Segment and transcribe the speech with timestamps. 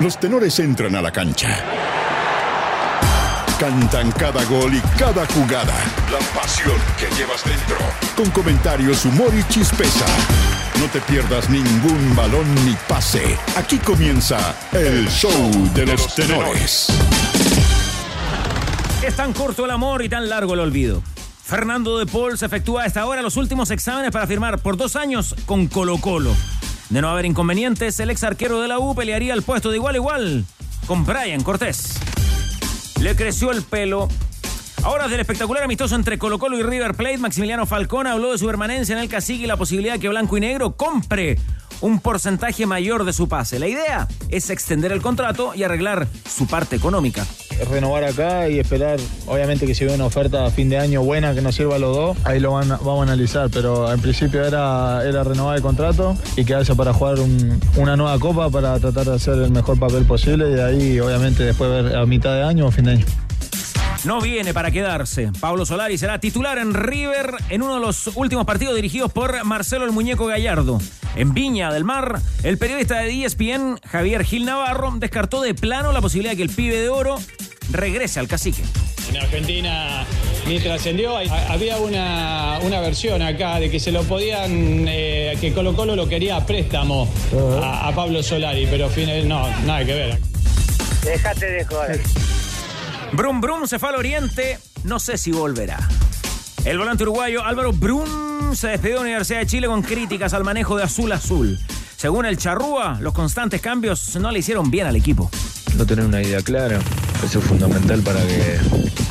[0.00, 1.56] Los tenores entran a la cancha.
[3.60, 5.74] Cantan cada gol y cada jugada.
[6.10, 7.76] La pasión que llevas dentro.
[8.16, 10.04] Con comentarios, humor y chispeza.
[10.80, 13.38] No te pierdas ningún balón ni pase.
[13.56, 16.88] Aquí comienza el show de los tenores.
[19.06, 21.02] Es tan corto el amor y tan largo el olvido.
[21.44, 24.96] Fernando de Paul se efectúa a esta hora los últimos exámenes para firmar por dos
[24.96, 26.34] años con Colo Colo.
[26.90, 29.94] De no haber inconvenientes, el ex arquero de la U pelearía el puesto de igual
[29.94, 30.44] a igual
[30.86, 31.94] con Brian Cortés.
[33.00, 34.08] Le creció el pelo.
[34.82, 38.46] Ahora del espectacular amistoso entre Colo Colo y River Plate, Maximiliano Falcón habló de su
[38.46, 41.38] permanencia en el cacique y la posibilidad de que Blanco y Negro compre
[41.80, 43.58] un porcentaje mayor de su pase.
[43.58, 47.26] La idea es extender el contrato y arreglar su parte económica.
[47.70, 51.34] Renovar acá y esperar, obviamente que si ve una oferta a fin de año buena
[51.34, 55.02] que nos sirva los dos, ahí lo van, vamos a analizar, pero en principio era,
[55.06, 59.14] era renovar el contrato y quedarse para jugar un- una nueva copa para tratar de
[59.14, 62.66] hacer el mejor papel posible y de ahí obviamente después ver a mitad de año
[62.66, 63.06] o fin de año.
[64.04, 65.30] No viene para quedarse.
[65.40, 69.84] Pablo Solari será titular en River en uno de los últimos partidos dirigidos por Marcelo
[69.86, 70.78] el Muñeco Gallardo.
[71.16, 76.02] En Viña del Mar, el periodista de ESPN, Javier Gil Navarro, descartó de plano la
[76.02, 77.16] posibilidad de que el pibe de oro
[77.70, 78.62] regrese al cacique.
[79.08, 80.04] En Argentina,
[80.46, 85.52] mientras ascendió, hay- había una, una versión acá de que se lo podían, eh, que
[85.54, 87.08] Colo Colo lo quería a préstamo
[87.62, 90.18] a, a Pablo Solari, pero fin- no, nada que ver.
[91.04, 92.00] Déjate de joder.
[93.16, 95.78] Brum Brum se fue al oriente, no sé si volverá.
[96.64, 100.42] El volante uruguayo Álvaro Brum se despidió de la Universidad de Chile con críticas al
[100.42, 101.58] manejo de Azul Azul.
[101.96, 105.30] Según el Charrúa, los constantes cambios no le hicieron bien al equipo.
[105.76, 106.80] no tener una idea clara.
[107.24, 108.58] Eso es fundamental para que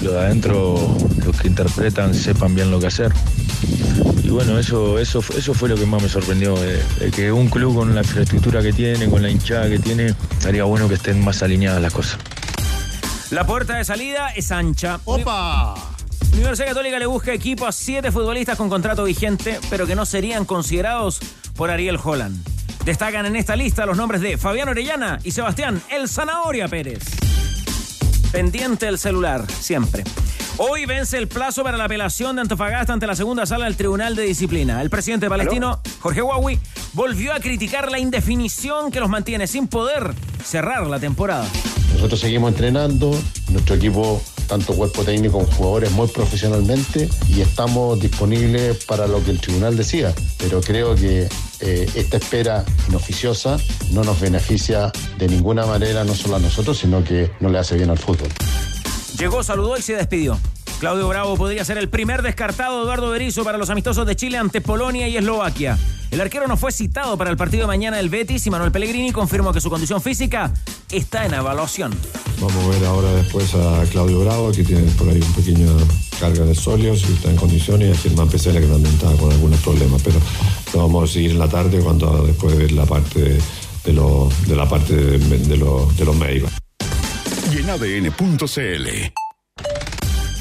[0.01, 3.13] los de adentro, los que interpretan, sepan bien lo que hacer.
[4.21, 7.73] Y bueno, eso, eso, eso fue lo que más me sorprendió, de que un club
[7.73, 11.41] con la infraestructura que tiene, con la hinchada que tiene, estaría bueno que estén más
[11.41, 12.19] alineadas las cosas.
[13.33, 14.99] La puerta de salida es ancha.
[15.05, 15.73] ¡Opa!
[16.33, 20.45] Universidad Católica le busca equipo a siete futbolistas con contrato vigente, pero que no serían
[20.45, 21.19] considerados
[21.55, 22.47] por Ariel Holland.
[22.85, 27.01] Destacan en esta lista los nombres de Fabián Orellana y Sebastián El Zanahoria Pérez.
[28.31, 30.03] Pendiente el celular, siempre.
[30.57, 34.15] Hoy vence el plazo para la apelación de Antofagasta ante la segunda sala del Tribunal
[34.15, 34.79] de Disciplina.
[34.79, 36.59] El presidente palestino, Jorge Huawei,
[36.93, 40.13] volvió a criticar la indefinición que los mantiene sin poder
[40.45, 41.47] cerrar la temporada.
[41.93, 43.17] Nosotros seguimos entrenando,
[43.49, 49.31] nuestro equipo, tanto cuerpo técnico como jugadores, muy profesionalmente y estamos disponibles para lo que
[49.31, 50.13] el tribunal decida.
[50.37, 51.29] Pero creo que
[51.61, 53.57] eh, esta espera inoficiosa
[53.91, 57.75] no nos beneficia de ninguna manera, no solo a nosotros, sino que no le hace
[57.75, 58.29] bien al fútbol.
[59.17, 60.37] Llegó, saludó y se despidió.
[60.83, 64.37] Claudio Bravo podría ser el primer descartado de Eduardo Berizzo para los amistosos de Chile
[64.37, 65.79] ante Polonia y Eslovaquia.
[66.11, 69.13] El arquero no fue citado para el partido de mañana del Betis y Manuel Pellegrini
[69.13, 70.51] confirmó que su condición física
[70.91, 71.93] está en evaluación.
[72.41, 75.71] Vamos a ver ahora después a Claudio Bravo, que tiene por ahí un pequeña
[76.19, 79.31] carga de sóleos y está en condiciones, y a Germán Pesela, que también está con
[79.31, 80.01] algunos problemas.
[80.03, 80.19] Pero
[80.73, 83.41] lo vamos a seguir en la tarde cuando después de la parte de,
[83.85, 86.51] de lo- de la parte de, de lo- de los médicos.
[87.53, 89.13] Y en ADN.cl.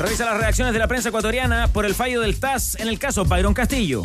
[0.02, 3.24] Revisa las reacciones de la prensa ecuatoriana por el fallo del TAS en el caso
[3.24, 4.02] Byron Castillo.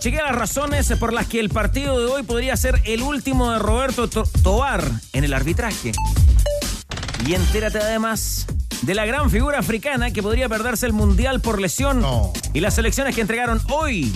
[0.00, 3.60] Chequea las razones por las que el partido de hoy podría ser el último de
[3.60, 5.92] Roberto To- Tobar en el arbitraje.
[7.24, 8.46] Y entérate además
[8.82, 12.04] de la gran figura africana que podría perderse el Mundial por lesión
[12.52, 14.12] y las selecciones que entregaron hoy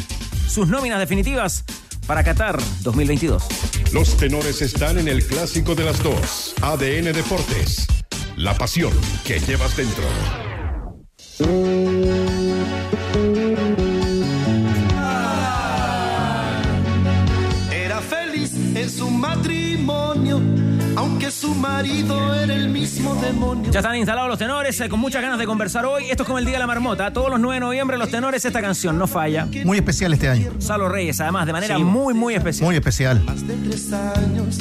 [0.49, 1.63] sus nóminas definitivas
[2.09, 3.45] para Qatar 2022.
[3.93, 6.55] Los tenores están en el clásico de las dos.
[6.63, 7.87] ADN Deportes.
[8.37, 8.93] La pasión
[9.25, 10.05] que llevas dentro.
[11.39, 11.51] Era
[18.01, 20.41] feliz en su matrimonio,
[20.97, 23.71] aunque su marido era el mismo demonio.
[23.71, 26.05] Ya están instalados los tenores, eh, con muchas ganas de conversar hoy.
[26.09, 27.13] Esto es como el Día de la Marmota.
[27.13, 29.47] Todos los 9 de noviembre los tenores, esta canción no falla.
[29.67, 30.53] Muy especial este año.
[30.59, 32.65] Salo Reyes, además, de manera muy, muy especial.
[32.65, 33.23] Muy especial.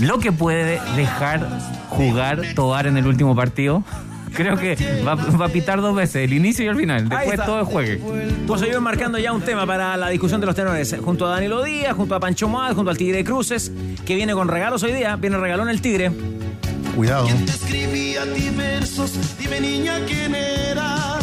[0.02, 1.48] Lo que puede dejar
[1.88, 3.82] jugar Tobar en el último partido.
[4.36, 7.10] Creo que va, va a pitar dos veces, el inicio y el final.
[7.10, 8.02] Después todo el juegue.
[8.46, 10.96] Pues yo marcando ya un tema para la discusión de los tenores.
[11.04, 13.72] Junto a Danilo Díaz, junto a Pancho Moad, junto al Tigre Cruces,
[14.06, 15.16] que viene con regalos hoy día.
[15.16, 16.12] Viene regalón el Tigre.
[16.96, 17.28] Cuidado.
[17.28, 21.18] Te escribía a ti versos, dime niña quién era.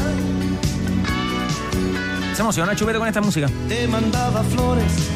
[2.34, 3.48] Se emociona Chupete con esta música.
[3.68, 5.10] Te mandaba flores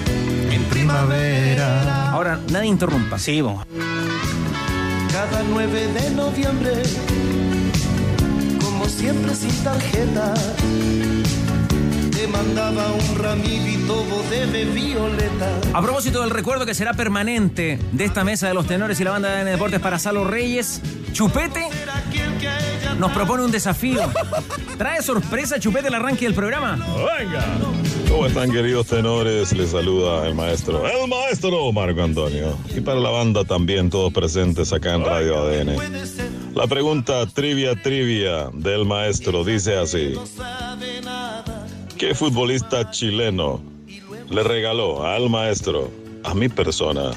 [0.51, 2.11] en primavera.
[2.11, 3.19] Ahora, nadie interrumpa.
[3.19, 3.67] Sí, vamos.
[5.13, 6.73] Cada 9 de noviembre,
[8.89, 10.35] siempre sin tarjeta.
[12.17, 15.61] Te mandaba un ramito de violeta.
[15.75, 19.11] A propósito del recuerdo que será permanente de esta mesa de los tenores y la
[19.11, 20.81] banda de deportes para Salo Reyes,
[21.13, 21.69] Chupete
[22.99, 24.01] nos propone un desafío.
[24.79, 26.79] ¿Trae sorpresa Chupete el arranque del programa?
[27.19, 27.45] ¡Venga!
[28.09, 29.53] ¿Cómo están queridos tenores?
[29.53, 32.57] Les saluda el maestro, el maestro Marco Antonio.
[32.75, 35.77] Y para la banda también, todos presentes acá en Radio ADN.
[36.55, 40.15] La pregunta trivia trivia del maestro dice así.
[41.99, 43.63] ¿Qué futbolista chileno
[44.29, 45.91] le regaló al maestro,
[46.25, 47.13] a mi persona,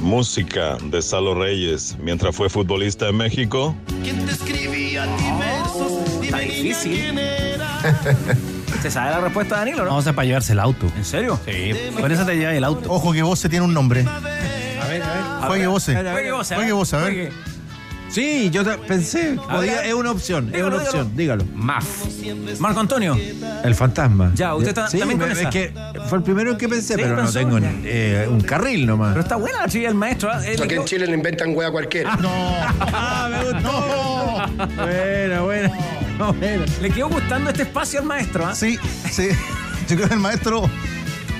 [0.00, 3.74] música de Salo Reyes mientras fue futbolista en México?
[4.02, 6.22] ¿Quién te escribía diversos?
[6.22, 7.18] Está difícil.
[8.82, 9.90] ¿Se sabe la respuesta, Danilo, no?
[9.90, 10.86] Vamos a para llevarse el auto.
[10.94, 11.40] ¿En serio?
[11.46, 12.92] Sí, por eso te lleva el auto.
[12.92, 14.04] Ojo que vos se tiene un nombre.
[14.06, 15.46] A ver, a ver.
[15.46, 15.84] Juegue vos.
[15.84, 17.32] Juegue vos, Juegue vos, a ver.
[18.08, 21.44] Sí, yo pensé, podía- es una opción, es una opción, dígalo.
[21.54, 21.86] Maf.
[22.58, 23.16] Marco Antonio.
[23.62, 24.32] El fantasma.
[24.34, 25.48] Ya, usted está- Sí, también con me- esa.
[25.48, 25.72] Es que
[26.08, 29.10] fue el primero en que pensé, Sí, pero no pensó, tengo eh, un carril nomás.
[29.10, 30.30] Pero está buena la trivia del maestro.
[30.32, 30.40] ¿ah?
[30.40, 32.18] Le, Aquí en Chile le inventan hueá cualquiera.
[32.80, 34.76] Ah, me gustó.
[34.82, 35.72] Bueno, bueno.
[36.40, 36.64] bueno.
[36.80, 38.46] le quedó gustando este espacio al maestro.
[38.46, 38.54] ¿ah?
[38.54, 38.78] Sí,
[39.10, 39.28] sí.
[39.88, 40.68] Yo creo que el maestro.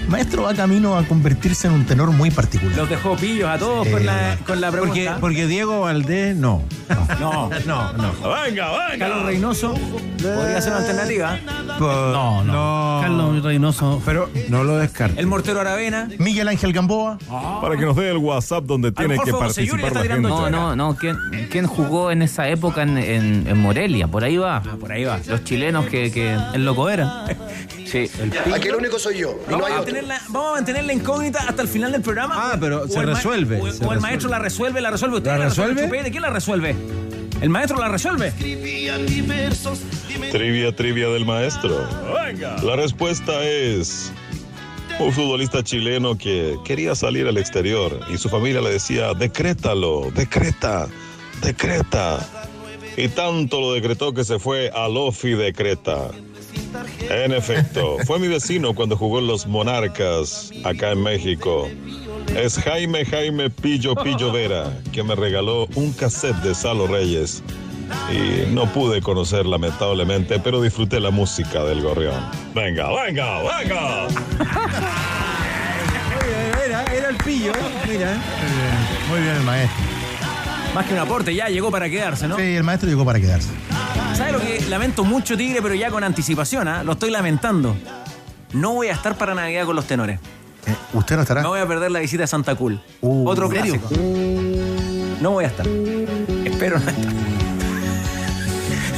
[0.09, 2.77] Maestro va camino a convertirse en un tenor muy particular.
[2.77, 5.19] Los dejó pillos a todos con, la, con la pregunta.
[5.21, 6.63] porque Diego Valdés, no.
[7.21, 8.13] No, No, no.
[8.45, 8.99] ¡Venga, venga!
[8.99, 11.39] Carlos Reynoso podría ser una alternativa.
[11.79, 12.99] No, no.
[13.03, 14.03] Carlos Reynoso.
[14.05, 15.19] Pero no lo descarto.
[15.21, 16.09] El mortero Aravena.
[16.19, 17.19] Miguel Ángel Gamboa.
[17.61, 20.21] Para que nos dé el WhatsApp donde tiene que participar la gente.
[20.21, 20.97] No, no, no.
[20.97, 21.17] ¿Quién,
[21.51, 24.09] quién jugó en esa época en, en- en Morelia?
[24.09, 24.57] Por ahí va.
[24.59, 25.19] Ah, por ahí va.
[25.27, 26.11] Los chilenos que.
[26.11, 27.25] que El loco era.
[27.91, 29.31] sí, el Aquí el único soy yo.
[29.47, 29.93] Y no Vamos hay a, otro.
[29.95, 32.35] mantener la, vamos a mantener la incógnita hasta el final del programa.
[32.37, 34.01] Ah, pero O se el ma- resuelve, O, se o el resuelve.
[34.01, 35.31] maestro la resuelve, la resuelve usted.
[35.31, 35.85] ¿La resuelve?
[35.85, 36.77] Chupete, ¿Quién la resuelve?
[37.41, 38.33] ¿El maestro la resuelve?
[40.33, 41.87] Trivia, trivia del maestro.
[42.25, 42.57] Venga.
[42.63, 44.13] La respuesta es
[44.99, 50.89] un futbolista chileno que quería salir al exterior y su familia le decía, decrétalo, decreta,
[51.43, 52.27] decreta.
[52.97, 56.09] Y tanto lo decretó que se fue a Lofi Decreta.
[57.11, 61.69] En efecto, fue mi vecino cuando jugó en los Monarcas acá en México.
[62.37, 67.43] Es Jaime Jaime Pillo Pillo Vera, que me regaló un cassette de Salo Reyes.
[68.13, 72.23] Y no pude conocer lamentablemente, pero disfruté la música del gorrión.
[72.55, 74.09] Venga, venga, venga.
[76.65, 77.87] Era, era el pillo, ¿eh?
[77.89, 78.13] Mira.
[78.13, 78.19] ¿eh?
[79.09, 79.85] Muy bien el maestro.
[80.75, 82.37] Más que un aporte, ya llegó para quedarse, ¿no?
[82.37, 83.49] Sí, el maestro llegó para quedarse.
[84.19, 86.83] ¿Sabes lo que lamento mucho, Tigre, pero ya con anticipación, ¿ah?
[86.83, 87.77] Lo estoy lamentando.
[88.53, 90.19] No voy a estar para Navidad con los tenores.
[90.67, 91.43] Eh, ¿Usted no estará?
[91.43, 92.81] No voy a perder la visita a Santa Cool.
[93.01, 93.89] Uh, Otro clásico.
[95.21, 95.69] No voy a estar.
[96.45, 97.28] Espero no estar.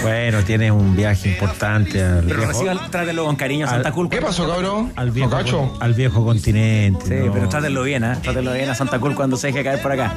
[0.02, 4.08] Bueno, tienes un viaje importante al Pero viejo, reciban, trátenlo con cariño a Santa Cool.
[4.08, 4.92] ¿Qué pasó, cabrón?
[4.96, 7.20] al viejo, al viejo continente.
[7.20, 7.32] Sí, no.
[7.32, 8.16] pero trátenlo bien, ¿eh?
[8.22, 10.14] Trátenlo bien a Santa Cool cuando se deje caer por acá.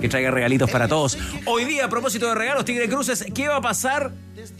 [0.00, 1.16] Que traiga regalitos para todos.
[1.46, 4.12] Hoy día, a propósito de regalos, Tigre Cruces, ¿qué va a pasar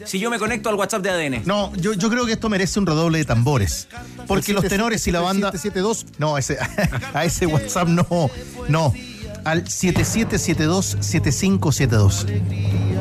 [0.04, 1.42] si yo me conecto al WhatsApp de ADN?
[1.44, 3.88] No, yo, yo creo que esto merece un redoble de tambores.
[4.26, 5.50] Porque El los tenores y la banda.
[5.52, 6.06] 772.
[6.18, 6.56] No, ese,
[7.14, 8.06] a ese WhatsApp no.
[8.68, 8.92] No.
[9.44, 12.26] Al 7772-7572.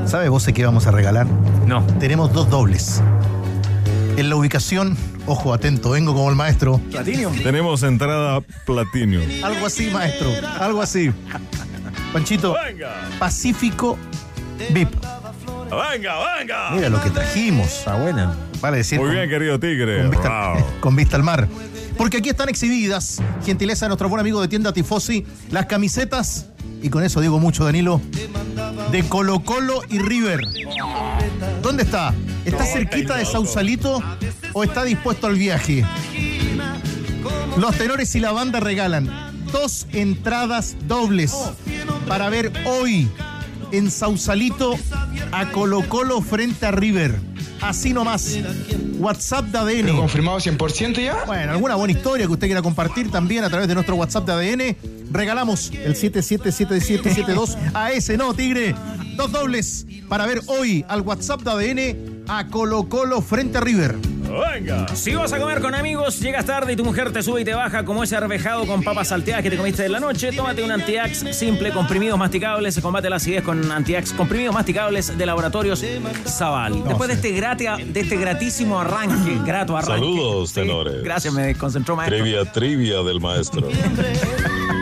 [0.05, 1.25] ¿Sabe vos qué vamos a regalar?
[1.65, 1.83] No.
[1.99, 3.01] Tenemos dos dobles.
[4.17, 4.95] En la ubicación,
[5.25, 6.79] ojo, atento, vengo como el maestro.
[6.91, 7.35] Platinum.
[7.41, 9.23] Tenemos entrada Platinum.
[9.43, 10.29] Algo así, maestro.
[10.59, 11.11] Algo así.
[12.11, 13.97] Panchito, Venga, Pacífico
[14.71, 14.89] VIP.
[15.71, 16.71] venga, venga.
[16.71, 17.65] Mira lo que trajimos.
[17.67, 18.35] Está buena.
[18.61, 18.99] Vale decir.
[18.99, 20.01] Muy con- bien, querido Tigre.
[20.03, 20.63] con vista, Wow.
[20.79, 21.47] con vista al mar.
[21.97, 26.47] Porque aquí están exhibidas, gentileza de nuestro buen amigo de tienda Tifosi, las camisetas,
[26.81, 27.99] y con eso digo mucho, Danilo,
[28.93, 30.39] de Colo Colo y River.
[31.63, 32.13] ¿Dónde está?
[32.45, 34.03] ¿Está cerquita de Sausalito
[34.53, 35.83] o está dispuesto al viaje?
[37.57, 39.09] Los tenores y la banda regalan
[39.51, 41.33] dos entradas dobles
[42.07, 43.09] para ver hoy
[43.71, 44.75] en Sausalito
[45.31, 47.19] a Colo Colo frente a River.
[47.61, 48.37] Así nomás.
[48.99, 49.97] WhatsApp de ADN.
[49.97, 51.23] ¿Confirmado 100% ya?
[51.25, 54.33] Bueno, alguna buena historia que usted quiera compartir también a través de nuestro WhatsApp de
[54.33, 55.02] ADN.
[55.13, 58.73] Regalamos el 777772 a ese, ¿no, Tigre?
[59.15, 63.95] Dos dobles para ver hoy al WhatsApp de ADN a Colo Colo frente a River.
[63.95, 64.87] Venga.
[64.95, 67.53] Si vas a comer con amigos, llegas tarde y tu mujer te sube y te
[67.53, 70.71] baja como ese arvejado con papas salteadas que te comiste en la noche, tómate un
[70.71, 75.85] Antiax simple, comprimidos masticables, combate la acidez con Antiax, comprimidos masticables de laboratorios
[76.25, 76.83] Zaval.
[76.85, 79.93] Después de este, gratia, de este gratísimo arranque, grato arranque.
[79.93, 81.03] Saludos, tenores.
[81.03, 82.17] Gracias, me desconcentró maestro.
[82.17, 83.67] Trivia, trivia del maestro.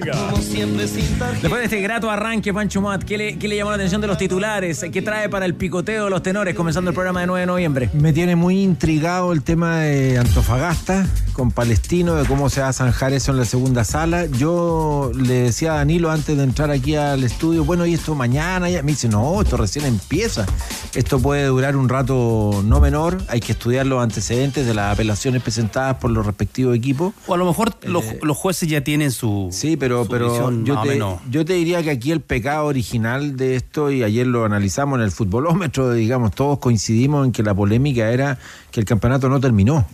[0.00, 0.30] venga.
[0.30, 1.40] Como siempre sin tarjeta.
[1.40, 4.06] Después de este grato arranque, Pancho Mat, ¿qué le, qué le llamó la atención de
[4.06, 4.84] los titulares?
[4.92, 7.90] ¿Qué trae para el picoteo de los tenores comenzando el programa de 9 de noviembre?
[7.94, 12.72] Me tiene muy intrigado el tema de Antofagasta con Palestino, de cómo se va a
[12.72, 14.26] zanjar eso en la segunda sala.
[14.26, 18.70] Yo le decía a Danilo antes de entrar aquí al estudio, bueno, ¿y esto mañana?
[18.70, 18.82] Ya?
[18.82, 20.46] Me dice, no, esto recién empieza.
[20.94, 25.42] Esto puede durar un rato no menor, hay que estudiar los antecedentes de las apelaciones
[25.42, 27.12] presentadas por los respectivos equipos.
[27.26, 29.48] O a lo mejor los, los jueces ya tienen su.
[29.52, 31.20] Sí, pero, su pero visión yo, más o te, menos.
[31.30, 35.04] yo te diría que aquí el pecado original de esto, y ayer lo analizamos en
[35.04, 38.38] el futbolómetro, digamos, todos coincidimos en que la polémica era
[38.70, 39.86] que el campeonato no terminó.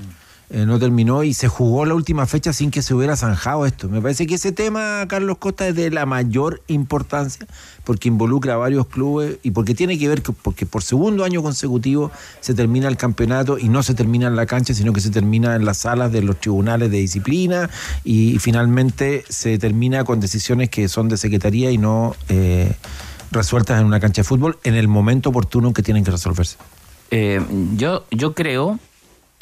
[0.55, 3.89] Eh, no terminó y se jugó la última fecha sin que se hubiera zanjado esto.
[3.89, 7.47] Me parece que ese tema, Carlos Costa, es de la mayor importancia
[7.85, 11.43] porque involucra a varios clubes y porque tiene que ver que, porque por segundo año
[11.43, 15.09] consecutivo se termina el campeonato y no se termina en la cancha, sino que se
[15.09, 17.71] termina en las salas de los tribunales de disciplina
[18.05, 22.75] y, finalmente se termina con decisiones que son de secretaría y no eh,
[23.31, 26.57] resueltas en una cancha de fútbol en el momento oportuno que tienen que resolverse.
[27.11, 27.41] Eh,
[27.77, 28.79] yo, yo creo,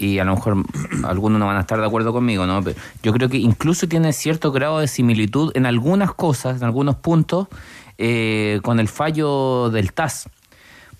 [0.01, 0.65] y a lo mejor
[1.05, 2.65] algunos no van a estar de acuerdo conmigo, ¿no?
[2.65, 6.97] Pero yo creo que incluso tiene cierto grado de similitud en algunas cosas, en algunos
[6.97, 7.49] puntos,
[7.99, 10.31] eh, con el fallo del TAS.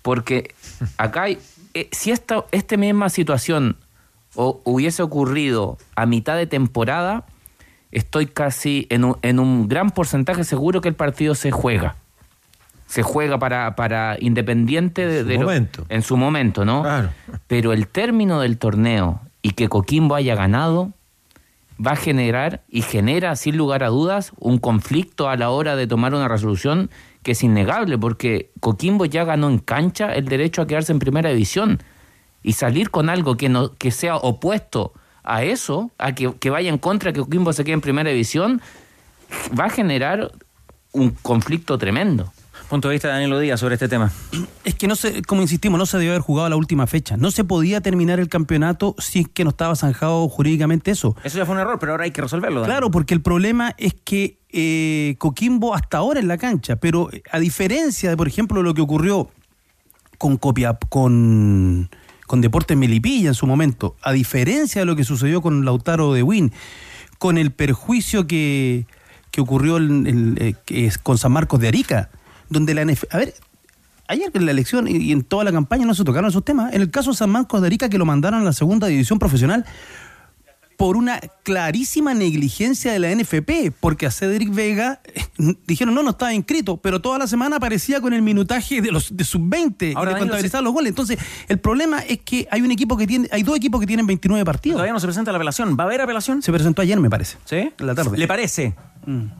[0.03, 0.53] Porque
[0.97, 1.39] acá, hay,
[1.73, 2.45] eh, si esta,
[2.77, 3.75] misma situación
[4.35, 7.25] hubiese ocurrido a mitad de temporada,
[7.91, 11.95] estoy casi en un, en un gran porcentaje seguro que el partido se juega.
[12.91, 15.85] Se juega para, para Independiente de, su de lo- momento.
[15.87, 16.83] en su momento, ¿no?
[17.47, 20.91] Pero el término del torneo y que Coquimbo haya ganado
[21.83, 25.87] va a generar y genera sin lugar a dudas un conflicto a la hora de
[25.87, 26.89] tomar una resolución
[27.23, 31.29] que es innegable porque Coquimbo ya ganó en cancha el derecho a quedarse en primera
[31.29, 31.81] división
[32.43, 34.91] y salir con algo que no que sea opuesto
[35.23, 38.09] a eso, a que, que vaya en contra de que Coquimbo se quede en primera
[38.09, 38.61] división,
[39.57, 40.31] va a generar
[40.91, 42.33] un conflicto tremendo.
[42.71, 44.13] Punto de vista de Danilo Díaz sobre este tema.
[44.63, 47.17] Es que no se, como insistimos, no se debió haber jugado la última fecha.
[47.17, 51.17] No se podía terminar el campeonato si es que no estaba zanjado jurídicamente eso.
[51.25, 52.61] Eso ya fue un error, pero ahora hay que resolverlo.
[52.61, 52.73] Danilo.
[52.73, 57.39] Claro, porque el problema es que eh, Coquimbo hasta ahora en la cancha, pero a
[57.39, 59.29] diferencia de, por ejemplo, lo que ocurrió
[60.17, 61.89] con Copia, con,
[62.25, 66.23] con Deportes Melipilla en su momento, a diferencia de lo que sucedió con Lautaro de
[66.23, 66.53] Win,
[67.19, 68.85] con el perjuicio que,
[69.29, 70.55] que ocurrió eh,
[71.03, 72.09] con San Marcos de Arica,
[72.51, 73.05] donde la NF...
[73.09, 73.33] A ver,
[74.07, 76.73] ayer en la elección y, en toda la campaña no se tocaron esos temas.
[76.73, 79.17] En el caso de San Marcos de Arica, que lo mandaron a la segunda división
[79.17, 79.65] profesional,
[80.77, 85.21] por una clarísima negligencia de la NFP, porque a Cedric Vega eh,
[85.67, 89.15] dijeron no, no estaba inscrito, pero toda la semana aparecía con el minutaje de los
[89.15, 90.89] de sub-20 y Ahora, de Danilo, contabilizar los goles.
[90.89, 94.07] Entonces, el problema es que hay un equipo que tiene, hay dos equipos que tienen
[94.07, 94.77] 29 partidos.
[94.77, 95.77] Todavía no se presenta la apelación.
[95.79, 96.41] ¿Va a haber apelación?
[96.41, 97.37] Se presentó ayer, me parece.
[97.45, 97.71] ¿Sí?
[97.77, 98.17] En la tarde.
[98.17, 98.73] ¿Le parece?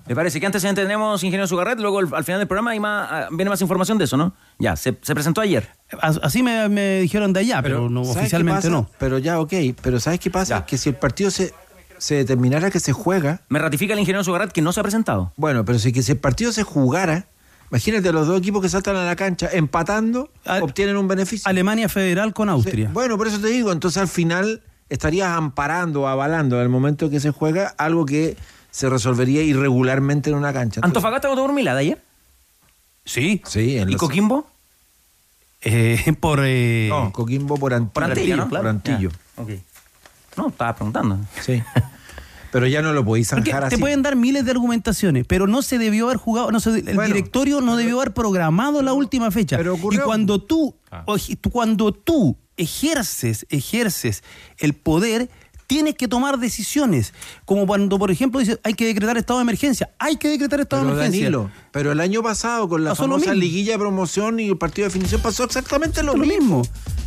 [0.08, 0.40] ¿Le parece?
[0.40, 1.80] ¿Qué antecedentes tenemos, ingeniero Sugarret?
[1.80, 4.34] Luego al al final del programa hay más, ah, viene más información de eso, ¿no?
[4.60, 5.70] Ya, se, se presentó ayer.
[6.02, 8.90] As- Así me, me dijeron de allá, pero, no ¿sabes qué oficialmente no.
[8.98, 9.54] Pero ya, ok.
[9.82, 10.66] Pero ¿sabes qué pasa?
[10.66, 11.54] Que si el partido se,
[11.98, 13.42] se determinara que se juega.
[13.50, 15.32] Me ratifica el ingeniero Sugarret que no se ha presentado.
[15.38, 17.26] Bueno, pero si, que si el partido se jugara,
[17.70, 20.30] imagínate los dos equipos que saltan a la cancha empatando,
[20.62, 21.48] obtienen un beneficio.
[21.50, 22.90] Alemania Federal con Austria.
[22.94, 27.32] Bueno, por eso te digo, entonces al final estarías amparando, avalando al momento que se
[27.32, 28.36] juega algo que
[28.72, 30.82] se resolvería irregularmente en una cancha.
[30.84, 32.02] ¿Antofagasta votó por Milad ayer?
[33.06, 33.42] Sí.
[33.46, 34.48] Sí, en ¿Y los- Coquimbo?
[35.62, 36.40] Eh, por.
[36.44, 37.94] eh, No, Coquimbo por, Antillo.
[37.94, 38.50] Por Antillo, ¿no?
[38.50, 39.10] Por Antillo.
[39.12, 39.50] Ya, ok.
[40.38, 41.20] No, estaba preguntando.
[41.42, 41.62] Sí.
[42.52, 43.82] Pero ya no lo podéis Porque zanjar te así.
[43.82, 47.04] pueden dar miles de argumentaciones, pero no se debió haber jugado, no se- el Bueno,
[47.16, 49.58] directorio no debió haber programado la última fecha.
[49.62, 50.76] y cuando tú,
[51.06, 54.22] oye, tú- cuando tú ejerces, ejerces
[54.58, 55.30] el poder,
[55.72, 57.14] tienes que tomar decisiones.
[57.46, 59.90] Como cuando, por ejemplo, dices, hay que decretar estado de emergencia.
[60.00, 61.26] Hay que decretar estado Pero de emergencia.
[61.32, 64.88] Danilo, pero el año pasado con la Pasó famosa liguilla de promoción y el partido
[64.88, 66.60] de definición pasó exactamente lo, Lo mismo.
[66.60, 66.64] mismo.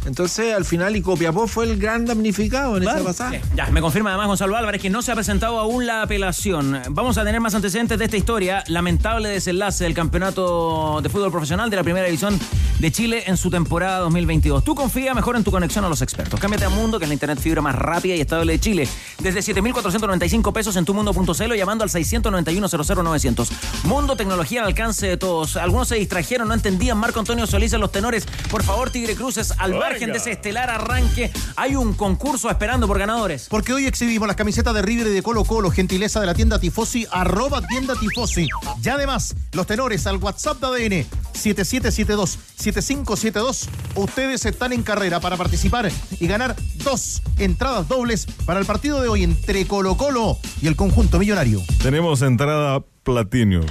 [0.06, 3.30] Entonces, al final, y Copiapó fue el gran damnificado en esa pasada.
[3.32, 6.78] Sí, Ya, me confirma además Gonzalo Álvarez que no se ha presentado aún la apelación.
[6.90, 8.64] Vamos a tener más antecedentes de esta historia.
[8.68, 12.38] Lamentable desenlace del campeonato de fútbol profesional de la primera división
[12.78, 14.62] de Chile en su temporada 2022.
[14.62, 16.38] Tú confía mejor en tu conexión a los expertos.
[16.38, 18.88] Cámbiate a Mundo, que es la internet fibra más rápida y estable de Chile.
[19.18, 23.48] Desde 7,495 pesos en tumundo.cl o llamando al 691-00900.
[23.84, 25.56] Mundo, tecnología al alcance de todos.
[25.56, 26.96] Algunos se distrajeron, no entendían.
[26.98, 28.26] Marco Antonio Solís en los tenores.
[28.50, 32.98] Por favor, Tigre Cruces, al margen de ese estelar arranque, hay un concurso esperando por
[32.98, 33.48] ganadores.
[33.48, 36.58] Porque hoy exhibimos las camisetas de River y de Colo Colo, gentileza de la tienda
[36.58, 38.46] Tifosi, arroba tienda Tifosi.
[38.82, 43.68] Y además, los tenores al WhatsApp de ADN, 7772 7572.
[43.96, 49.08] Ustedes están en carrera para participar y ganar dos entradas dobles para el partido de
[49.08, 51.62] hoy entre Colo Colo y el conjunto millonario.
[51.82, 53.66] Tenemos entrada Platinum.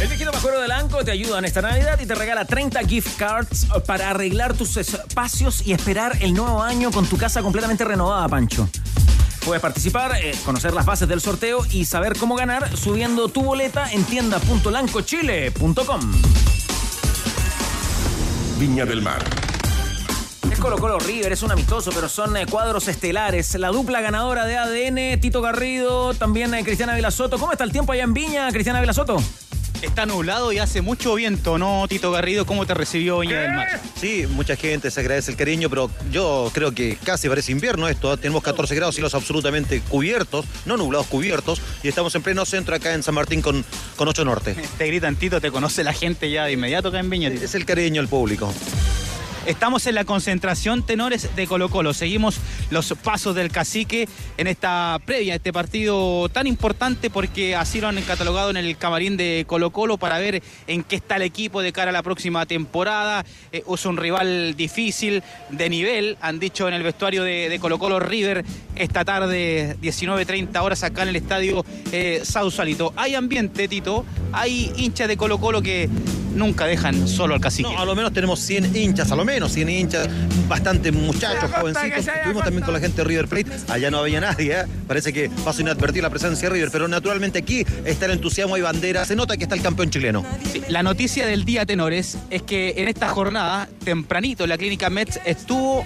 [0.00, 3.16] El viejito Majoro del Anco te ayuda en esta Navidad y te regala 30 gift
[3.16, 8.28] cards para arreglar tus espacios y esperar el nuevo año con tu casa completamente renovada,
[8.28, 8.68] Pancho.
[9.46, 13.90] Puedes participar, eh, conocer las bases del sorteo y saber cómo ganar subiendo tu boleta
[13.90, 16.00] en tienda.lancochile.com.
[18.58, 19.24] Viña del Mar.
[20.56, 23.54] Es Colo Colo River, es un amistoso, pero son eh, cuadros estelares.
[23.56, 27.38] La dupla ganadora de ADN, Tito Garrido, también eh, Cristiana Vilasoto.
[27.38, 29.22] ¿Cómo está el tiempo allá en Viña, Cristiana Vilasoto?
[29.82, 32.46] Está nublado y hace mucho viento, ¿no, Tito Garrido?
[32.46, 33.68] ¿Cómo te recibió Viña del Mar?
[34.00, 38.14] Sí, mucha gente se agradece el cariño, pero yo creo que casi parece invierno esto.
[38.14, 38.16] ¿eh?
[38.16, 42.94] Tenemos 14 grados, cielos absolutamente cubiertos, no nublados, cubiertos, y estamos en pleno centro acá
[42.94, 43.62] en San Martín con,
[43.96, 44.56] con 8 Norte.
[44.78, 47.30] Te gritan, Tito, te conoce la gente ya de inmediato acá en Viña.
[47.30, 47.44] Tito?
[47.44, 48.50] Es el cariño del público.
[49.46, 51.94] Estamos en la concentración tenores de Colo Colo.
[51.94, 57.86] Seguimos los pasos del cacique en esta previa, este partido tan importante porque así lo
[57.86, 61.62] han catalogado en el camarín de Colo Colo para ver en qué está el equipo
[61.62, 63.24] de cara a la próxima temporada.
[63.52, 68.00] Eh, es un rival difícil, de nivel, han dicho en el vestuario de, Colo Colo
[68.00, 72.92] River esta tarde, 19.30 horas acá en el estadio eh, Sausalito.
[72.96, 75.88] Hay ambiente, Tito, hay hinchas de Colo Colo que
[76.36, 77.68] nunca dejan solo al cacique.
[77.68, 80.08] No, a lo menos tenemos 100 hinchas, a lo menos 100 hinchas,
[80.48, 82.06] bastante muchachos, jovencitos.
[82.06, 84.64] Estuvimos también con la gente de River Plate, allá no había nadie, ¿eh?
[84.86, 88.62] parece que pasó inadvertir la presencia de River, pero naturalmente aquí está el entusiasmo, hay
[88.62, 90.24] bandera, se nota que está el campeón chileno.
[90.52, 94.90] Sí, la noticia del día, tenores, es que en esta jornada, tempranito, en la clínica
[94.90, 95.84] Mets estuvo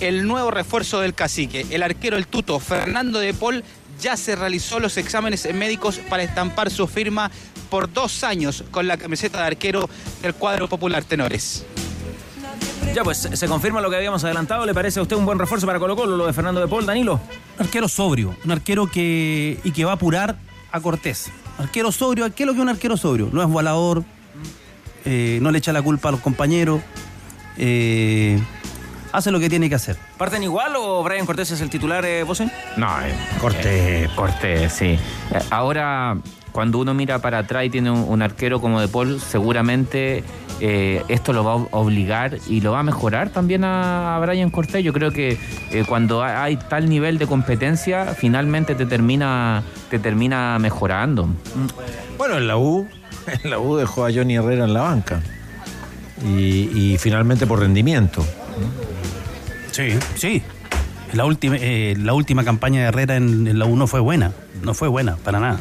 [0.00, 3.62] el nuevo refuerzo del cacique, el arquero, el tuto, Fernando de Paul,
[4.00, 7.30] ya se realizó los exámenes médicos para estampar su firma
[7.74, 9.90] por dos años con la camiseta de arquero
[10.22, 11.66] del cuadro popular Tenores.
[12.94, 14.64] Ya, pues se confirma lo que habíamos adelantado.
[14.64, 16.86] ¿Le parece a usted un buen refuerzo para Colo Colo, lo de Fernando de Paul,
[16.86, 17.14] Danilo?
[17.58, 20.36] Un arquero sobrio, un arquero que y que va a apurar
[20.70, 21.32] a Cortés.
[21.58, 23.28] Arquero sobrio, ¿qué es lo que es un arquero sobrio?
[23.32, 24.04] No es volador,
[25.04, 26.80] eh, no le echa la culpa a los compañeros,
[27.56, 28.40] eh,
[29.10, 29.96] hace lo que tiene que hacer.
[30.16, 32.24] ¿Parten igual o Brian Cortés es el titular, eh?
[32.76, 34.08] No, eh, Cortés.
[34.10, 34.86] Cortés, sí.
[34.86, 34.98] Eh,
[35.50, 36.16] ahora,
[36.54, 40.22] cuando uno mira para atrás y tiene un, un arquero como De Paul, seguramente
[40.60, 44.50] eh, esto lo va a obligar y lo va a mejorar también a, a Brian
[44.50, 44.84] Cortés.
[44.84, 45.36] Yo creo que
[45.72, 51.28] eh, cuando hay, hay tal nivel de competencia, finalmente te termina, te termina mejorando.
[52.16, 52.86] Bueno, en la U,
[53.42, 55.20] en la U dejó a Johnny Herrera en la banca.
[56.24, 58.24] Y, y finalmente por rendimiento.
[59.72, 60.40] Sí, sí.
[61.14, 64.30] La última, eh, la última campaña de Herrera en, en la U no fue buena.
[64.62, 65.58] No fue buena, para nada.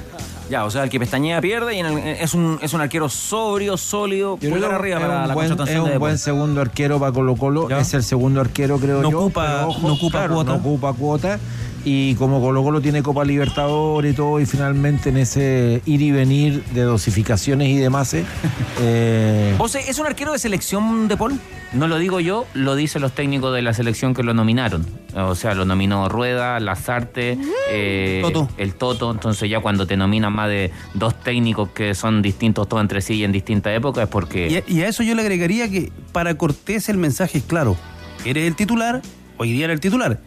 [0.50, 3.08] Ya, o sea, el que pestañea pierde y en el- es, un, es un arquero
[3.10, 7.00] sobrio, sólido, pulgar arriba es para la buen, contratación es un De buen segundo arquero
[7.00, 7.70] para Colo Colo.
[7.70, 7.80] ¿Ya?
[7.80, 9.20] Es el segundo arquero, creo No yo.
[9.22, 10.52] ocupa- pero no ocupa claro, cuota.
[10.52, 11.40] No ocupa cuota.
[11.86, 16.12] Y como Colo Colo tiene Copa Libertadores y todo, y finalmente en ese ir y
[16.12, 21.40] venir de dosificaciones y demás, eh, ¿es un arquero de selección de Paul?
[21.74, 24.86] No lo digo yo, lo dicen los técnicos de la selección que lo nominaron.
[25.16, 27.38] O sea, lo nominó Rueda, Lazarte,
[27.72, 28.48] eh, Toto.
[28.58, 29.12] el Toto.
[29.12, 33.16] Entonces ya cuando te nominan más de dos técnicos que son distintos todos entre sí
[33.16, 34.50] y en distintas épocas es porque...
[34.50, 37.76] Y a, y a eso yo le agregaría que para Cortés el mensaje es claro.
[38.24, 39.02] Eres el titular,
[39.38, 40.20] hoy día eres el titular.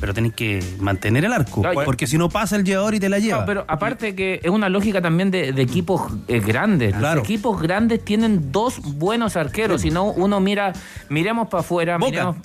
[0.00, 1.62] Pero tenés que mantener el arco.
[1.84, 3.40] Porque si no pasa el llevador y te la lleva.
[3.40, 6.94] No, pero aparte que es una lógica también de, de equipos eh, grandes.
[6.94, 7.16] Claro.
[7.20, 9.82] Los equipos grandes tienen dos buenos arqueros.
[9.82, 10.72] Si no, uno mira,
[11.08, 12.36] miremos para afuera, miremos.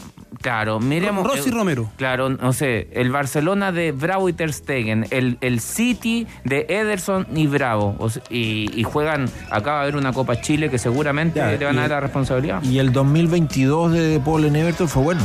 [0.41, 1.25] Claro, miremos.
[1.25, 1.89] Rossi eh, Romero.
[1.95, 7.27] Claro, no sé, el Barcelona de Bravo y Ter Stegen, el, el City de Ederson
[7.35, 7.95] y Bravo.
[7.99, 11.51] O sea, y, y juegan, acá va a haber una Copa Chile que seguramente Ya,
[11.51, 12.61] le van y- a dar la responsabilidad.
[12.63, 15.21] y el 2022 de De Paul en Everton fue bueno.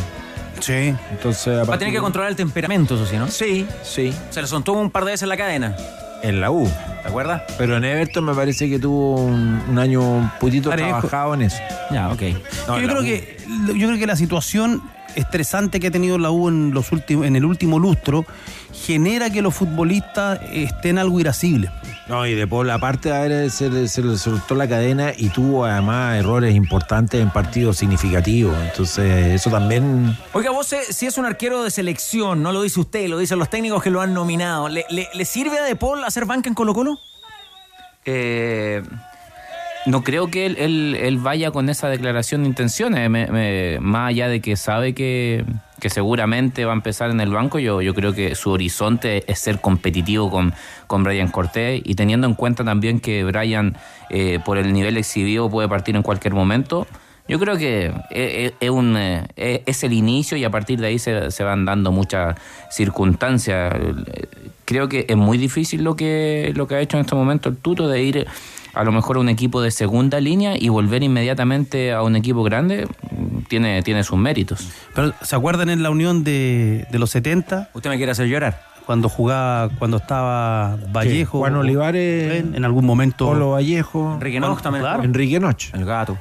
[0.60, 0.94] Sí.
[1.10, 3.28] Entonces, Va a tener que controlar el temperamento, eso sí, ¿no?
[3.28, 4.12] Sí, sí.
[4.30, 5.76] Se le soltó un par de veces en la cadena.
[6.22, 6.68] En la U.
[7.02, 7.42] ¿Te acuerdas?
[7.58, 10.88] Pero en Everton me parece que tuvo un, un año un poquito Parejo.
[10.98, 11.58] trabajado en eso.
[11.92, 12.22] Ya, ok.
[12.66, 13.04] No, yo la creo U.
[13.04, 13.36] que
[13.76, 14.82] yo creo que la situación
[15.14, 18.26] estresante que ha tenido la U en los últimos en el último lustro
[18.72, 21.70] genera que los futbolistas estén algo irascibles.
[22.08, 25.28] No, y de Paul, aparte de haber, se, le- se le soltó la cadena y
[25.28, 28.56] tuvo además errores importantes en partidos significativos.
[28.64, 30.16] Entonces, eso también.
[30.32, 33.38] Oiga, vos, eh, si es un arquero de selección, no lo dice usted, lo dicen
[33.38, 36.48] los técnicos que lo han nominado, ¿le, le- le sirve a De Paul hacer banca
[36.48, 36.98] en Colo Colo?
[38.06, 38.82] Eh,
[39.84, 44.08] no creo que él, él- él vaya con esa declaración de intenciones, me- me- más
[44.08, 45.44] allá de que sabe que,
[45.80, 49.38] que seguramente va a empezar en el banco, yo, yo creo que su horizonte es
[49.38, 50.54] ser competitivo con,
[50.86, 53.76] con Brian Cortés y teniendo en cuenta también que Brian
[54.10, 56.86] eh, por el nivel exhibido puede partir en cualquier momento.
[57.28, 60.98] Yo creo que es, es un, eh, es el inicio y a partir de ahí
[60.98, 62.36] se, se van dando muchas
[62.70, 63.74] circunstancias.
[64.64, 67.56] Creo que es muy difícil lo que, lo que ha hecho en este momento el
[67.58, 68.26] Tuto de ir
[68.78, 72.44] a lo mejor a un equipo de segunda línea y volver inmediatamente a un equipo
[72.44, 72.86] grande
[73.48, 74.68] tiene, tiene sus méritos.
[74.94, 77.70] Pero ¿se acuerdan en la unión de, de los 70?
[77.74, 78.62] ¿Usted me quiere hacer llorar?
[78.86, 81.40] Cuando jugaba, cuando estaba Vallejo.
[81.40, 82.40] Juan Olivares.
[82.40, 83.26] En, en algún momento.
[83.26, 84.14] Polo Vallejo.
[84.14, 84.84] Enrique Noch también.
[84.84, 85.02] Claro.
[85.02, 85.74] Enrique Noch.
[85.74, 86.16] El gato.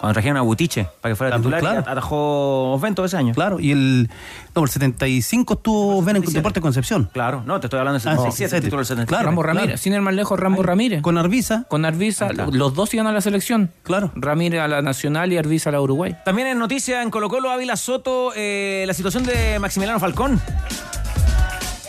[0.00, 1.84] Cuando trajeron a Butiche para que fuera Claro, titular, claro.
[1.86, 3.32] y atajó Osvento ese año.
[3.34, 4.10] Claro, y el.
[4.54, 7.10] No, el 75 estuvo Ben en Deportes Concepción.
[7.12, 9.08] Claro, no, te estoy hablando del Ah, 77, sí, título del 77.
[9.08, 9.58] Claro, Rambo claro.
[9.58, 11.02] Ramírez, sin ir más lejos, Rambo Ramírez.
[11.02, 11.64] Con Arvisa.
[11.68, 13.70] Con Arvisa, los dos iban a la selección.
[13.82, 14.10] Claro.
[14.14, 16.16] Ramírez a la Nacional y Arvisa a la Uruguay.
[16.24, 20.40] También en noticia en Colo Colo, Ávila Soto, eh, la situación de Maximiliano Falcón.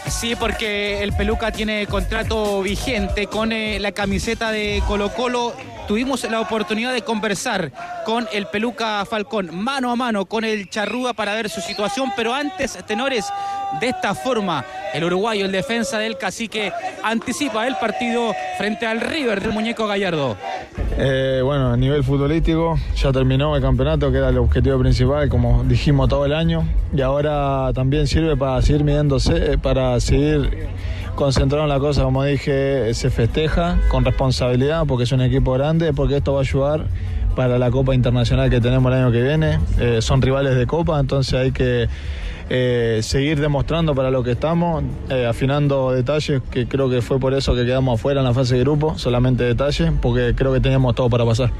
[0.10, 5.54] Sí, porque el Peluca tiene contrato vigente con eh, la camiseta de Colo Colo.
[5.88, 7.72] Tuvimos la oportunidad de conversar
[8.06, 12.34] con el Peluca Falcón mano a mano con el Charrúa para ver su situación, pero
[12.34, 13.26] antes, tenores,
[13.80, 16.72] de esta forma, el uruguayo, el defensa del cacique,
[17.04, 20.36] anticipa el partido frente al River del muñeco Gallardo.
[20.98, 25.64] Eh, bueno, a nivel futbolístico ya terminó el campeonato, que era el objetivo principal, como
[25.64, 30.68] dijimos todo el año, y ahora también sirve para seguir midiéndose, eh, para seguir
[31.16, 35.92] concentrado en la cosa, como dije, se festeja con responsabilidad porque es un equipo grande,
[35.92, 36.86] porque esto va a ayudar
[37.36, 39.60] para la Copa Internacional que tenemos el año que viene.
[39.80, 41.88] Eh, son rivales de Copa, entonces hay que
[42.50, 47.34] eh, seguir demostrando para lo que estamos, eh, afinando detalles, que creo que fue por
[47.34, 50.96] eso que quedamos afuera en la fase de grupo, solamente detalles, porque creo que teníamos
[50.96, 51.52] todo para pasar.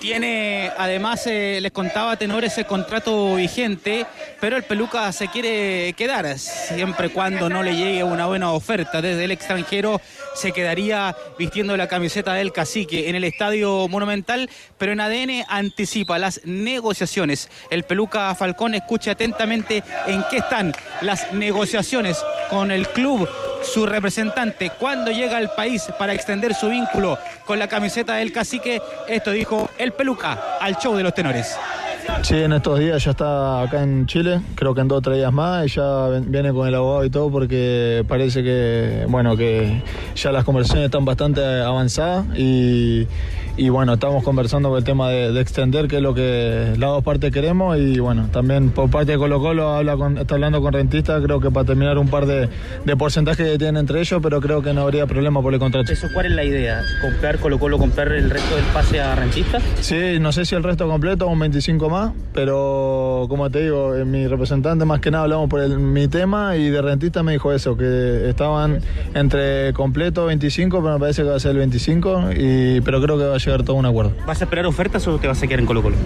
[0.00, 4.06] Tiene, además, eh, les contaba Tenor ese contrato vigente,
[4.40, 9.24] pero el Peluca se quiere quedar, siempre cuando no le llegue una buena oferta desde
[9.24, 10.00] el extranjero,
[10.34, 16.18] se quedaría vistiendo la camiseta del cacique en el Estadio Monumental, pero en ADN anticipa
[16.18, 17.50] las negociaciones.
[17.68, 23.28] El Peluca Falcón escuche atentamente en qué están las negociaciones con el club
[23.62, 28.80] su representante cuando llega al país para extender su vínculo con la camiseta del cacique.
[29.08, 31.56] Esto dijo el peluca al show de los tenores.
[32.22, 35.18] Sí, en estos días ya está acá en Chile, creo que en dos o tres
[35.18, 39.82] días más, y ya viene con el abogado y todo porque parece que, bueno, que
[40.16, 43.06] ya las conversaciones están bastante avanzadas y,
[43.56, 46.90] y bueno, estamos conversando con el tema de, de extender, que es lo que las
[46.90, 50.62] dos partes queremos y bueno, también por parte de Colo Colo habla con, está hablando
[50.62, 52.48] con Rentista, creo que para terminar un par de,
[52.84, 55.92] de porcentajes que tienen entre ellos, pero creo que no habría problema por el contrato.
[55.92, 56.80] ¿Eso cuál es la idea?
[57.02, 59.58] ¿Comprar Colo Colo, comprar el resto del pase a Rentista?
[59.80, 64.04] Sí, no sé si el resto completo, un 25 más, pero como te digo, eh,
[64.04, 67.52] mi representante más que nada hablamos por el- mi tema y de rentista me dijo
[67.52, 68.80] eso, que estaban
[69.14, 73.18] entre completo 25, pero me parece que va a ser el 25, y, pero creo
[73.18, 74.12] que va a llegar todo a un acuerdo.
[74.26, 75.96] ¿Vas a esperar ofertas o te vas a quedar en Colo Colo?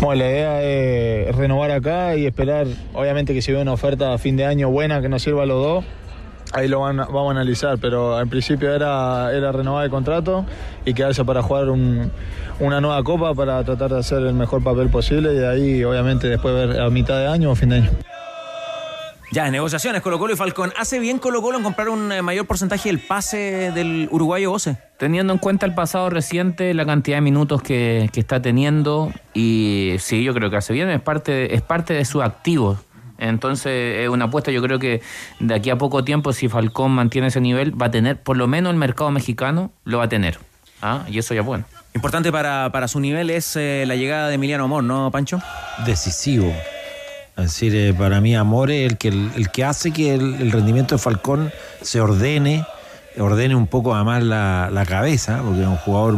[0.00, 4.18] Bueno, la idea es renovar acá y esperar, obviamente que si ve una oferta a
[4.18, 5.84] fin de año buena que nos sirva a los dos,
[6.52, 10.44] ahí lo van vamos a analizar, pero en principio era, era renovar el contrato
[10.84, 12.10] y quedarse para jugar un-
[12.60, 16.26] una nueva copa para tratar de hacer el mejor papel posible y de ahí obviamente
[16.28, 17.90] después ver a mitad de año o fin de año.
[19.30, 20.72] Ya, en negociaciones, Colo Colo y Falcón.
[20.78, 24.78] ¿Hace bien Colo Colo en comprar un eh, mayor porcentaje del pase del uruguayo Ose?
[24.98, 29.96] Teniendo en cuenta el pasado reciente, la cantidad de minutos que, que está teniendo, y
[29.98, 32.78] sí, yo creo que hace bien, es parte, es parte de sus activos.
[33.18, 35.02] Entonces, es una apuesta, yo creo que
[35.40, 38.46] de aquí a poco tiempo, si Falcón mantiene ese nivel, va a tener, por lo
[38.46, 40.38] menos el mercado mexicano, lo va a tener.
[40.80, 41.04] ¿Ah?
[41.08, 41.64] Y eso ya es bueno.
[41.94, 45.40] Importante para, para su nivel es eh, la llegada de Emiliano Amor, ¿no, Pancho?
[45.84, 46.52] decisivo.
[47.38, 50.96] Es decir, para mí Amor es el que, el, que hace que el, el rendimiento
[50.96, 52.66] de Falcón se ordene,
[53.20, 56.16] ordene un poco además la, la cabeza, porque es un jugador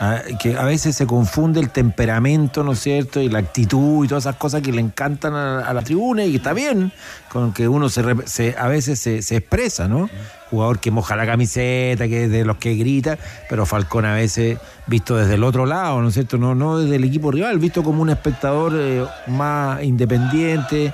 [0.00, 3.20] ah, que a veces se confunde el temperamento, ¿no es cierto?
[3.20, 6.30] Y la actitud y todas esas cosas que le encantan a, a la tribuna y
[6.32, 6.92] que está bien,
[7.30, 10.08] con que uno se, se- a veces se, se expresa, ¿no?
[10.50, 13.18] Jugador que moja la camiseta, que es de los que grita,
[13.48, 16.38] pero Falcón a veces visto desde el otro lado, ¿no es cierto?
[16.38, 20.92] No, no desde el equipo rival, visto como un espectador eh, más independiente,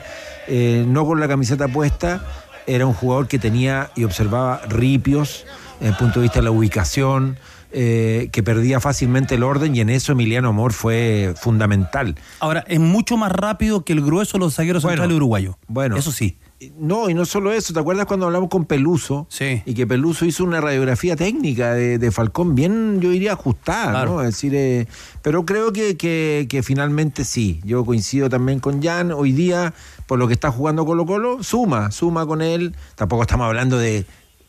[0.49, 2.21] eh, no con la camiseta puesta,
[2.67, 5.45] era un jugador que tenía y observaba ripios
[5.81, 7.39] desde el punto de vista de la ubicación,
[7.73, 12.17] eh, que perdía fácilmente el orden y en eso Emiliano Amor fue fundamental.
[12.39, 15.57] Ahora, es mucho más rápido que el grueso de los zagueros centrales uruguayos.
[15.69, 16.37] Bueno, Eso sí.
[16.79, 19.27] No, y no solo eso, ¿te acuerdas cuando hablamos con Peluso?
[19.29, 19.63] Sí.
[19.67, 24.21] Y que Peluso hizo una radiografía técnica de, de Falcón bien, yo diría, ajustada, ¿no?
[24.21, 24.87] Es decir, eh,
[25.23, 27.61] pero creo que, que, que finalmente sí.
[27.65, 29.13] Yo coincido también con Jan.
[29.13, 29.75] Hoy día,
[30.07, 32.75] por lo que está jugando Colo Colo, suma, suma con él.
[32.95, 34.05] Tampoco estamos hablando de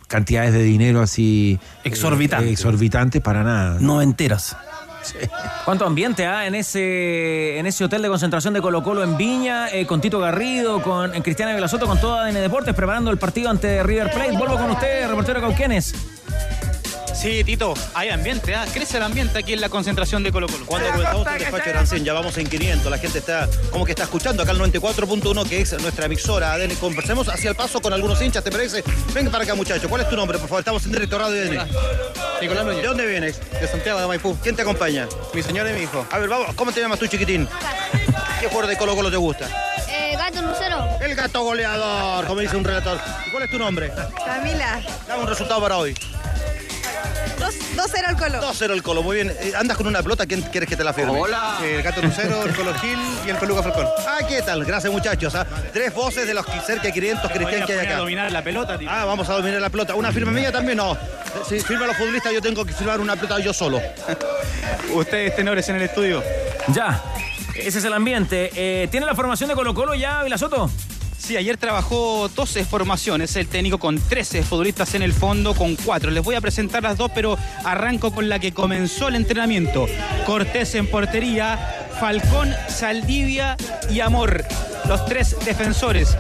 [0.07, 1.57] cantidades de dinero así...
[1.83, 2.51] eh, Exorbitantes.
[2.51, 3.77] exorbitantes para nada.
[3.79, 4.55] No enteras.
[5.65, 9.69] ¿Cuánto ambiente hay en ese, en ese hotel de concentración de Colo Colo en Viña,
[9.69, 13.49] eh, con Tito Garrido, con en Cristiana Velasoto, con toda ADN Deportes, preparando el partido
[13.49, 14.37] ante River Plate?
[14.37, 15.93] Vuelvo con usted, reportero Cauquenes.
[17.13, 18.65] Sí, Tito, hay ambiente, ¿ah?
[18.73, 20.65] crece el ambiente aquí en la concentración de Colo Colo.
[20.65, 23.91] Cuando comenzamos el despacho de Arancén, ya vamos en 500, la gente está como que
[23.91, 26.75] está escuchando acá el 94.1 que es nuestra emisora ADN.
[26.75, 28.83] Conversemos hacia el paso con algunos hinchas, ¿te parece?
[29.13, 30.37] Venga para acá muchachos, ¿cuál es tu nombre?
[30.39, 31.69] Por favor, estamos en directo radio ADN.
[32.41, 32.81] Nicolás Núñez.
[32.81, 33.39] ¿De dónde vienes?
[33.51, 34.37] De Santiago de Maipú.
[34.41, 35.07] ¿Quién te acompaña?
[35.33, 36.05] Mi señora y mi hijo.
[36.11, 37.47] A ver, vamos, ¿cómo te llamas tú chiquitín?
[38.39, 39.47] ¿Qué jugador de Colo Colo te gusta?
[39.87, 40.85] Eh, gato Lucero.
[40.99, 42.99] El gato goleador, como dice un relator.
[43.27, 43.91] ¿Y cuál es tu nombre?
[44.25, 44.81] Camila.
[45.07, 45.95] Dame un resultado para hoy.
[47.39, 48.41] 2-0 al Colo.
[48.41, 49.29] 2-0 el Colo, muy bien.
[49.39, 50.25] Eh, ¿Andas con una pelota?
[50.25, 51.19] ¿Quién quieres que te la firme?
[51.19, 51.57] Hola.
[51.63, 53.87] El gato Lucero, el Colo Gil y el Peluca Falcón.
[54.07, 54.63] Ah, ¿qué tal?
[54.65, 55.33] Gracias, muchachos.
[55.35, 55.45] ah.
[55.71, 57.95] Tres voces de los cerca de 500 cristianos que hay acá.
[57.95, 58.91] a dominar la pelota, Tito.
[58.93, 59.95] Ah, vamos a dominar la pelota.
[59.95, 60.77] ¿Una firma mía también?
[60.77, 60.97] No.
[61.47, 63.81] Si firma los futbolistas, yo tengo que firmar una pelota yo solo.
[64.93, 66.23] Ustedes, tenores en el estudio.
[66.69, 67.01] Ya,
[67.55, 68.51] ese es el ambiente.
[68.55, 70.69] Eh, ¿Tiene la formación de Colo Colo ya, Vilasoto?
[71.23, 76.11] Sí, ayer trabajó 12 formaciones, el técnico con 13 futbolistas en el fondo, con 4.
[76.11, 79.85] Les voy a presentar las dos, pero arranco con la que comenzó el entrenamiento.
[80.25, 83.55] Cortés en portería, Falcón, Saldivia
[83.89, 84.43] y Amor,
[84.87, 86.17] los tres defensores.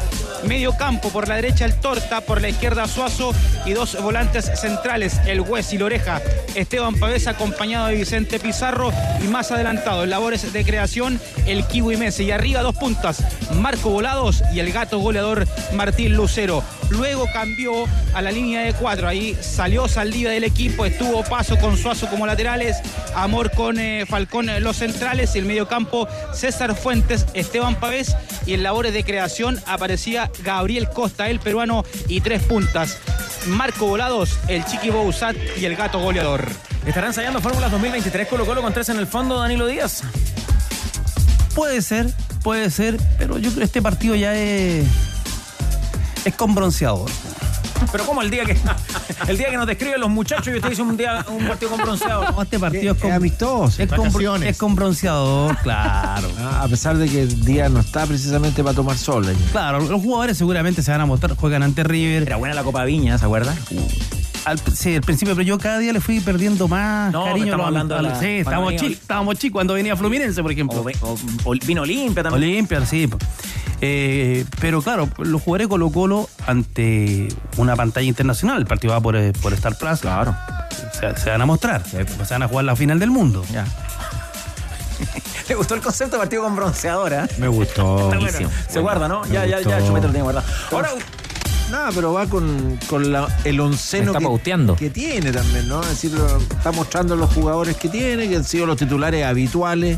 [0.47, 3.33] Medio campo, por la derecha el Torta, por la izquierda Suazo
[3.65, 6.21] y dos volantes centrales, el Hues y la Oreja.
[6.53, 8.91] Esteban Pavés acompañado de Vicente Pizarro
[9.23, 12.25] y más adelantado en labores de creación el Kiwi Messi.
[12.25, 13.23] Y arriba dos puntas,
[13.55, 16.61] Marco Volados y el gato goleador Martín Lucero.
[16.89, 19.07] Luego cambió a la línea de cuatro.
[19.07, 22.77] Ahí salió Saldivia del equipo, estuvo Paso con Suazo como laterales,
[23.15, 28.53] Amor con eh, Falcón los centrales y el medio campo César Fuentes, Esteban Pavés y
[28.53, 32.97] en labores de creación aparecía Gabriel Costa, el peruano, y tres puntas.
[33.47, 36.47] Marco Volados, el Chiqui Bouzat y el gato goleador.
[36.85, 40.03] ¿Estará ensayando Fórmulas 2023 Colo Colo con tres en el fondo, Danilo Díaz?
[41.55, 42.11] Puede ser,
[42.43, 44.85] puede ser, pero yo creo que este partido ya es.
[46.25, 47.09] es con bronceador.
[47.91, 48.57] Pero como el día que
[49.27, 51.81] el día que nos describen los muchachos y usted dice un día un partido con
[51.81, 52.31] bronceado.
[52.31, 53.81] No, este partido es con, amistoso.
[53.81, 56.27] es con, es con bronceador, claro.
[56.39, 59.27] Ah, A pesar de que el día no está precisamente para tomar sol.
[59.27, 59.39] allí.
[59.51, 62.23] Claro, los jugadores seguramente se van a mostrar, juegan ante River.
[62.23, 63.55] Era buena la Copa Viña, ¿se acuerda?
[64.45, 67.45] Al, sí, al principio, pero yo cada día le fui perdiendo más No, cariño.
[67.45, 70.41] estamos hablando a de la- sí, cuando estábamos venía chicos, estábamos chicos cuando venía Fluminense,
[70.41, 70.81] por ejemplo.
[70.81, 72.43] O, ve- o- o vino Olimpia también.
[72.51, 73.09] Olimpia, sí.
[73.81, 79.15] Eh, pero claro, los jugadores Colo Colo ante una pantalla internacional, el partido va por,
[79.15, 79.99] eh, por Star Plus.
[79.99, 80.35] Claro.
[80.93, 83.43] Se, se van a mostrar, se van a jugar la final del mundo.
[83.51, 83.65] Ya.
[85.49, 87.27] ¿Le gustó el concepto de partido con bronceadora?
[87.37, 88.11] Me gustó.
[88.13, 88.49] Está bueno.
[88.69, 89.25] Se guarda, ¿no?
[89.25, 89.87] Ya, ya, ya, gustó.
[89.87, 90.47] Chupete lo tiene guardado.
[90.71, 90.89] Ahora,
[91.73, 94.75] Nada, pero va con, con la- el onceno está que, pauteando.
[94.75, 95.81] que tiene también, ¿no?
[95.81, 99.97] Es decir, lo- está mostrando los jugadores que tiene, que han sido los titulares habituales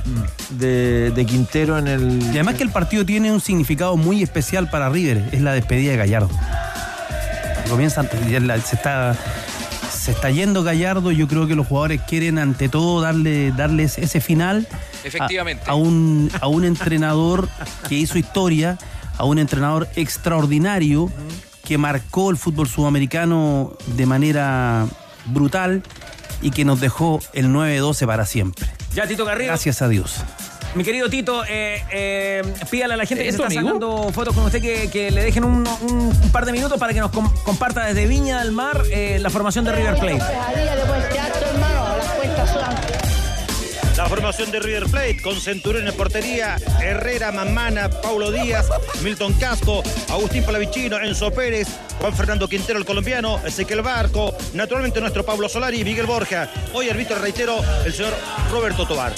[0.52, 2.22] de, de Quintero en el.
[2.24, 5.92] Y además que el partido tiene un significado muy especial para River, es la despedida
[5.92, 6.30] de Gallardo.
[7.70, 9.16] Comienza, ya la- se está
[9.92, 14.22] se está yendo Gallardo, yo creo que los jugadores quieren ante todo darle darles ese
[14.22, 15.64] final a- Efectivamente.
[15.68, 17.50] a, un a un entrenador
[17.90, 18.78] que hizo historia,
[19.18, 21.12] a un entrenador extraordinario
[21.66, 24.86] que marcó el fútbol sudamericano de manera
[25.26, 25.84] brutal
[26.42, 28.66] y que nos dejó el 9-12 para siempre.
[28.94, 29.48] ya, Tito Garrido.
[29.50, 30.18] Gracias a Dios.
[30.76, 33.76] Mi querido Tito, eh, eh, pídale a la gente que ¿Es se está amigo?
[33.76, 36.94] sacando fotos con usted que, que le dejen un, un- un par de minutos para
[36.94, 40.22] que nos com- comparta desde Viña del Mar eh, la formación de River Plate.
[43.98, 48.68] La formación de River Plate con Centurión en portería, Herrera, Mamana, Paulo Díaz,
[49.02, 51.70] Milton Casco, Agustín Palavicino, Enzo Pérez,
[52.02, 56.52] Juan Fernando Quintero, el colombiano, Ezequiel Barco, naturalmente nuestro Pablo Solari y Miguel Borja.
[56.74, 58.14] Hoy árbitro, reitero, el señor
[58.52, 59.14] Roberto Tobar.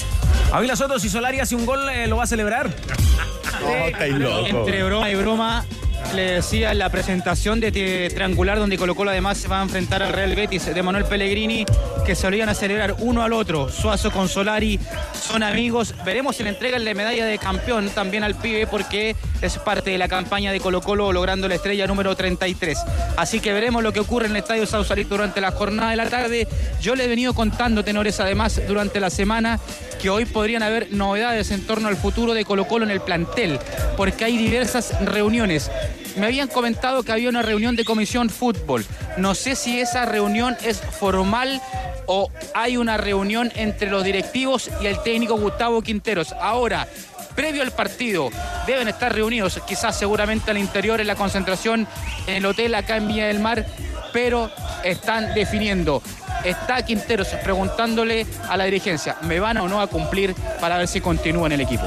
[0.52, 2.70] Ávila Soto, si Solari hace un gol, eh, ¿lo va a celebrar?
[4.00, 5.66] Entre broma y broma,
[6.14, 10.02] le decía la presentación de este triangular donde Colo Colo además se va a enfrentar
[10.02, 11.66] al Real Betis de Manuel Pellegrini,
[12.06, 13.68] que se olían a celebrar uno al otro.
[13.68, 14.80] Suazo con Solari
[15.12, 15.94] son amigos.
[16.04, 19.98] Veremos si le entregan la medalla de campeón también al pibe porque es parte de
[19.98, 22.78] la campaña de Colo Colo logrando la estrella número 33.
[23.16, 26.08] Así que veremos lo que ocurre en el Estadio Sausalito durante la jornada de la
[26.08, 26.48] tarde.
[26.80, 29.60] Yo le he venido contando, tenores, además, durante la semana
[30.00, 33.58] que hoy podrían haber novedades en torno al futuro de Colo Colo en el plantel,
[33.96, 35.70] porque hay diversas reuniones.
[36.18, 38.84] Me habían comentado que había una reunión de comisión fútbol.
[39.16, 41.60] No sé si esa reunión es formal
[42.06, 46.32] o hay una reunión entre los directivos y el técnico Gustavo Quinteros.
[46.32, 46.88] Ahora,
[47.34, 48.30] previo al partido,
[48.66, 51.86] deben estar reunidos, quizás seguramente al interior en la concentración
[52.26, 53.66] en el hotel acá en Villa del Mar,
[54.12, 54.50] pero
[54.82, 56.02] están definiendo.
[56.44, 61.00] Está Quinteros preguntándole a la dirigencia, ¿me van o no a cumplir para ver si
[61.00, 61.84] continúa en el equipo?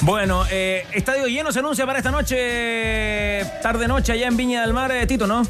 [0.00, 4.92] Bueno, eh, estadio lleno se anuncia para esta noche, tarde-noche allá en Viña del Mar,
[4.92, 5.42] eh, Tito, ¿no?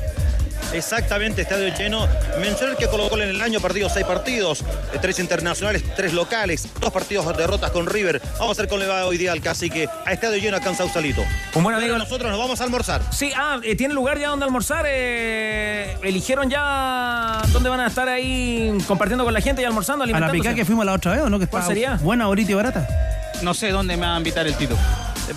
[0.75, 2.09] Exactamente, estadio lleno.
[2.41, 6.69] Mencionar que Colo Colo en el año perdido seis partidos, eh, tres internacionales, tres locales,
[6.81, 8.21] dos partidos de derrotas con River.
[8.39, 11.23] Vamos a ver cómo le va hoy día al cacique a estadio lleno en Sausalito.
[11.55, 11.93] Un buen amigo.
[11.93, 13.03] Pero nosotros nos vamos a almorzar.
[13.13, 14.85] Sí, ah, eh, ¿tiene lugar ya donde almorzar?
[14.89, 20.07] Eh, ¿Eligieron ya dónde van a estar ahí compartiendo con la gente y almorzando, A
[20.07, 21.39] la picada que fuimos la otra vez, ¿o no?
[21.39, 21.99] Que ¿Cuál sería?
[22.03, 23.14] Buena, bonita y barata.
[23.43, 24.77] No sé dónde me va a invitar el Tito.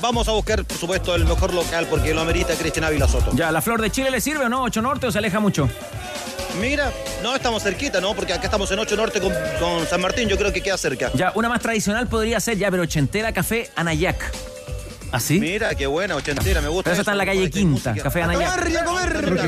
[0.01, 3.31] Vamos a buscar, por supuesto, el mejor local porque lo amerita Cristian Ávila Soto.
[3.33, 4.63] Ya, ¿la flor de Chile le sirve o no?
[4.63, 5.69] ¿Ocho Norte o se aleja mucho?
[6.59, 8.13] Mira, no estamos cerquita, ¿no?
[8.15, 11.11] Porque acá estamos en 8 Norte con, con San Martín, yo creo que queda cerca.
[11.13, 14.31] Ya, una más tradicional podría ser ya, pero ochentera café Anayac.
[15.11, 15.39] ¿Ah, sí?
[15.39, 16.83] Mira, qué buena, ochentera, me gusta.
[16.83, 18.69] Pero eso está en la calle Quinta, café Anayac.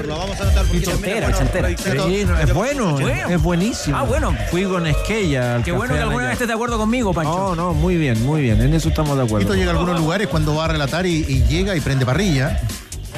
[0.06, 1.70] Lo vamos a anotar porque Ochentera, ochentera.
[1.70, 3.30] es bueno, Sí, es bueno, Bueno.
[3.30, 3.98] es buenísimo.
[3.98, 4.36] Ah, bueno.
[4.52, 5.56] Fui con Esquella.
[5.56, 6.30] al Qué bueno que alguna Anaya.
[6.30, 7.32] vez estés de acuerdo conmigo, Pancho.
[7.32, 8.62] No, no, muy bien, muy bien.
[8.62, 9.46] En eso estamos de acuerdo.
[9.48, 12.60] Tito llega a algunos lugares cuando va a relatar y, y llega y prende parrilla.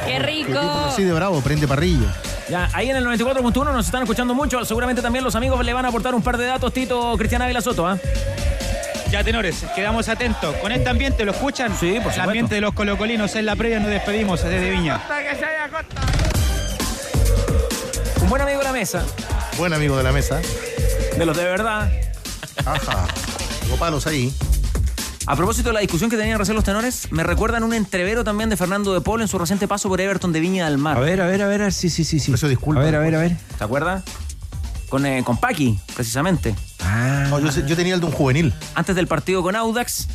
[0.07, 0.57] ¡Qué rico!
[0.59, 2.07] Así de bravo, prende parrilla.
[2.49, 4.65] Ya, ahí en el 94.1 nos están escuchando mucho.
[4.65, 7.61] Seguramente también los amigos le van a aportar un par de datos, Tito Cristian Ávila
[7.61, 7.97] Soto, ¿ah?
[9.11, 10.55] Ya, tenores, quedamos atentos.
[10.57, 11.71] Con este ambiente, ¿lo escuchan?
[11.77, 12.21] Sí, por El supuesto.
[12.21, 15.01] ambiente de los colocolinos en la previa nos despedimos desde Viña.
[18.21, 19.03] Un buen amigo de la mesa,
[19.57, 20.39] Buen amigo de la mesa.
[21.17, 21.91] de los de verdad.
[22.65, 23.05] Ajá.
[23.63, 24.33] Tengo palos ahí.
[25.27, 28.49] A propósito de la discusión que tenían recién los tenores, me recuerdan un entrevero también
[28.49, 30.97] de Fernando de Paul en su reciente paso por Everton de Viña del Mar.
[30.97, 32.33] A ver, a ver, a ver, sí, sí, sí, sí.
[32.33, 32.81] Eso disculpa.
[32.81, 33.35] A ver, a ver, a ver.
[33.57, 34.03] ¿Te acuerdas?
[34.89, 36.55] Con, eh, con Paqui, precisamente.
[36.93, 38.53] Ah, No, yo, tenía el de un juvenil.
[38.75, 40.07] Antes del partido con Audax.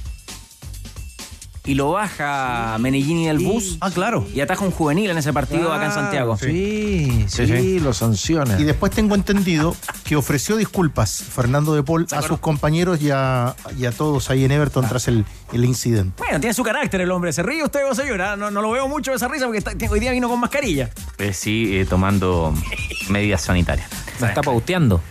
[1.65, 3.77] Y lo baja Menellini del bus.
[3.81, 4.25] Ah, claro.
[4.33, 6.37] Y ataja un juvenil en ese partido acá en Santiago.
[6.37, 8.61] Sí, sí, lo sanciona.
[8.61, 13.57] Y después tengo entendido que ofreció disculpas Fernando de Paul a sus compañeros y a,
[13.77, 16.15] y a todos ahí en Everton tras el, el incidente.
[16.19, 17.33] Bueno, tiene su carácter el hombre.
[17.33, 18.37] ¿Se ríe usted o se llora?
[18.37, 20.91] No, no lo veo mucho esa risa porque está- hoy día vino con mascarilla.
[21.19, 22.55] Eh, sí, eh, tomando
[23.09, 23.89] medidas sanitarias.
[24.21, 25.01] Se está pauteando.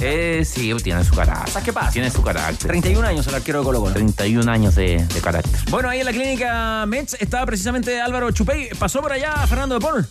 [0.00, 1.50] Eh, sí, tiene su carácter.
[1.50, 1.90] ¿Sabes qué pasa?
[1.90, 2.68] Tiene su carácter.
[2.68, 3.94] 31 años el arquero de Colo Colo.
[3.94, 5.60] 31 años de, de carácter.
[5.70, 8.70] Bueno, ahí en la clínica Mets estaba precisamente Álvaro Chupey.
[8.78, 10.08] Pasó por allá Fernando de Paul.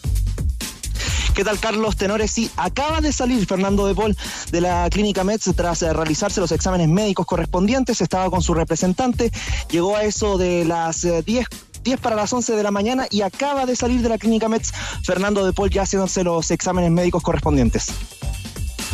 [1.38, 2.32] ¿Qué tal, Carlos Tenores?
[2.32, 4.18] Sí, acaba de salir Fernando de Paul
[4.52, 8.02] de la clínica Mets tras eh, realizarse los exámenes médicos correspondientes.
[8.02, 9.32] Estaba con su representante.
[9.70, 11.48] Llegó a eso de las eh, 10.
[11.84, 14.74] 10 para las 11 de la mañana y acaba de salir de la clínica Mets
[15.04, 17.86] Fernando de Paul ya haciéndose los exámenes médicos correspondientes.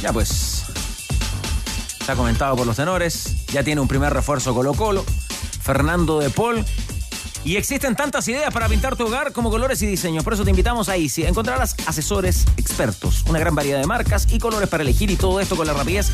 [0.01, 0.65] Ya pues.
[2.03, 3.45] Está comentado por los tenores.
[3.53, 5.05] Ya tiene un primer refuerzo Colo Colo.
[5.61, 6.65] Fernando de Paul.
[7.45, 10.21] Y existen tantas ideas para pintar tu hogar como colores y diseños.
[10.21, 11.23] Por eso te invitamos a Easy.
[11.23, 15.55] Encontrarás asesores expertos, una gran variedad de marcas y colores para elegir y todo esto
[15.55, 16.11] con la rapidez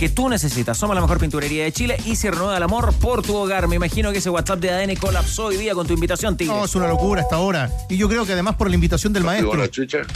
[0.00, 0.78] que tú necesitas.
[0.78, 1.98] Somos la mejor pinturería de Chile.
[2.06, 3.68] Easy renueva el amor por tu hogar.
[3.68, 6.54] Me imagino que ese WhatsApp de ADN colapsó hoy día con tu invitación, Tigre.
[6.54, 7.70] No, es una locura hasta ahora.
[7.90, 9.62] Y yo creo que además por la invitación del maestro.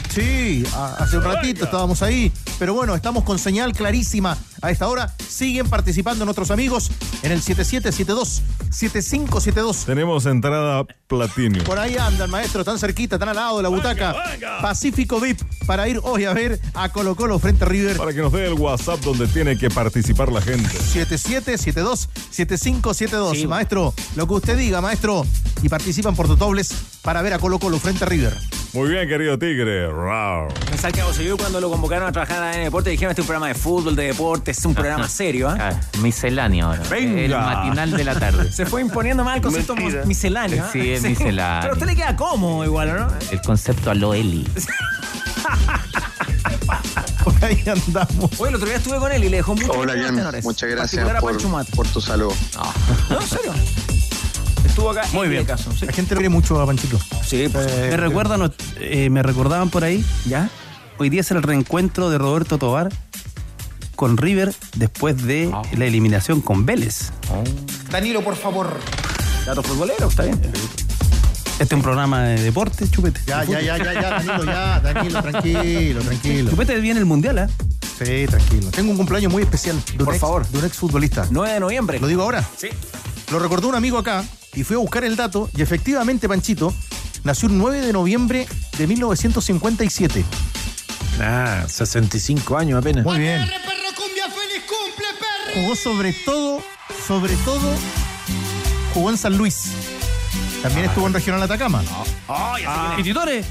[0.09, 2.33] Sí, hace un ratito estábamos ahí.
[2.59, 4.39] Pero bueno, estamos con señal clarísima.
[4.63, 6.91] A esta hora siguen participando nuestros amigos
[7.23, 9.85] en el 7772-7572.
[9.85, 11.63] Tenemos entrada platinio.
[11.65, 14.17] Por ahí anda el maestro, tan cerquita, tan al lado de la butaca.
[14.63, 17.99] Pacífico VIP para ir hoy a ver a Colo Colo frente a River.
[17.99, 20.71] Para que nos dé el WhatsApp donde tiene que participar la gente.
[20.95, 23.35] 7772-7572.
[23.35, 23.47] Sí.
[23.47, 25.27] Maestro, lo que usted diga, maestro.
[25.63, 28.35] Y participan por dobles para ver a Colo Colo frente a River.
[28.75, 29.89] Muy bien, querido Tigre.
[29.89, 30.49] Rar.
[30.73, 33.47] En Santiago Seguido cuando lo convocaron a trabajar en Deporte dijeron este es un programa
[33.49, 35.57] de fútbol, de deportes, es un programa serio, ¿ah?
[35.61, 36.83] Ah, misceláneo ahora.
[36.91, 37.21] Venga.
[37.21, 38.51] El matinal de la tarde.
[38.53, 40.05] Se fue imponiendo más el concepto Mentira.
[40.05, 40.65] misceláneo.
[40.65, 40.71] ¿ah?
[40.73, 41.61] Sí, es misceláneo.
[41.63, 43.07] Pero a usted le queda cómodo igual, ¿no?
[43.31, 44.45] El concepto a Loeli.
[47.25, 48.31] Por ahí andamos.
[48.39, 50.43] Hoy el otro día estuve con él y le dejó mucho Hola, Jan.
[50.43, 52.35] Muchas gracias por, por tu saludo.
[53.11, 53.53] No, en serio.
[54.65, 55.45] Estuvo acá Muy en bien.
[55.45, 55.71] caso.
[55.73, 56.99] Sí, La gente lo quiere mucho a Panchito.
[57.25, 60.05] sí pues, Me recuerdan, eh, me recordaban por ahí.
[60.27, 60.51] ¿Ya?
[60.99, 62.91] Hoy día es el reencuentro de Roberto Tobar
[63.97, 67.13] con River después de la eliminación con Vélez.
[67.91, 68.79] Danilo, por favor.
[69.47, 70.41] Dato futbolero, está bien.
[71.55, 73.21] Este es un programa de deporte, chupete.
[73.27, 76.51] Ya, ya, ya, ya, ya, Danilo, ya, Danilo, tranquilo, tranquilo.
[76.51, 77.49] Chupete viene el mundial, ¿ah?
[77.99, 78.71] Sí, tranquilo.
[78.73, 79.81] Tengo un cumpleaños muy especial.
[79.97, 80.47] De Por ex- favor.
[80.49, 81.27] De un exfutbolista.
[81.31, 82.01] 9 de noviembre.
[82.01, 82.45] ¿Lo digo ahora?
[82.57, 82.69] Sí.
[83.31, 86.75] Lo recordó un amigo acá y fui a buscar el dato y efectivamente, Panchito,
[87.23, 90.25] nació un 9 de noviembre de 1957.
[91.21, 93.05] Ah, 65 años apenas.
[93.05, 93.49] Muy bien.
[95.55, 96.61] Jugó sobre todo,
[97.07, 97.71] sobre todo,
[98.93, 99.69] jugó en San Luis.
[100.65, 101.83] También estuvo en Regional Atacama.
[102.27, 102.95] Oh, Ah.
[102.97, 103.45] Pititore.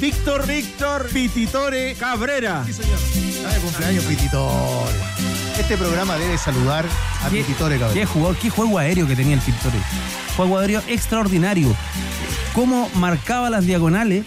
[0.00, 2.64] Víctor, Víctor, Pititore Cabrera.
[2.66, 2.98] Sí, señor.
[3.14, 4.90] Está de cumpleaños Pititore.
[5.60, 6.84] Este programa debe saludar
[7.24, 8.00] a ¿Qué, Pititore Cabrera.
[8.00, 9.78] qué jugador, qué juego aéreo que tenía el Pititore.
[10.36, 11.72] Juego aéreo extraordinario.
[12.52, 14.26] Cómo marcaba las diagonales.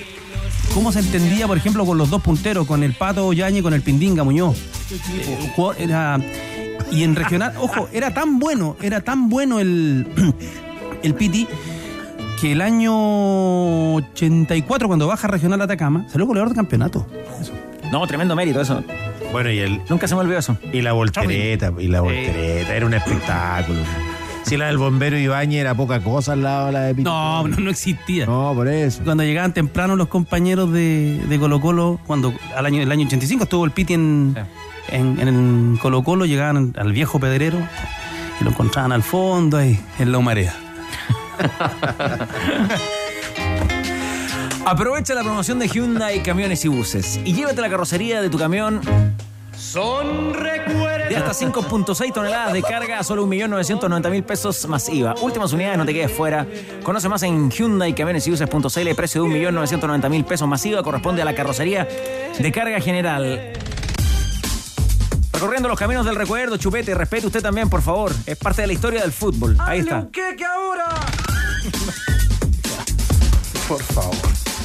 [0.74, 3.74] Cómo se entendía, por ejemplo, con los dos punteros, con el Pato Yañez y con
[3.74, 4.56] el Pindinga Muñoz.
[4.92, 6.22] Eh, jugador era-
[6.90, 10.08] y en regional, ojo, era tan bueno, era tan bueno el,
[11.04, 11.48] el Piti
[12.40, 17.06] que el año 84, cuando baja regional Atacama, salió goleador de campeonato.
[17.92, 18.84] No, tremendo mérito eso.
[19.32, 19.82] Bueno, y el.
[19.90, 20.58] Nunca se me olvidó eso.
[20.72, 22.76] Y la voltereta, y la voltereta.
[22.76, 23.80] Era un espectáculo.
[24.44, 27.10] Si la del bombero Ibañez era poca cosa al lado de la de Pito.
[27.10, 28.26] No, no, no existía.
[28.26, 29.02] No, por eso.
[29.04, 33.44] Cuando llegaban temprano los compañeros de, de Colo Colo, cuando al año, el año 85
[33.44, 34.36] estuvo el Piti en,
[34.90, 37.60] en, en Colo Colo, llegaban al viejo pedrero
[38.40, 40.56] y lo encontraban al fondo ahí, en la humareda.
[44.66, 48.82] Aprovecha la promoción de Hyundai Camiones y Buses y llévate la carrocería de tu camión
[49.58, 51.10] Son recuerdos.
[51.10, 55.16] de hasta 5.6 toneladas de carga a solo 1.990.000 pesos más IVA.
[55.22, 56.46] Últimas unidades, no te quedes fuera.
[56.84, 58.96] Conoce más en Hyundai Camiones y Buses.cl.
[58.96, 61.88] Precio de 1.990.000 pesos más IVA corresponde a la carrocería
[62.38, 63.54] de carga general.
[65.34, 68.12] Recorriendo los caminos del recuerdo, chupete, respete usted también, por favor.
[68.26, 69.56] Es parte de la historia del fútbol.
[69.60, 70.06] Ahí está.
[70.12, 70.90] ¿Qué que ahora?
[73.70, 74.16] Por favor.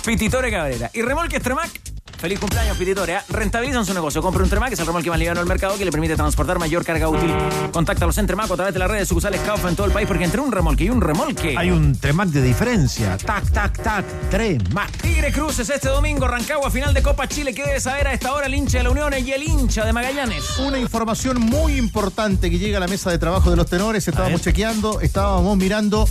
[0.03, 0.91] Pititore Cabrera.
[0.95, 1.69] Y Remolque Tremac.
[2.17, 3.17] Feliz cumpleaños, Pititore.
[3.17, 3.19] ¿eh?
[3.29, 4.23] Rentabilizan su negocio.
[4.23, 6.87] Compre un Tremac, es el remolque más liviano del mercado que le permite transportar mayor
[6.87, 7.31] carga útil.
[7.71, 10.09] Contáctalos en Tremac a través de las redes de sucursales Kaufman en todo el país,
[10.09, 11.55] porque entre un remolque y un remolque.
[11.59, 13.19] Hay un Tremac de diferencia.
[13.19, 14.07] Tac, tac, tac.
[14.31, 14.91] Tremac.
[15.03, 17.53] Tigre Cruces este domingo, Rancagua, final de Copa Chile.
[17.53, 19.93] ¿Qué debe saber a esta hora el hincha de la Unión y el hincha de
[19.93, 20.59] Magallanes?
[20.61, 24.09] Una información muy importante que llega a la mesa de trabajo de los tenores.
[24.09, 26.09] Estábamos chequeando, estábamos mirando.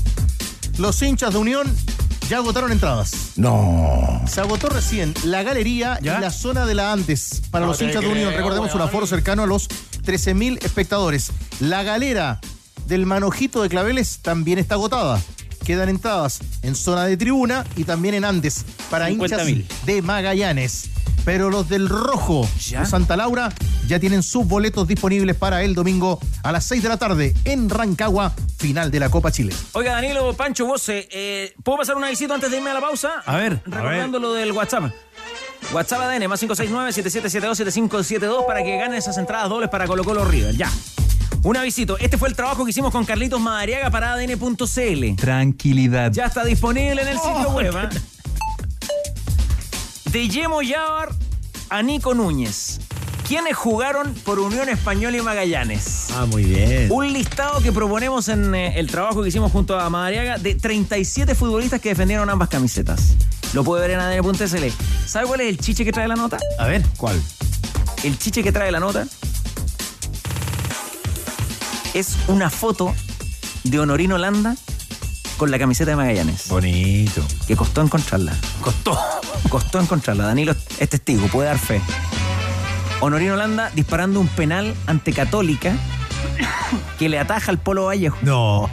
[0.78, 1.76] Los hinchas de Unión
[2.30, 3.12] ya agotaron entradas.
[3.36, 4.22] No.
[4.28, 8.02] Se agotó recién la galería y la zona de la antes para No los hinchas
[8.02, 8.28] de Unión.
[8.28, 11.32] creo, Recordemos un aforo cercano a los 13.000 espectadores.
[11.60, 12.40] La galera
[12.88, 15.22] del Manojito de Claveles también está agotada.
[15.64, 19.66] Quedan entradas en zona de tribuna y también en Andes para hinchas 50.000.
[19.86, 20.90] de Magallanes.
[21.26, 23.54] Pero los del Rojo de Santa Laura
[23.88, 27.70] ya tienen sus boletos disponibles para el domingo a las 6 de la tarde en
[27.70, 29.54] Rancagua, final de la Copa Chile.
[29.72, 32.82] Oiga, Danilo, Pancho, vos, eh, eh, ¿puedo pasar una visita antes de irme a la
[32.82, 33.24] pausa?
[33.26, 34.92] A ver, Recordando lo del WhatsApp.
[35.72, 40.58] WhatsApp ADN, más 569-7772-7572 para que ganen esas entradas dobles para Colo Colo River.
[40.58, 40.70] Ya.
[41.44, 41.98] Un avisito.
[41.98, 45.16] Este fue el trabajo que hicimos con Carlitos Madariaga para ADN.cl.
[45.18, 46.10] Tranquilidad.
[46.14, 47.76] Ya está disponible en el sitio web.
[47.76, 47.90] ¿ah?
[50.10, 51.10] De Yemo Yavar
[51.70, 52.80] a Nico Núñez.
[53.28, 56.08] ¿Quiénes jugaron por Unión Española y Magallanes?
[56.14, 56.90] Ah, muy bien.
[56.90, 61.36] Un listado que proponemos en eh, el trabajo que hicimos junto a Madariaga de 37
[61.36, 63.16] futbolistas que defendieron ambas camisetas.
[63.54, 64.66] Lo puede ver en ADN.sl.
[65.06, 66.38] ¿Sabe cuál es el chiche que trae la nota?
[66.58, 66.84] A ver.
[66.96, 67.22] ¿Cuál?
[68.06, 69.06] El chiche que trae la nota
[71.94, 72.94] es una foto
[73.64, 74.56] de Honorino Landa
[75.38, 76.48] con la camiseta de Magallanes.
[76.50, 77.24] Bonito.
[77.48, 78.34] Que costó encontrarla.
[78.62, 78.98] Costó.
[79.50, 80.26] Costó encontrarla.
[80.26, 81.82] Danilo es testigo, puede dar fe.
[83.00, 85.76] Honorino Landa disparando un penal ante Católica
[86.98, 88.18] que le ataja al Polo Vallejo.
[88.22, 88.70] No.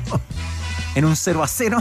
[0.94, 1.78] En un 0 a 0.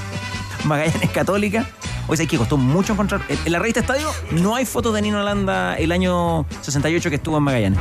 [0.64, 1.66] Magallanes Católica.
[2.08, 3.22] Oye, ¿sabes que costó mucho encontrar?
[3.28, 7.16] En en la revista Estadio no hay fotos de Nino Landa el año 68 que
[7.16, 7.80] estuvo en Magallanes.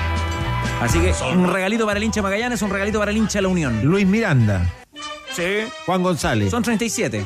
[0.81, 3.43] Así que un regalito para el hincha de Magallanes, un regalito para el hincha de
[3.43, 3.81] la Unión.
[3.83, 4.71] Luis Miranda.
[5.33, 5.43] Sí.
[5.85, 6.51] Juan González.
[6.51, 7.25] Son 37.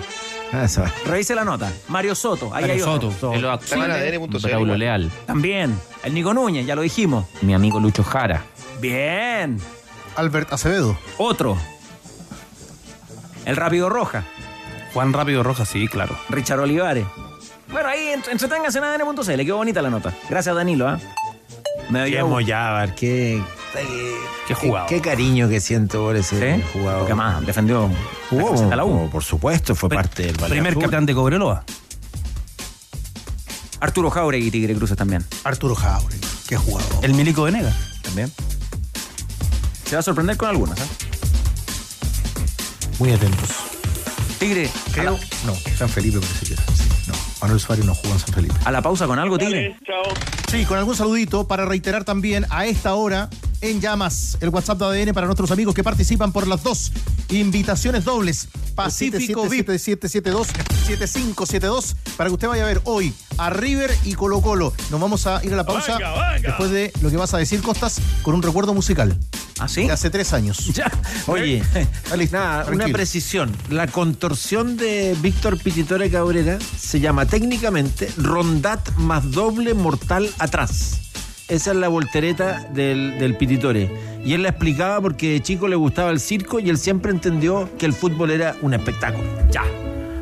[0.64, 0.84] Eso.
[1.06, 1.72] Revise la nota.
[1.90, 2.48] Mario Soto.
[2.54, 3.12] Ahí Mario hay otro.
[3.12, 3.52] Soto.
[3.52, 4.80] Actuales, ADN.cl Raúl.
[4.80, 5.12] Leal.
[5.28, 5.78] También.
[6.04, 7.26] El Nico Núñez, ya lo dijimos.
[7.42, 8.44] Mi amigo Lucho Jara.
[8.80, 9.60] Bien.
[10.16, 10.98] Albert Acevedo.
[11.18, 11.58] Otro.
[13.46, 14.24] El Rápido Roja.
[14.94, 16.16] Juan Rápido Rojas, sí, claro.
[16.30, 17.06] Richard Olivares.
[17.72, 19.46] Bueno, ahí ent- entreténganse en ADN.cl.
[19.46, 20.14] Quedó bonita la nota.
[20.30, 20.88] Gracias, Danilo.
[20.88, 21.00] ¿ah?
[21.90, 23.42] Me Qué Moyávar, qué,
[24.48, 24.88] Qué jugador.
[24.90, 26.64] Qué cariño que siento por ese ¿Sí?
[26.74, 27.00] jugador.
[27.00, 27.96] Porque más defendió la
[28.30, 28.90] Jugó, de la U.
[28.94, 30.82] jugó, por supuesto, fue parte del Valle Primer Azul.
[30.84, 31.64] capitán de Cobreloa.
[33.80, 35.26] Arturo Jauregui y Tigre Cruces también.
[35.44, 36.22] Arturo Jauregui.
[36.48, 37.06] Qué jugador.
[37.06, 37.76] El Milico Venegas.
[38.04, 38.32] También.
[39.86, 40.80] Se va a sorprender con algunas.
[40.80, 40.84] ¿eh?
[43.00, 43.50] Muy atentos.
[44.40, 45.18] Tigre, Creo.
[45.46, 46.64] No, San Felipe parece que era.
[47.42, 48.56] Manuel Suárez no jugó en San Felipe.
[48.66, 49.78] a la pausa con algo, Tigre.
[50.50, 53.30] Sí, con algún saludito para reiterar también a esta hora
[53.62, 56.92] en llamas el WhatsApp de ADN para nuestros amigos que participan por las dos
[57.30, 58.48] invitaciones dobles.
[58.76, 60.48] Pacífico VIP 7772
[60.88, 64.74] 7572 para que usted vaya a ver hoy a River y Colo Colo.
[64.92, 66.48] Nos vamos a ir a la pausa Venga, venga.
[66.50, 69.18] después de lo que vas a decir, Costas, con un recuerdo musical.
[69.60, 69.86] ¿Ah, sí?
[69.86, 70.58] De hace tres años.
[70.74, 70.92] Ya.
[71.28, 71.62] Oye,
[72.32, 73.52] nada, una precisión.
[73.70, 81.02] La contorsión de Víctor Pititore Cabrera se llama técnicamente rondat más doble mortal atrás.
[81.50, 83.92] Esa es la voltereta del, del Pititore.
[84.24, 87.70] Y él la explicaba porque de chico le gustaba el circo y él siempre entendió
[87.78, 89.28] que el fútbol era un espectáculo.
[89.52, 89.64] Ya.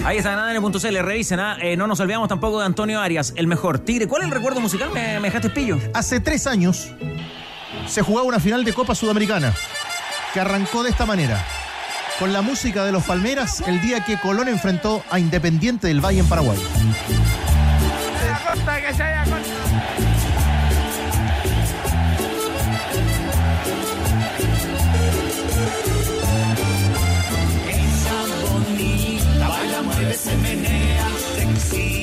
[0.05, 1.39] Ahí está en ADN.cl, revisen.
[1.39, 1.57] ah.
[1.61, 3.79] Eh, no nos olvidamos tampoco de Antonio Arias, el mejor.
[3.79, 4.89] Tigre, ¿cuál es el recuerdo musical?
[4.91, 5.77] Me, me dejaste pillo.
[5.93, 6.89] Hace tres años
[7.87, 9.53] se jugaba una final de Copa Sudamericana
[10.33, 11.43] que arrancó de esta manera.
[12.19, 16.19] Con la música de los Palmeras el día que Colón enfrentó a Independiente del Valle
[16.19, 16.57] en Paraguay.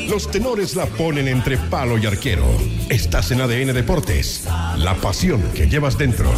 [0.09, 2.47] Los tenores la ponen entre palo y arquero.
[2.89, 4.45] Estás en ADN Deportes.
[4.77, 6.31] La pasión que llevas dentro.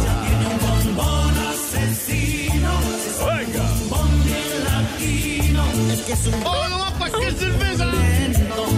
[5.91, 7.85] Es que es un bombón, ¿qué cerveza?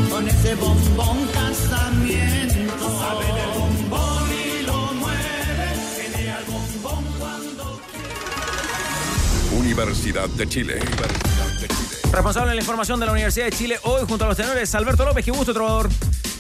[0.09, 2.99] Con ese bombón casamiento.
[2.99, 5.67] Sabe de bombón y lo mueve.
[5.95, 7.79] Tiene bombón cuando
[9.57, 10.79] Universidad de Chile.
[12.11, 15.05] Responsable de la información de la Universidad de Chile, hoy junto a los tenores, Alberto
[15.05, 15.23] López.
[15.23, 15.89] Qué gusto, trovador.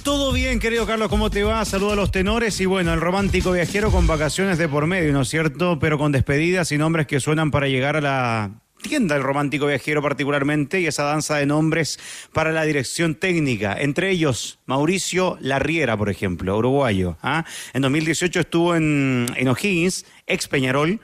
[0.03, 1.63] Todo bien, querido Carlos, ¿cómo te va?
[1.63, 5.21] Saludo a los tenores y bueno, el romántico viajero con vacaciones de por medio, ¿no
[5.21, 5.77] es cierto?
[5.77, 8.51] Pero con despedidas y nombres que suenan para llegar a la
[8.81, 11.99] tienda del romántico viajero particularmente y esa danza de nombres
[12.33, 13.75] para la dirección técnica.
[13.79, 17.17] Entre ellos, Mauricio Larriera, por ejemplo, uruguayo.
[17.21, 17.45] ¿ah?
[17.73, 20.99] En 2018 estuvo en, en O'Higgins, ex Peñarol.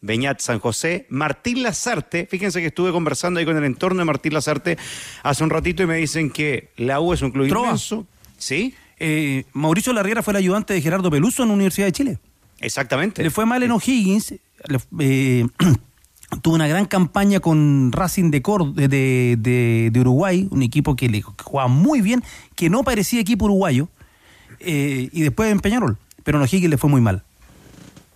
[0.00, 4.34] Beñat San José, Martín Lazarte, fíjense que estuve conversando ahí con el entorno de Martín
[4.34, 4.76] Lazarte
[5.22, 7.66] hace un ratito y me dicen que la U es un club Trova.
[7.68, 8.06] inmenso.
[8.38, 8.74] ¿Sí?
[8.98, 12.18] Eh, Mauricio Larriera fue el ayudante de Gerardo Peluso en la Universidad de Chile.
[12.60, 13.22] Exactamente.
[13.22, 14.32] Le fue mal en O'Higgins.
[15.00, 15.46] eh,
[16.42, 20.96] tuvo una gran campaña con Racing de, Cor- de, de- de- de Uruguay, un equipo
[20.96, 22.22] que, le, que jugaba muy bien,
[22.54, 23.88] que no parecía equipo uruguayo.
[24.60, 25.98] eh, y después en Peñarol.
[26.24, 27.22] Pero en O'Higgins le fue muy mal.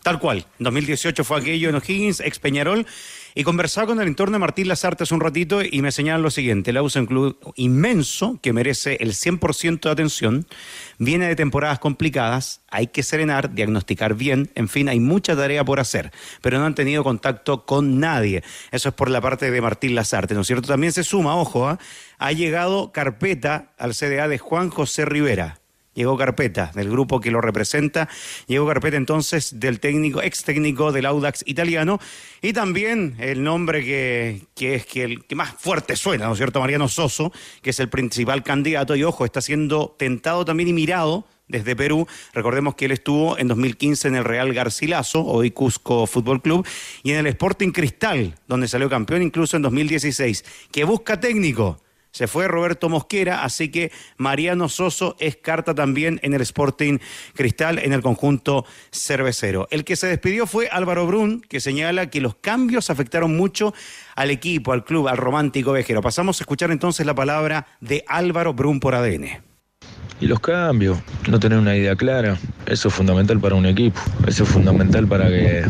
[0.03, 0.47] Tal cual.
[0.59, 2.87] En 2018 fue aquello en O'Higgins, ex Peñarol.
[3.35, 6.31] Y conversaba con el entorno de Martín Lazarte hace un ratito y me señalan lo
[6.31, 6.73] siguiente.
[6.73, 10.47] La es un club inmenso que merece el 100% de atención.
[10.99, 12.63] Viene de temporadas complicadas.
[12.71, 14.51] Hay que serenar, diagnosticar bien.
[14.57, 16.11] En fin, hay mucha tarea por hacer.
[16.43, 18.43] Pero no han tenido contacto con nadie.
[18.73, 20.67] Eso es por la parte de Martín Lazarte, ¿no es cierto?
[20.67, 21.79] También se suma, ojo, ¿ah?
[22.19, 25.60] ha llegado carpeta al CDA de Juan José Rivera.
[26.01, 28.09] Llegó carpeta del grupo que lo representa,
[28.47, 32.01] llegó carpeta entonces del técnico, ex técnico del Audax italiano
[32.41, 36.39] y también el nombre que, que es que el que más fuerte suena, ¿no es
[36.39, 36.59] cierto?
[36.59, 41.27] Mariano Soso, que es el principal candidato y ojo, está siendo tentado también y mirado
[41.49, 42.07] desde Perú.
[42.33, 46.67] Recordemos que él estuvo en 2015 en el Real Garcilaso, hoy Cusco Fútbol Club,
[47.03, 51.79] y en el Sporting Cristal, donde salió campeón incluso en 2016, que busca técnico.
[52.13, 56.99] Se fue Roberto Mosquera, así que Mariano Soso es carta también en el Sporting
[57.35, 59.69] Cristal, en el conjunto cervecero.
[59.71, 63.75] El que se despidió fue Álvaro Brun, que señala que los cambios afectaron mucho
[64.17, 66.03] al equipo, al club, al romántico vejero.
[66.03, 69.43] Pasamos a escuchar entonces la palabra de Álvaro Brun por ADN.
[70.21, 70.99] Y los cambios,
[71.31, 72.37] no tener una idea clara,
[72.67, 75.65] eso es fundamental para un equipo, eso es fundamental para que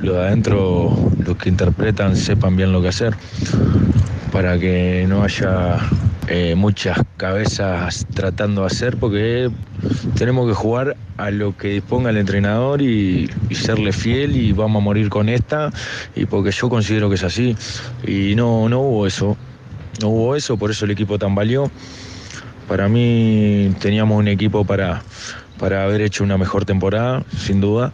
[0.00, 3.16] los de adentro, los que interpretan, sepan bien lo que hacer,
[4.32, 5.78] para que no haya
[6.28, 9.50] eh, muchas cabezas tratando de hacer, porque
[10.16, 14.84] tenemos que jugar a lo que disponga el entrenador y, serle fiel y vamos a
[14.84, 15.72] morir con esta,
[16.14, 17.56] y porque yo considero que es así,
[18.06, 19.36] y no, no hubo eso,
[20.00, 21.70] no hubo eso, por eso el equipo tambaleó.
[22.68, 25.02] Para mí teníamos un equipo para,
[25.58, 27.92] para haber hecho una mejor temporada, sin duda.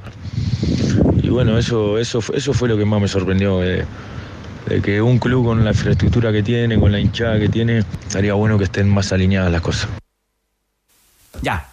[1.23, 3.85] Y bueno, eso, eso, eso fue lo que más me sorprendió, de,
[4.73, 8.35] de que un club con la infraestructura que tiene, con la hinchada que tiene, estaría
[8.35, 9.89] bueno que estén más alineadas las cosas.
[11.43, 11.69] Ya.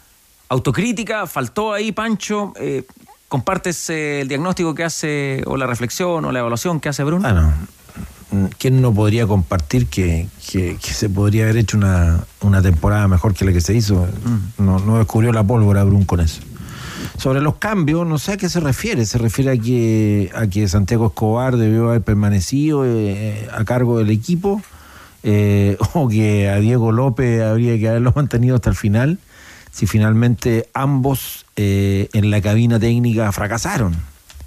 [0.49, 2.53] Autocrítica, faltó ahí, Pancho.
[2.59, 2.83] Eh,
[3.27, 7.21] ¿Compartes eh, el diagnóstico que hace, o la reflexión, o la evaluación que hace Bruno?
[7.21, 7.53] Bueno,
[8.57, 13.35] ¿quién no podría compartir que, que- que se podría haber hecho una, una temporada mejor
[13.35, 14.07] que la que se hizo?
[14.57, 16.41] No, no descubrió la pólvora Brun con eso.
[17.19, 19.05] Sobre los cambios, no sé a qué se refiere.
[19.05, 24.09] Se refiere a que, a que Santiago Escobar debió haber permanecido eh, a cargo del
[24.09, 24.61] equipo,
[25.23, 29.19] eh, o que a Diego López habría que haberlo mantenido hasta el final,
[29.69, 33.97] si finalmente ambos eh, en la cabina técnica fracasaron,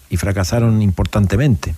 [0.08, 1.74] y fracasaron importantemente.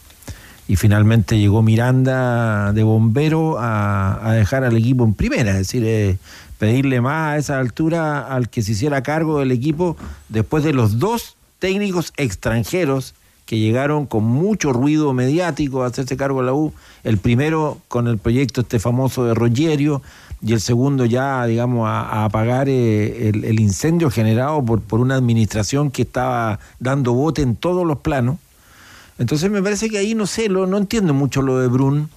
[0.68, 5.82] y finalmente llegó Miranda de bombero a, a dejar al equipo en primera, es decir,
[5.84, 6.18] eh,
[6.65, 9.99] pedirle más a esa altura al que se hiciera cargo del equipo
[10.31, 16.41] después de los dos técnicos extranjeros que llegaron con mucho ruido mediático a hacerse cargo
[16.41, 20.01] de la U, el primero con el proyecto este famoso de Rogerio
[20.41, 25.17] y el segundo ya, digamos, a, apagar eh, el, el incendio generado por, por una
[25.17, 28.39] administración que estaba dando bote en todos los planos.
[29.19, 32.09] Entonces me parece que ahí no sé, lo, no entiendo mucho lo de Brun,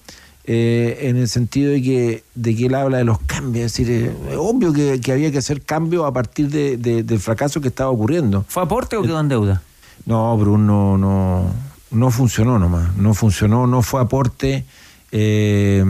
[0.50, 3.66] eh, en el sentido de que, de que él habla de los cambios.
[3.66, 7.02] Es decir, eh, es obvio que, que había que hacer cambios a partir de- de-
[7.02, 8.44] del fracaso que estaba ocurriendo.
[8.48, 9.60] ¿Fue aporte o quedó en deuda?
[10.06, 11.52] No, Brun no, no,
[11.90, 14.64] no funcionó nomás, no funcionó, no fue aporte.
[15.12, 15.84] Eh,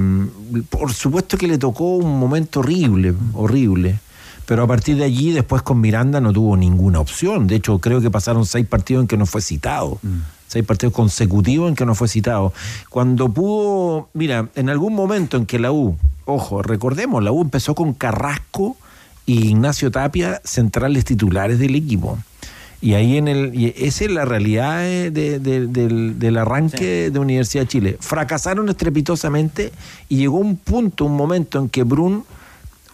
[0.71, 4.01] por supuesto que le tocó un momento horrible, horrible.
[4.47, 7.47] Pero a partir de allí, después con Miranda no tuvo ninguna opción.
[7.47, 10.01] De hecho, creo que pasaron seis partidos en que no fue citado.
[10.49, 12.53] Seis partidos consecutivos en que no fue citado.
[12.91, 17.75] Cuando pudo, mira, en algún momento en que la U, ojo, recordemos, la U empezó
[17.75, 18.77] con Carrasco
[19.27, 22.19] y Ignacio Tapia, centrales titulares del equipo.
[22.81, 23.55] Y ahí en el.
[23.55, 27.97] y esa es la realidad eh, de- de- del, del arranque de Universidad de Chile.
[28.01, 29.73] Fracasaron estrepitosamente
[30.09, 32.25] y llegó un punto, un momento en que Brun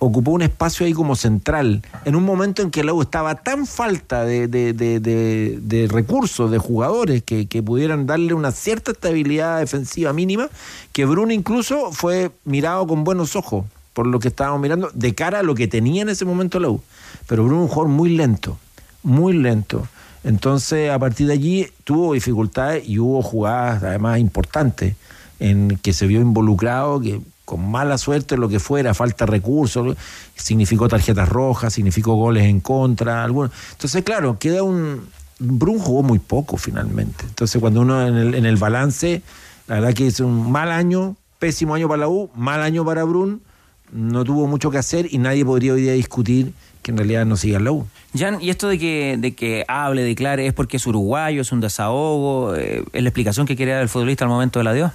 [0.05, 3.67] ocupó un espacio ahí como central, en un momento en que la U estaba tan
[3.67, 10.13] falta de, de- de- recursos, de jugadores que, que pudieran darle una cierta estabilidad defensiva
[10.13, 10.49] mínima,
[10.93, 15.39] que Bruno incluso fue mirado con buenos ojos por lo que estábamos mirando, de cara
[15.39, 16.83] a lo que tenía en ese momento la U.
[17.29, 18.59] Pero Bruno un jugador muy lento,
[19.05, 19.87] muy lento.
[20.25, 24.97] Entonces, a partir de allí tuvo dificultades y hubo jugadas además importantes
[25.39, 29.97] en que se vio involucrado, que con mala suerte, lo que fuera, falta recursos,
[30.35, 33.51] significó tarjetas rojas, significó goles en contra, algunos.
[33.73, 35.09] Entonces, claro, queda un.
[35.39, 37.25] Brun jugó muy poco finalmente.
[37.27, 39.23] Entonces, cuando uno en el, en el balance,
[39.67, 43.05] la verdad que es un mal año, pésimo año para la U, mal año para
[43.05, 43.43] Brun,
[43.93, 47.37] no tuvo mucho que hacer y nadie podría hoy día discutir que en realidad no
[47.37, 47.87] siga en la U.
[48.17, 51.61] Jan, ¿y esto de que, de que hable, declare, es porque es uruguayo, es un
[51.61, 52.55] desahogo?
[52.55, 54.93] eh, ¿Es la explicación que quería dar el futbolista al momento del adiós?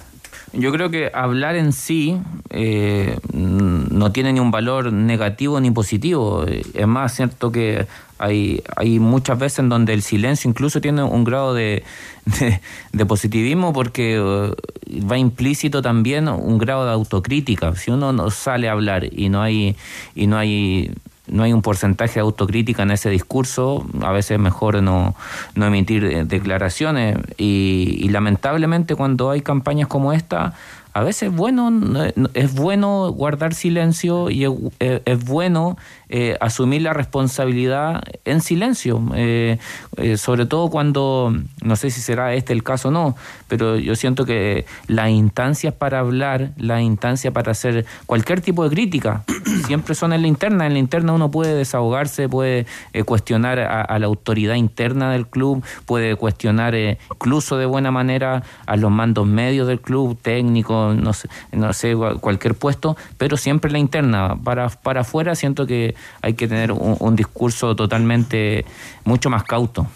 [0.52, 2.18] Yo creo que hablar en sí
[2.50, 6.44] eh, no tiene ni un valor negativo ni positivo.
[6.44, 7.86] Es más cierto que
[8.18, 11.84] hay, hay muchas veces en donde el silencio incluso tiene un grado de,
[12.40, 12.60] de,
[12.92, 17.74] de positivismo porque eh, va implícito también un grado de autocrítica.
[17.76, 19.76] Si uno no sale a hablar y no hay
[20.14, 20.90] y no hay
[21.30, 25.14] no hay un porcentaje de autocrítica en ese discurso, a veces es mejor no,
[25.54, 30.54] no emitir eh, declaraciones y, y lamentablemente cuando hay campañas como esta,
[30.92, 34.44] a veces es bueno, no- no- es bueno guardar silencio y
[34.80, 35.76] es bueno
[36.10, 39.58] eh, asumir la responsabilidad en silencio, eh,
[39.96, 41.32] eh, sobre todo cuando,
[41.62, 43.16] no sé si será este el caso o no,
[43.48, 48.70] pero yo siento que las instancias para hablar, las instancias para hacer cualquier tipo de
[48.70, 49.22] crítica,
[49.66, 50.66] siempre son en la interna.
[50.66, 55.26] En la interna uno puede desahogarse, puede eh, cuestionar a, a la autoridad interna del
[55.28, 60.92] club, puede cuestionar eh, incluso de buena manera a los mandos medios del club, técnico,
[60.94, 64.36] no sé, no sé cual- cualquier puesto, pero siempre en la interna.
[64.42, 68.64] Para, para afuera siento que hay que tener un, un discurso totalmente
[69.04, 69.86] mucho más cauto.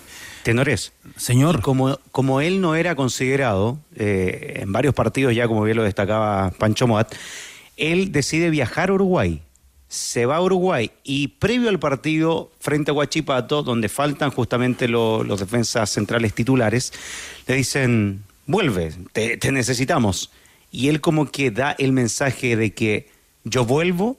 [0.42, 0.92] Tenores.
[1.16, 1.62] Señor.
[1.62, 6.50] Como, como él no era considerado eh, en varios partidos, ya como bien lo destacaba
[6.58, 7.14] Pancho Moat,
[7.76, 9.40] él decide viajar a Uruguay.
[9.88, 15.22] Se va a Uruguay y previo al partido frente a Huachipato, donde faltan justamente lo-
[15.24, 16.92] los defensas centrales titulares,
[17.46, 20.30] le dicen, vuelve, te, te necesitamos.
[20.72, 23.08] Y él como que da el mensaje de que
[23.44, 24.18] yo vuelvo,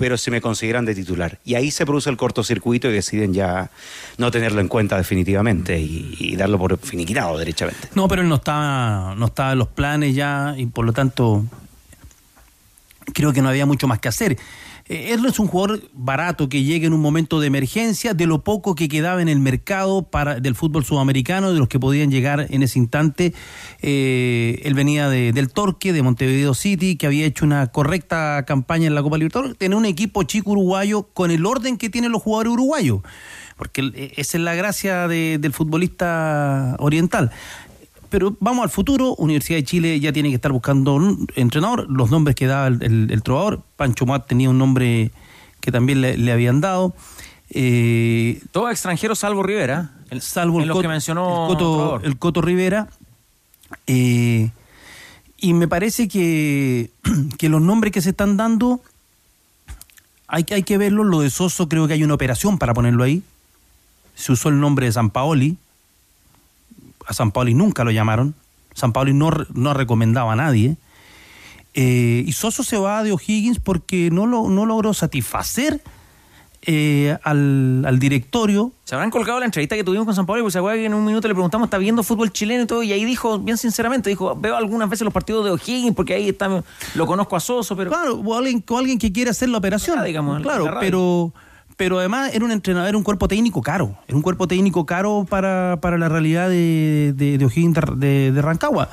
[0.00, 1.40] pero se me consideran de titular.
[1.44, 3.70] Y ahí se produce el cortocircuito y deciden ya
[4.16, 7.90] no tenerlo en cuenta definitivamente y, y darlo por finiquitado derechamente.
[7.94, 11.44] No, pero él no estaba, no estaba en los planes ya y por lo tanto
[13.12, 14.38] creo que no había mucho más que hacer.
[14.90, 18.26] Eh, Él no es un jugador barato que llegue en un momento de emergencia, de
[18.26, 22.10] lo poco que quedaba en el mercado para, del fútbol sudamericano, de los que podían
[22.10, 23.32] llegar en ese instante.
[23.82, 28.88] Eh, él venía de- del Torque, de Montevideo City, que había hecho una correcta campaña
[28.88, 29.56] en la Copa Libertadores.
[29.56, 33.00] Tiene un equipo chico uruguayo con el orden que tienen los jugadores uruguayos,
[33.56, 37.30] porque eh, esa es la gracia de- del futbolista oriental.
[38.10, 39.14] Pero vamos al futuro.
[39.16, 41.86] Universidad de Chile ya tiene que estar buscando un entrenador.
[41.88, 43.62] Los nombres que daba el, el- el trovador.
[43.76, 45.10] Pancho Mat tenía un nombre
[45.60, 46.94] que también le, le habían dado.
[47.50, 49.92] Eh, Todo extranjero salvo Rivera.
[50.10, 52.06] El, salvo el Coto, que mencionó el Coto, Trovador.
[52.06, 52.88] el Coto Rivera.
[53.86, 54.50] Eh,
[55.36, 56.90] y me parece que,
[57.38, 58.80] que los nombres que se están dando
[60.26, 61.06] hay, que- hay que verlos.
[61.06, 63.22] Lo de Soso creo que hay una operación para ponerlo ahí.
[64.14, 65.56] Se usó el nombre de San Paoli.
[67.10, 68.36] A San Paoli nunca lo llamaron.
[68.72, 70.76] San Pablo no, no ha recomendado a nadie.
[71.74, 75.82] Eh, y Soso se va de O'Higgins porque no, lo, no logró satisfacer
[76.62, 78.70] eh, al, al directorio.
[78.84, 80.94] Se habrán colgado la entrevista que tuvimos con San Pablo, porque se acuerda que en
[80.94, 82.84] un minuto le preguntamos, ¿está viendo fútbol chileno y todo?
[82.84, 86.28] Y ahí dijo, bien sinceramente, dijo, veo algunas veces los partidos de O'Higgins, porque ahí
[86.28, 86.62] está,
[86.94, 87.90] lo conozco a Soso, pero...
[87.90, 89.98] Claro, o alguien, o alguien que quiere hacer la operación.
[89.98, 91.32] Ah, digamos, claro, la pero,
[91.80, 93.96] pero además era un entrenador, era un cuerpo técnico caro.
[94.06, 98.32] Era un cuerpo técnico caro para, para la realidad de, de, de O'Higgins de, de-
[98.32, 98.90] de Rancagua.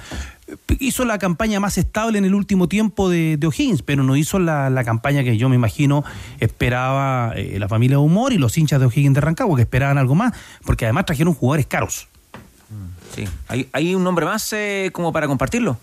[0.80, 4.40] Hizo la campaña más estable en el último tiempo de, de O'Higgins, pero no hizo
[4.40, 6.06] la, la campaña que yo me imagino
[6.40, 9.98] esperaba eh, la familia de Humor y los hinchas de O'Higgins de Rancagua, que esperaban
[9.98, 10.32] algo más,
[10.66, 12.08] porque además trajeron jugadores caros.
[13.14, 13.26] Sí.
[13.50, 15.78] ¿Hay, hay un nombre más eh, como para compartirlo?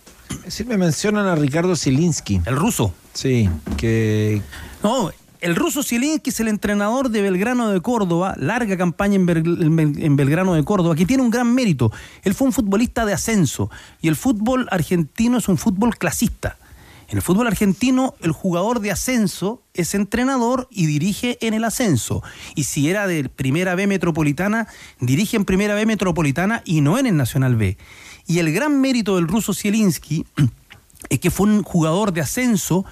[0.48, 2.40] Sí, me mencionan a Ricardo Zielinski.
[2.46, 2.94] El ruso.
[3.12, 4.40] Sí, que...
[4.82, 5.11] No,
[5.45, 9.76] el ruso Zielinski es el entrenador de Belgrano de Córdoba, larga campaña en, Bel- en
[9.76, 11.92] Bel- en Belgrano de Córdoba, que tiene un gran mérito.
[12.22, 13.70] Él fue un futbolista de ascenso
[14.01, 16.57] y el fútbol argentino es un fútbol clasista.
[17.09, 22.22] En el fútbol argentino, el jugador de ascenso es entrenador y dirige en el ascenso.
[22.55, 24.66] Y si era de Primera B Metropolitana,
[25.01, 27.76] dirige en Primera B Metropolitana y no en el Nacional B.
[28.26, 30.24] Y el gran mérito del ruso Zielinski
[31.11, 32.86] es que fue un jugador de ascenso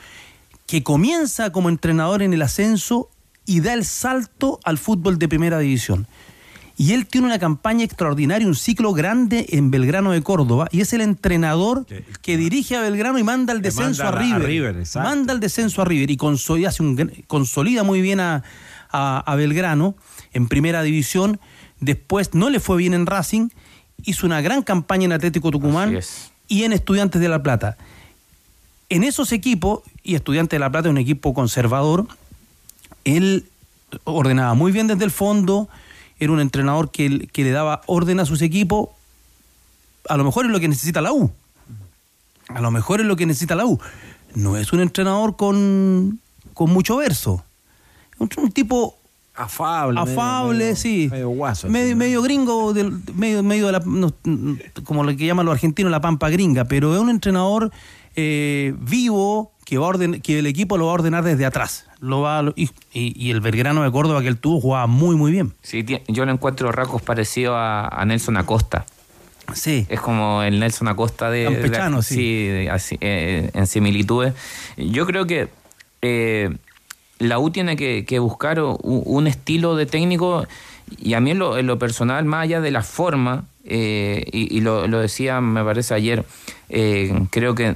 [0.72, 3.10] que comienza como entrenador en el ascenso
[3.44, 6.06] y da el salto al fútbol de primera división.
[6.78, 10.94] Y él tiene una campaña extraordinaria, un ciclo grande en Belgrano de Córdoba, y es
[10.94, 11.84] el entrenador
[12.22, 14.48] que dirige a Belgrano y manda el descenso manda a a River.
[15.02, 18.42] Manda el descenso a River y consolida, hace un gran- consolida muy bien a,
[18.90, 19.94] a- a Belgrano
[20.32, 21.38] en primera división.
[21.80, 23.50] Después no le fue bien en Racing,
[24.04, 25.90] hizo una gran campaña en Atlético Tucumán
[26.48, 27.76] y en Estudiantes de La Plata.
[28.94, 32.06] En esos equipos, y Estudiantes de La Plata es un equipo conservador,
[33.04, 33.46] él
[34.04, 35.68] ordenaba muy bien desde el fondo,
[36.18, 38.88] era un entrenador que, que le daba orden a sus equipos,
[40.08, 41.30] a lo mejor es lo que necesita la U.
[42.48, 43.78] A lo mejor es lo que necesita la U.
[44.34, 46.20] No es un entrenador con,
[46.54, 47.44] con mucho verso.
[48.18, 48.96] Un, un tipo
[49.34, 51.08] afable, afable, medio- sí.
[51.10, 54.12] medio guaso, Medio, medio gringo, del, medio, medio de la, no,
[54.84, 57.72] como lo que llaman los argentinos la pampa gringa, pero es un entrenador
[58.16, 61.86] eh, vivo que va a orden, que el equipo lo va a ordenar desde atrás.
[62.00, 65.52] Lo va a- y, el Belgrano de Córdoba que él tuvo jugaba muy muy bien.
[65.62, 68.84] Sí, yo lo encuentro rasgos parecido a, a Nelson Acosta.
[69.54, 69.86] Sí.
[69.88, 71.44] Es como el Nelson Acosta de...
[71.44, 72.46] Campechano, de- sí.
[72.46, 74.34] de- así, eh, en similitudes.
[74.76, 75.48] Yo creo que
[76.02, 76.50] eh,
[77.18, 80.46] la U tiene que, que buscar un estilo de técnico
[81.00, 84.56] y a mí en lo, en lo personal, más allá de la forma, eh, y,
[84.56, 86.24] y lo, lo decía me parece ayer,
[86.68, 87.74] eh, creo que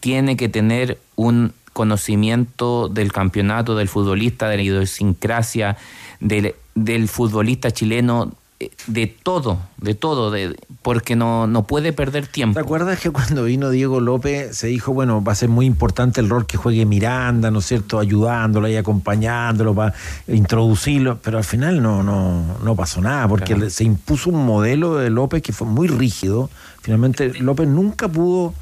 [0.00, 5.76] tiene que tener un conocimiento del campeonato, del futbolista, de la idiosincrasia,
[6.18, 12.26] del, del futbolista chileno, eh, de todo, de todo, de, porque no, no puede perder
[12.26, 12.54] tiempo.
[12.54, 16.20] ¿Te acuerdas que cuando vino Diego López se dijo, bueno, va a ser muy importante
[16.20, 17.98] el rol que juegue Miranda, ¿no es cierto?
[17.98, 19.94] Ayudándolo y acompañándolo para
[20.28, 25.08] introducirlo, pero al final no, no, no pasó nada, porque se impuso un modelo de
[25.08, 26.50] López que fue muy rígido.
[26.82, 28.52] Finalmente López nunca pudo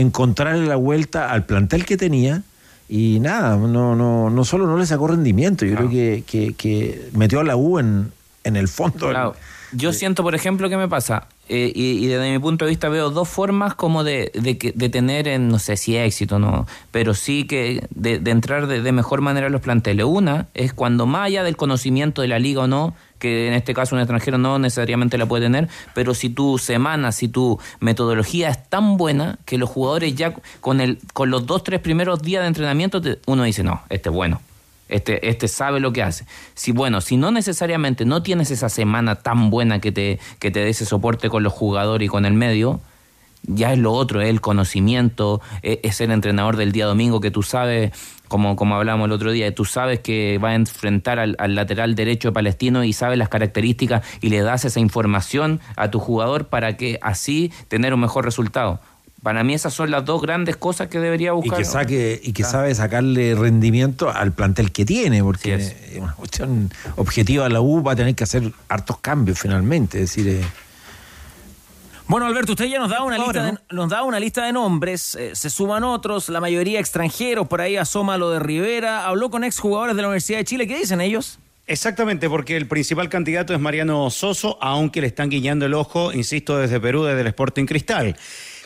[0.00, 2.42] encontrarle la vuelta al plantel que tenía.
[2.88, 7.08] Y nada, no, no, no solo no le sacó rendimiento, yo creo que, que- que
[7.14, 8.12] metió a la U en,
[8.44, 9.10] en el fondo.
[9.10, 9.34] Claro.
[9.72, 11.26] Yo siento, por ejemplo, ¿qué me pasa?
[11.48, 14.70] Eh, y, y desde mi punto de vista veo dos formas como de, de, que-
[14.72, 18.80] de tener, en, no sé si éxito, no, pero sí que de, de entrar de,
[18.80, 20.06] de mejor manera a los planteles.
[20.06, 23.74] Una es cuando más allá del conocimiento de la liga o no, que en este
[23.74, 28.50] caso un extranjero no necesariamente la puede tener, pero si tu semana, si tu metodología
[28.50, 32.42] es tan buena que los jugadores ya con, el, con los dos, tres primeros días
[32.42, 34.40] de entrenamiento, te- uno dice, no, este es bueno.
[34.88, 36.26] Este, este sabe lo que hace.
[36.54, 40.60] Si bueno, si no necesariamente no tienes esa semana tan buena que te, que te
[40.60, 42.80] dé ese soporte con los jugadores y con el medio,
[43.46, 47.30] ya es lo otro, es el conocimiento, es, es el entrenador del día domingo que
[47.30, 47.92] tú sabes,
[48.28, 51.94] como, como hablábamos el otro día, tú sabes que va a enfrentar al, al lateral
[51.94, 56.76] derecho palestino y sabes las características y le das esa información a tu jugador para
[56.76, 58.80] que así tener un mejor resultado.
[59.22, 61.58] Para mí esas son las dos grandes cosas que debería y buscar.
[61.58, 62.52] que saque y que Claro.
[62.52, 67.92] sabe sacarle rendimiento al plantel que tiene porque es una cuestión objetiva la U va
[67.92, 70.44] a tener que hacer hartos cambios finalmente es decir eh,
[72.08, 75.16] Bueno, Alberto, usted ya nos da una, lista, de, nos da una lista de nombres,
[75.16, 79.42] eh, se suman otros, la mayoría extranjeros, por ahí asoma lo de Rivera, habló con
[79.42, 81.40] exjugadores de la Universidad de Chile, ¿qué dicen ellos?
[81.66, 86.58] Exactamente, porque el principal candidato es Mariano Soso, aunque le están guiñando el ojo, insisto,
[86.58, 88.16] desde Perú, desde el Sporting Cristal.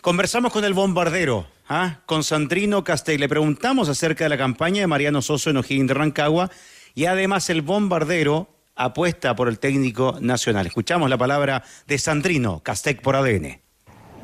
[0.02, 2.00] Conversamos con el bombardero, ¿ah?
[2.04, 3.20] con Sandrino Castell.
[3.20, 6.50] Le preguntamos acerca de la campaña de Mariano Soso en O'Higgins de Rancagua
[6.94, 10.66] y además el bombardero apuesta por el técnico nacional.
[10.66, 13.60] Escuchamos la palabra de Sandrino Castell por ADN.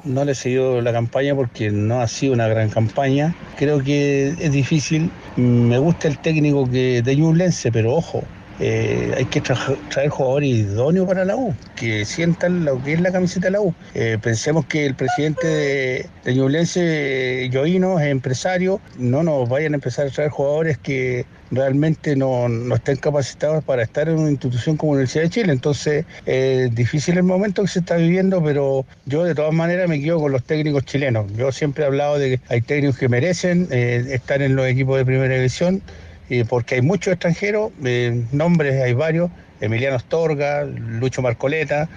[0.04, 3.34] no le seguido la campaña porque no ha sido una gran campaña.
[3.56, 5.10] Creo que es difícil.
[5.36, 8.22] Me gusta el técnico que de Ñublense, pero ojo,
[8.58, 13.00] eh, hay que tra- traer jugadores idóneos para la U, que sientan lo que es
[13.00, 13.74] la camiseta de la U.
[13.94, 19.72] Eh, pensemos que el presidente de, de Ñublense, eh, Yoino, es empresario, no nos vayan
[19.72, 24.30] a empezar a traer jugadores que realmente no, no estén capacitados para estar en una
[24.30, 25.52] institución como la Universidad de Chile.
[25.52, 30.00] Entonces, es difícil el momento que se está viviendo, pero yo de todas maneras me
[30.00, 31.32] quedo con los técnicos chilenos.
[31.36, 34.98] Yo siempre he hablado de que hay técnicos que merecen eh, estar en los equipos
[34.98, 35.82] de primera división
[36.30, 41.88] eh, porque hay muchos extranjeros, eh, nombres hay varios, Emiliano Astorga, Lucho Marcoleta,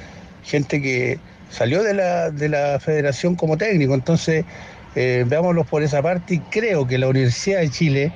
[0.44, 1.20] gente que
[1.50, 4.46] salió de la, de la federación como técnico, entonces
[4.96, 8.12] eh, veámoslos por esa parte y creo que la Universidad de Chile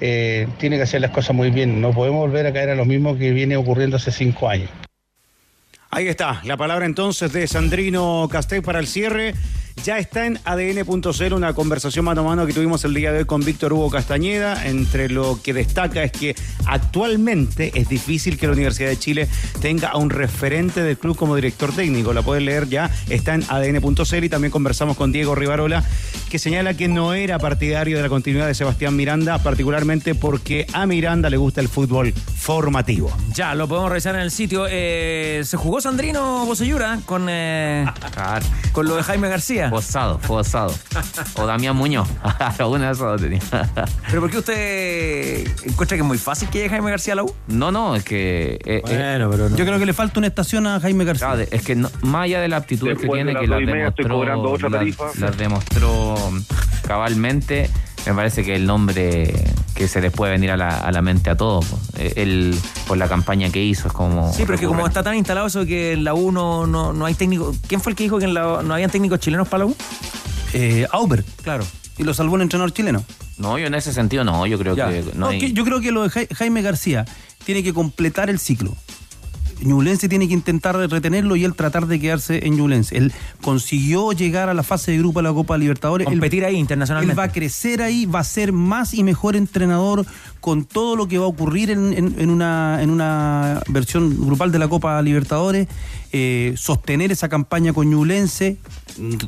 [0.00, 2.84] eh, tiene que hacer las cosas muy bien, no podemos volver a caer a lo
[2.84, 4.70] mismo que viene ocurriendo hace cinco años.
[5.90, 9.34] Ahí está, la palabra entonces de Sandrino Castell para el cierre.
[9.84, 13.24] Ya está en ADN.0 una conversación mano a mano que tuvimos el día de hoy
[13.24, 14.66] con Víctor Hugo Castañeda.
[14.66, 16.34] Entre lo que destaca es que
[16.66, 19.28] actualmente es difícil que la Universidad de Chile
[19.60, 22.12] tenga a un referente del club como director técnico.
[22.12, 25.84] La pueden leer ya, está en ADN.0 y también conversamos con Diego Rivarola
[26.28, 30.86] que señala que no era partidario de la continuidad de Sebastián Miranda, particularmente porque a
[30.86, 33.10] Miranda le gusta el fútbol formativo.
[33.32, 34.66] Ya, lo podemos revisar en el sitio.
[34.68, 37.86] Eh, ¿Se jugó Sandrino Bosellura con, eh,
[38.72, 39.67] con lo de Jaime García?
[39.70, 40.74] Fosado, Fosado.
[41.36, 42.08] O Damián Muñoz.
[42.58, 43.40] Alguna de esas dos tenía.
[44.08, 47.24] ¿Pero por qué usted encuentra que es muy fácil que llegue Jaime García a la
[47.24, 47.34] U?
[47.48, 48.58] No, no, es que.
[48.64, 51.28] eh, Bueno, pero Yo creo que le falta una estación a Jaime García.
[51.28, 53.54] Claro, es que no- más allá de la aptitud que tiene, de las que la
[53.56, 54.68] dos y media estoy demostró,
[55.18, 56.14] las demostró
[56.86, 57.70] cabalmente,
[58.12, 59.32] me parece que el nombre
[59.74, 61.78] que se les puede venir a la, a la mente a todos, po.
[61.98, 64.32] Eh, el, por la campaña que hizo, es como...
[64.32, 66.66] Sí, pero es que como está tan instalado eso de que en la U no,
[66.66, 67.54] no, no hay técnico.
[67.66, 69.76] ¿Quién fue el que dijo que en la, no habían técnicos chilenos para la U?
[70.52, 71.24] Eh, Auber.
[71.42, 71.64] Claro.
[71.96, 73.04] Y lo salvó un entrenador chileno.
[73.38, 74.88] No, yo en ese sentido no, yo creo Ya.
[74.88, 75.38] que no No, hay...
[75.38, 77.04] que- yo creo que lo de Jai- Jaime García
[77.44, 78.74] tiene que completar el ciclo.
[79.62, 82.96] Ñublense tiene que intentar retenerlo y él tratar de quedarse en Ñublense.
[82.96, 86.06] Él consiguió llegar a la fase de grupo de la Copa Libertadores.
[86.06, 87.12] Él- Competir ahí internacionalmente.
[87.12, 90.04] Él va a crecer ahí, va a ser más y mejor entrenador
[90.40, 94.52] con todo lo que va a ocurrir en, en- en una, en una versión grupal
[94.52, 95.68] de la Copa Libertadores.
[96.10, 98.56] eh, sostener esa campaña con Ñublense.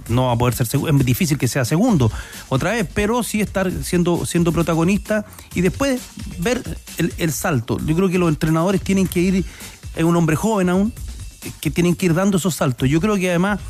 [0.08, 2.10] No va a poder ser es difícil que sea segundo
[2.48, 6.00] otra vez, pero sí estar siendo, siendo protagonista y después
[6.38, 6.62] ver
[6.96, 7.78] el, el salto.
[7.84, 9.44] Yo creo que los entrenadores tienen que ir,
[9.96, 10.92] es un hombre joven aún,
[11.60, 12.88] que tienen que ir dando esos saltos.
[12.88, 13.60] Yo creo que además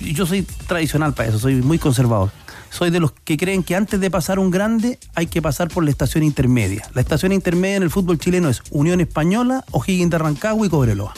[0.00, 2.30] yo soy tradicional para eso, soy muy conservador.
[2.70, 5.82] Soy de los que creen que antes de pasar un grande hay que pasar por
[5.84, 6.88] la estación intermedia.
[6.94, 11.12] La estación intermedia en el fútbol chileno es Unión Española, O'Higgins de Rancagua y Cobreloa.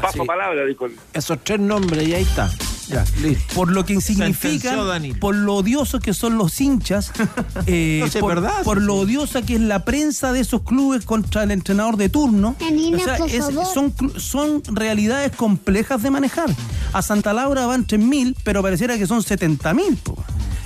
[0.00, 0.86] Paso palabra, dijo.
[1.12, 2.50] Esos tres nombres y ahí está.
[2.92, 3.54] Ya, listo.
[3.54, 4.76] Por lo que significa,
[5.20, 7.10] por lo odiosos que son los hinchas,
[7.66, 8.62] eh, No sé, por, ¿verdad?
[8.64, 12.54] por lo odiosa que es la prensa de esos clubes contra el entrenador de turno.
[12.60, 16.50] O sea, es- son, son realidades complejas de manejar.
[16.92, 19.96] A Santa Laura van 3.000, pero pareciera que son 70.000.
[19.98, 20.22] po.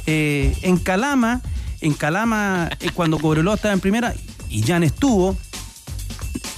[0.07, 1.41] Eh, en Calama,
[1.81, 4.14] en Calama, eh, cuando Cobreloa estaba en primera
[4.49, 5.37] y Jan estuvo,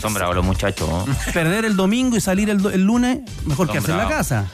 [0.00, 0.88] Son bravos los muchachos.
[0.88, 1.06] ¿no?
[1.32, 4.50] perder el domingo y salir el, lunes, mejor Son que hacer la casa.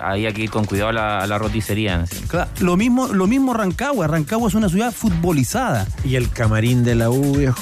[0.00, 2.06] Ahí hay que ir con cuidado a la, a la roticería.
[2.06, 2.16] ¿sí?
[2.28, 4.06] Claro, Lo mismo, lo mismo Rancagua.
[4.06, 5.86] Rancagua es una ciudad futbolizada.
[6.04, 7.60] Y el camarín de la U, viejo.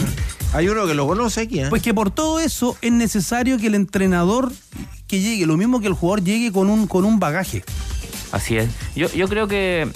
[0.53, 1.67] Hay uno que lo conoce aquí, ¿eh?
[1.69, 4.53] Pues que por todo eso es necesario que el entrenador
[5.09, 7.65] que llegue, lo mismo que el jugador llegue con un, con un bagaje.
[8.31, 8.69] Así es.
[8.95, 9.89] Yo, yo creo que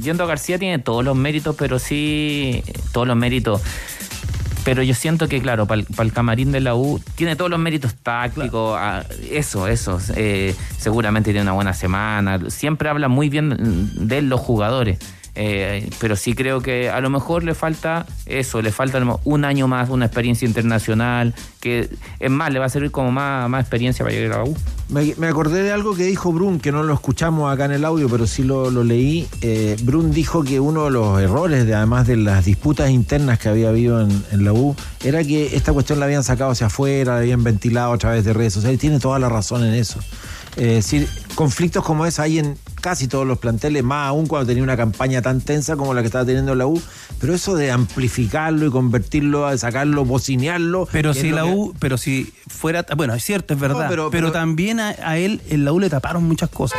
[0.00, 2.62] Yendo García tiene todos los méritos, pero sí,
[2.92, 3.60] todos los méritos.
[4.66, 7.94] Pero yo siento que, claro, para el, camarín de la U tiene todos los méritos
[7.94, 10.00] tácticos, ah, eso, eso.
[10.16, 12.40] eh, seguramente tiene una buena semana.
[12.50, 14.98] Siempre habla muy bien de los jugadores.
[15.38, 19.68] Eh, pero sí creo que a lo mejor le falta eso, le falta un año
[19.68, 24.02] más, una experiencia internacional, que es más, le va a servir como más, más experiencia
[24.02, 24.56] para llegar a la U.
[24.88, 27.84] Me, me acordé de algo que dijo Brun, que no lo escuchamos acá en el
[27.84, 29.28] audio, pero sí lo, lo leí.
[29.42, 33.48] Eh, Brun dijo que uno de los errores, de, además de las disputas internas que
[33.48, 34.74] había habido en, en la U,
[35.04, 38.32] era que esta cuestión la habían sacado hacia afuera, la habían ventilado a través de
[38.32, 38.80] redes sociales.
[38.80, 40.00] Tiene toda la razón en eso.
[40.56, 44.62] Es decir, conflictos como ese hay en casi todos los planteles, más aún cuando tenía
[44.62, 46.80] una campaña tan tensa como la que estaba teniendo la U.
[47.20, 50.88] Pero eso de amplificarlo y convertirlo, a sacarlo, bocinearlo.
[50.92, 53.88] Pero si es la que- U, pero si fuera, bueno, es cierto, es verdad, No,
[53.90, 56.78] pero, pero- pero- también a, a él en la U le taparon muchas cosas.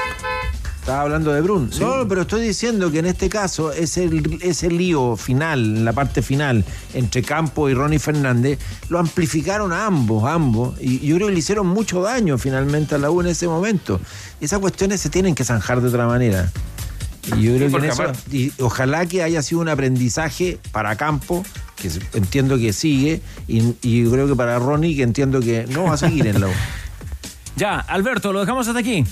[0.87, 1.69] Estaba hablando de Brun.
[1.81, 4.09] No, pero estoy diciendo que en este caso ese,
[4.39, 6.63] ese lío final, la parte final,
[6.93, 8.57] entre Campo y Ronnie Fernández,
[8.87, 10.75] lo amplificaron a ambos, ambos.
[10.79, 13.99] Y yo creo que le hicieron mucho daño finalmente a la U en ese momento.
[14.39, 16.49] Esas cuestiones se tienen que zanjar de otra manera.
[17.35, 21.43] Y yo creo que en eso- y ojalá que haya sido un aprendizaje para Campo,
[21.75, 25.83] que entiendo que sigue, y, y yo creo que para Ronnie, que entiendo que no
[25.83, 26.51] va a seguir en la U.
[27.57, 29.03] Ya, Alberto, lo dejamos hasta aquí.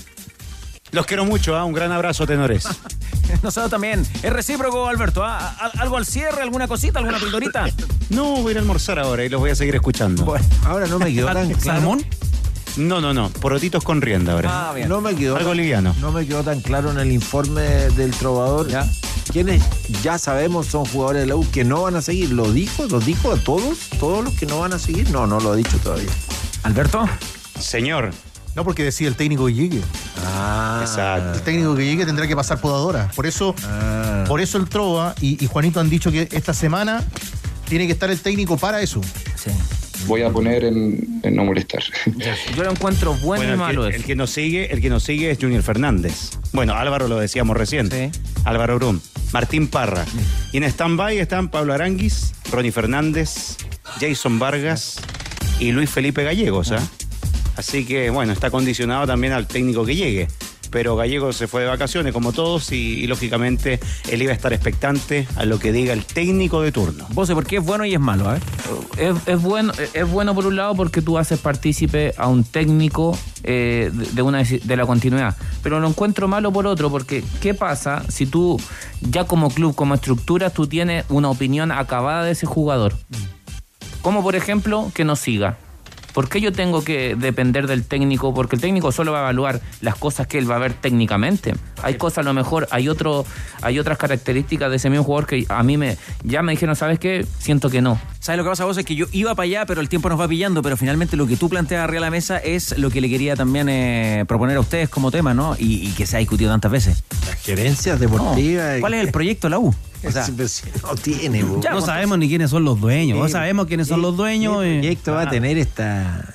[0.92, 1.64] Los quiero mucho, ¿ah?
[1.64, 2.66] un gran abrazo, tenores.
[3.42, 4.06] Nosotros también.
[4.22, 5.22] Es recíproco, Alberto.
[5.24, 5.56] ¿ah?
[5.60, 6.42] ¿Al- ¿Algo al cierre?
[6.42, 7.00] ¿Alguna cosita?
[7.00, 7.66] ¿Alguna pildorita?
[8.10, 10.36] No, voy a ir a almorzar ahora y los voy a seguir escuchando.
[10.64, 11.96] ahora no me quedó tan claro.
[12.76, 13.30] No, no, no.
[13.30, 14.70] Porotitos con rienda ahora.
[14.70, 15.94] Ah, No me quedó Algo tan- liviano.
[16.00, 18.68] No me quedó tan claro en el informe del trovador.
[19.32, 19.62] ¿Quiénes
[20.02, 22.30] ya sabemos son jugadores de la U que no van a seguir?
[22.30, 22.84] ¿Lo dijo?
[22.86, 23.78] ¿Lo dijo a todos?
[23.98, 25.10] ¿Todos los que no van a seguir?
[25.10, 26.10] No, no lo ha dicho todavía.
[26.62, 27.08] Alberto.
[27.58, 28.12] Señor.
[28.56, 29.80] No, porque decía el técnico que llegue.
[30.24, 31.34] Ah, Exacto.
[31.34, 33.10] El técnico que llegue tendrá que pasar podadora.
[33.14, 34.24] Por eso, Ah.
[34.26, 37.04] por eso el Trova y, y Juanito han dicho que esta semana
[37.68, 39.00] tiene que estar el técnico para eso.
[39.36, 39.50] Sí.
[40.06, 41.82] Voy a poner en, en no molestar.
[42.56, 43.96] Yo lo encuentro bueno, y el, malo que, eso.
[43.98, 46.30] el que nos sigue, el que nos sigue es Junior Fernández.
[46.52, 47.90] Bueno, Álvaro lo decíamos recién.
[48.44, 49.00] Álvaro Brum,
[49.32, 50.04] Martín Parra.
[50.52, 53.56] Y en stand-by están Pablo Aranguis, Ronnie Fernández,
[54.00, 54.98] Jason Vargas
[55.58, 56.72] y Luis Felipe Gallegos.
[56.72, 56.80] ¿ah?
[57.56, 60.28] Así que, bueno, está condicionado también al técnico que llegue.
[60.70, 63.80] Pero Gallegos se fue de vacaciones como todos y, y, lógicamente
[64.10, 67.06] él iba a estar expectante a lo que diga el técnico de turno.
[67.10, 68.40] Vos sé por qué es bueno y es malo, ¿eh?
[68.98, 73.16] Es, es bueno, es bueno por un lado porque tú haces partícipe a un técnico
[73.44, 75.36] eh, de, una, de la continuidad.
[75.62, 78.60] Pero lo encuentro malo por otro, porque ¿qué pasa si tú,
[79.00, 82.94] ya como club, como estructura, tú tienes una opinión acabada de ese jugador?
[84.02, 85.58] Como por ejemplo, que no siga.
[86.16, 88.32] ¿Por qué yo tengo que depender del técnico?
[88.32, 91.52] Porque el técnico solo va a evaluar las cosas que él va a ver técnicamente.
[91.82, 93.26] Hay cosas, a lo mejor, hay otro,
[93.60, 96.98] hay otras características de ese mismo jugador que a mí me, ya me dijeron, ¿sabes
[96.98, 97.26] qué?
[97.38, 98.00] Siento que no.
[98.18, 98.78] ¿Sabes lo que pasa vos?
[98.78, 100.62] Es que yo iba para allá, pero el tiempo nos va pillando.
[100.62, 103.36] Pero finalmente lo que tú planteas arriba de la mesa es lo que le quería
[103.36, 105.54] también eh, proponer a ustedes como tema, ¿no?
[105.58, 107.04] Y, y que se ha discutido tantas veces.
[107.28, 108.76] Las gerencias deportivas.
[108.76, 108.80] No.
[108.80, 109.74] ¿Cuál es el proyecto la U?
[110.06, 110.26] O sea,
[110.82, 111.60] no tiene, bo.
[111.70, 113.18] no sabemos ni quiénes son los dueños.
[113.18, 114.60] No sabemos quiénes son ¿qué- los dueños.
[114.60, 114.78] qué eh.
[114.80, 116.34] proyecto va a tener esta.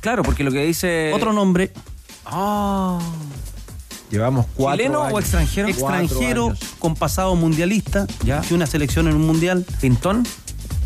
[0.00, 1.12] Claro, porque lo que dice.
[1.12, 1.72] Otro nombre.
[2.24, 3.00] Ah.
[4.08, 4.76] Llevamos cuatro.
[4.76, 5.66] ¿Chileno o extranjero?
[5.68, 6.60] Extranjero años.
[6.78, 8.06] con pasado mundialista.
[8.24, 8.40] Ya.
[8.40, 9.66] Que una selección en un mundial.
[9.80, 10.24] ¿Pintón?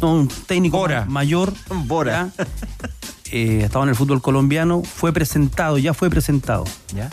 [0.01, 1.05] No, un técnico Bora.
[1.05, 1.53] mayor.
[1.85, 2.31] Bora.
[2.39, 2.47] ya.
[3.31, 4.83] Eh, estaba en el fútbol colombiano.
[4.83, 6.65] Fue presentado, ya fue presentado.
[6.95, 7.11] ¿Ya?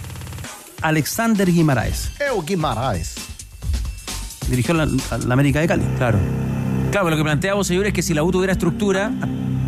[0.81, 2.11] Alexander Guimaraes.
[2.19, 3.15] Eo Guimaraes.
[4.49, 5.83] Dirigió la, la América de Cali.
[5.97, 6.17] Claro.
[6.91, 9.11] Claro, lo que plantea vos, señor, es que si la U tuviera estructura,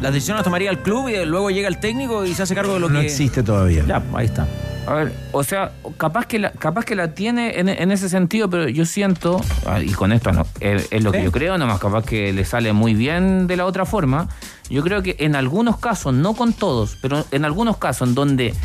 [0.02, 2.74] las decisiones las tomaría el club y luego llega el técnico y se hace cargo
[2.76, 3.06] de lo No que.
[3.08, 3.84] existe todavía.
[3.86, 4.48] Ya, ahí está.
[4.88, 8.50] A ver, o sea, capaz que la, capaz que la tiene en, en ese sentido,
[8.50, 11.80] pero yo siento, ah, y con esto no, es, es lo que yo creo, nomás
[11.80, 14.30] capaz que le sale muy bien de la otra forma.
[14.70, 18.56] Yo creo que en algunos casos, no con todos, pero en algunos casos en donde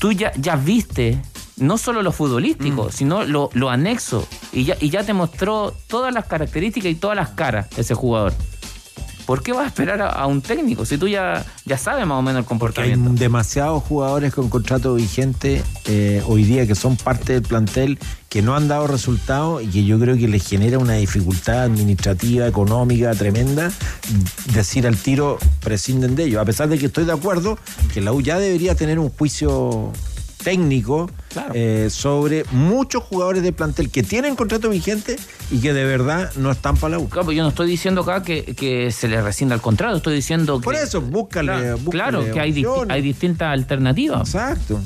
[0.00, 1.20] tú ya, ya viste
[1.56, 6.12] no solo lo futbolístico, sino lo, lo anexo, y ya, y ya te mostró todas
[6.12, 8.32] las características y todas las caras de ese jugador.
[9.26, 12.16] ¿Por qué vas a esperar a, a un técnico si tú ya, ya sabes más
[12.16, 13.10] o menos el Hay comportamiento?
[13.14, 17.98] demasiados jugadores con contrato vigente eh, hoy día que son parte del plantel
[18.28, 22.46] que no han dado resultados y que yo creo que les genera una dificultad administrativa,
[22.46, 23.72] económica tremenda
[24.52, 26.40] decir al tiro prescinden de ellos.
[26.40, 27.58] A pesar de que estoy de acuerdo
[27.92, 29.90] que la U ya debería tener un juicio
[30.46, 31.10] técnico
[31.54, 35.16] eh, sobre muchos jugadores de plantel que tienen contrato vigente
[35.50, 37.08] y que de verdad no están para la U.
[37.08, 40.14] Claro, pues yo no estoy diciendo acá que, que se le rescinda el contrato, estoy
[40.14, 40.64] diciendo que...
[40.64, 44.20] Por eso, búscale, Claro, búscale claro, que hay, hay distintas alternativas.
[44.20, 44.80] Exacto.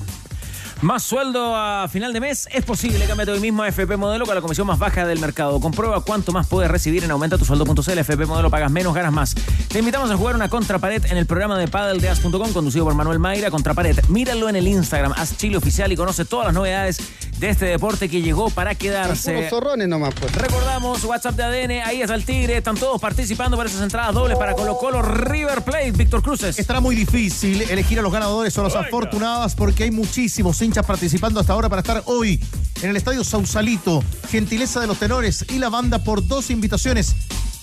[0.83, 3.05] Más sueldo a final de mes es posible.
[3.05, 5.61] Cámbiate hoy mismo a FP Modelo con la comisión más baja del mercado.
[5.61, 7.99] Comprueba cuánto más puedes recibir en aumentatusueldo.cl.
[7.99, 9.35] FP Modelo pagas menos, ganas más.
[9.69, 12.95] Te invitamos a jugar una contrapared en el programa de Padel de As.com conducido por
[12.95, 13.51] Manuel Mayra.
[13.51, 16.99] Contrapared, míralo en el Instagram, As Chile Oficial y conoce todas las novedades
[17.39, 19.35] de este deporte que llegó para quedarse.
[19.35, 20.35] Puros zorrones nomás, pues.
[20.35, 22.57] Recordamos, WhatsApp de ADN, ahí está el Tigre.
[22.57, 25.93] Están todos participando por esas entradas dobles para Colo Colo River Plate.
[25.93, 26.59] Víctor Cruces.
[26.59, 31.53] Estará muy difícil elegir a los ganadores o los afortunados porque hay muchísimos participando hasta
[31.53, 32.41] ahora para estar hoy
[32.83, 34.03] en el Estadio Sausalito.
[34.29, 37.15] Gentileza de los tenores y la banda por dos invitaciones.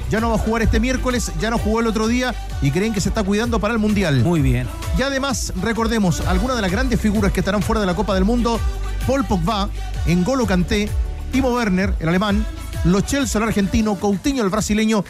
[0.09, 2.93] Ya no va a jugar este miércoles, ya no jugó el otro día y creen
[2.93, 4.23] que se está cuidando para el Mundial.
[4.23, 4.67] Muy bien.
[4.97, 8.23] Y además, recordemos, algunas de las grandes figuras que estarán fuera de la Copa del
[8.23, 8.59] Mundo,
[9.05, 9.69] Paul Pogba,
[10.05, 10.89] Engolo Kanté,
[11.31, 12.45] Timo Werner, el alemán,
[12.85, 15.03] Lo Celso, el argentino, Coutinho, el brasileño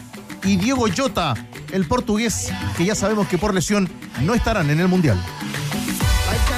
[0.44, 1.34] y Diego Jota,
[1.72, 3.90] el portugués, que ya sabemos que por lesión
[4.22, 5.22] no estarán en el Mundial.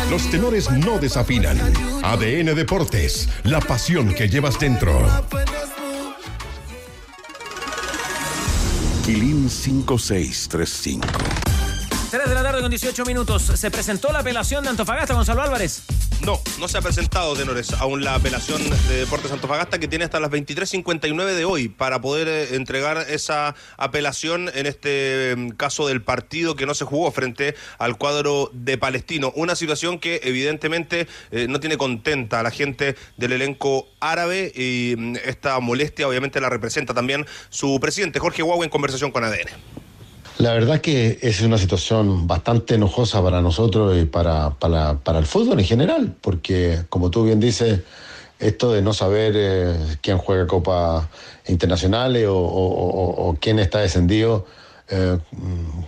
[0.09, 1.57] Los tenores no desafinan.
[2.01, 5.07] ADN Deportes, la pasión que llevas dentro.
[9.49, 11.48] Quilín 5635.
[12.09, 13.43] 3 de la tarde con 18 minutos.
[13.43, 15.83] Se presentó la apelación de Antofagasta, Gonzalo Álvarez.
[16.25, 20.19] No, no se ha presentado, tenores, aún la apelación de Deportes Antofagasta que tiene hasta
[20.19, 26.01] las 23.59 de hoy para poder eh, entregar esa apelación en este mm, caso del
[26.01, 29.31] partido que no se jugó frente al cuadro de Palestino.
[29.35, 34.95] Una situación que evidentemente eh, no tiene contenta a la gente del elenco árabe y
[34.97, 39.88] mm, esta molestia obviamente la representa también su presidente Jorge Guau en conversación con ADN.
[40.39, 45.25] La verdad que es una situación bastante enojosa para nosotros y para, para, para el
[45.25, 47.81] fútbol en general, porque como tú bien dices,
[48.39, 51.07] esto de no saber eh, quién juega Copas
[51.49, 54.45] Internacionales o, quién está descendido,
[54.87, 55.17] eh,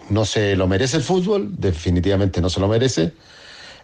[0.10, 3.14] no se lo merece el fútbol, definitivamente no se lo merece.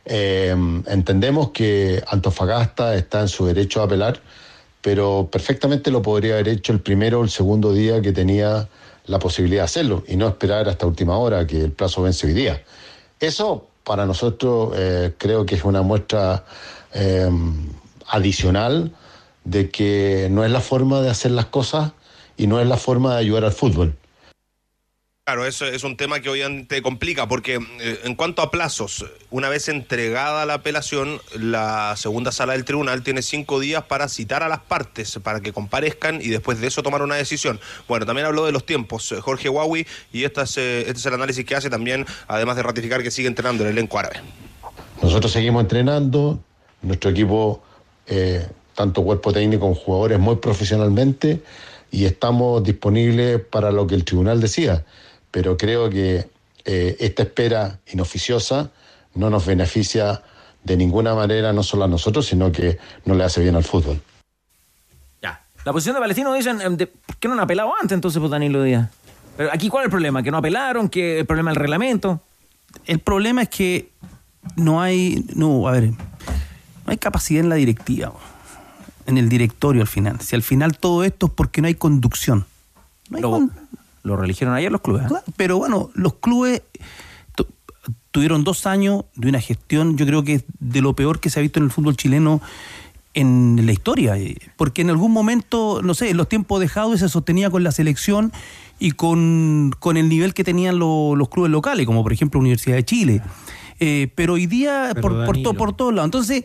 [0.03, 0.53] Eh,
[0.87, 4.19] entendemos que Antofagasta está en su derecho a apelar,
[4.81, 8.67] pero perfectamente lo podría haber hecho el primero o el segundo día que tenía
[9.07, 12.33] la posibilidad de hacerlo y no esperar hasta última hora que el plazo vence hoy
[12.33, 12.61] día.
[13.19, 16.45] Eso para nosotros eh, creo que es una muestra
[16.93, 17.29] eh,
[18.07, 18.91] adicional
[19.43, 21.91] de que no es la forma de hacer las cosas
[22.35, 23.95] y no es la forma de ayudar al fútbol.
[25.27, 29.67] Claro, es un tema que obviamente complica porque eh, en cuanto a plazos, una vez
[29.67, 34.59] entregada la apelación, la segunda sala del tribunal tiene cinco días para citar a las
[34.59, 37.59] partes, para que comparezcan y después de eso tomar una decisión.
[37.89, 41.05] Bueno, también habló de los tiempos eh, Jorge Huawei y esta es, eh, este es
[41.07, 44.21] el análisis que hace también, además de ratificar que sigue entrenando el elenco árabe.
[45.01, 46.39] Nosotros seguimos entrenando,
[46.81, 47.61] nuestro equipo,
[48.75, 51.41] tanto cuerpo técnico como jugadores, muy profesionalmente
[51.91, 54.85] y estamos disponibles para lo que el tribunal decida.
[55.31, 56.29] Pero creo que
[56.65, 58.71] eh, esta espera inoficiosa
[59.15, 60.21] no nos beneficia
[60.63, 64.01] de ninguna manera, no solo a nosotros, sino que no le hace bien al fútbol.
[65.65, 68.31] La posición de Palestino dicen, em, de- ¿por qué no han apelado antes entonces, pues,
[68.31, 68.89] Danilo Díaz?
[69.35, 70.23] Pero aquí, ¿cuál es el problema?
[70.23, 70.87] ¿Que no apelaron?
[70.87, 72.21] ¿Que el problema del reglamento?
[72.85, 73.89] El problema es que
[74.55, 75.97] no hay, no, a ver, no
[76.85, 78.13] hay capacidad en la directiva,
[79.07, 80.21] en el directorio al final.
[80.21, 82.45] Si al final todo esto es porque no hay conducción.
[83.09, 83.51] No hay Lo, con-
[84.07, 85.03] lo religieron ayer los clubes.
[85.03, 85.07] ¿eh?
[85.09, 86.61] Claro, Pero bueno, los clubes
[87.35, 87.45] tu-
[88.11, 91.39] tuvieron dos años de una gestión, yo creo que es de lo peor que se
[91.39, 92.41] ha visto en el fútbol chileno
[93.13, 94.17] en la historia.
[94.17, 97.63] eh, Porque en algún momento, no sé, en los tiempos de Jadwe se sostenía con
[97.63, 98.31] la selección
[98.79, 102.75] y con, con el nivel que tenían lo- los clubes locales, como por ejemplo Universidad
[102.75, 103.21] de Chile.
[103.79, 106.07] Eh, pero hoy día, Pero por, por, to- por todos lados.
[106.07, 106.43] Entonces,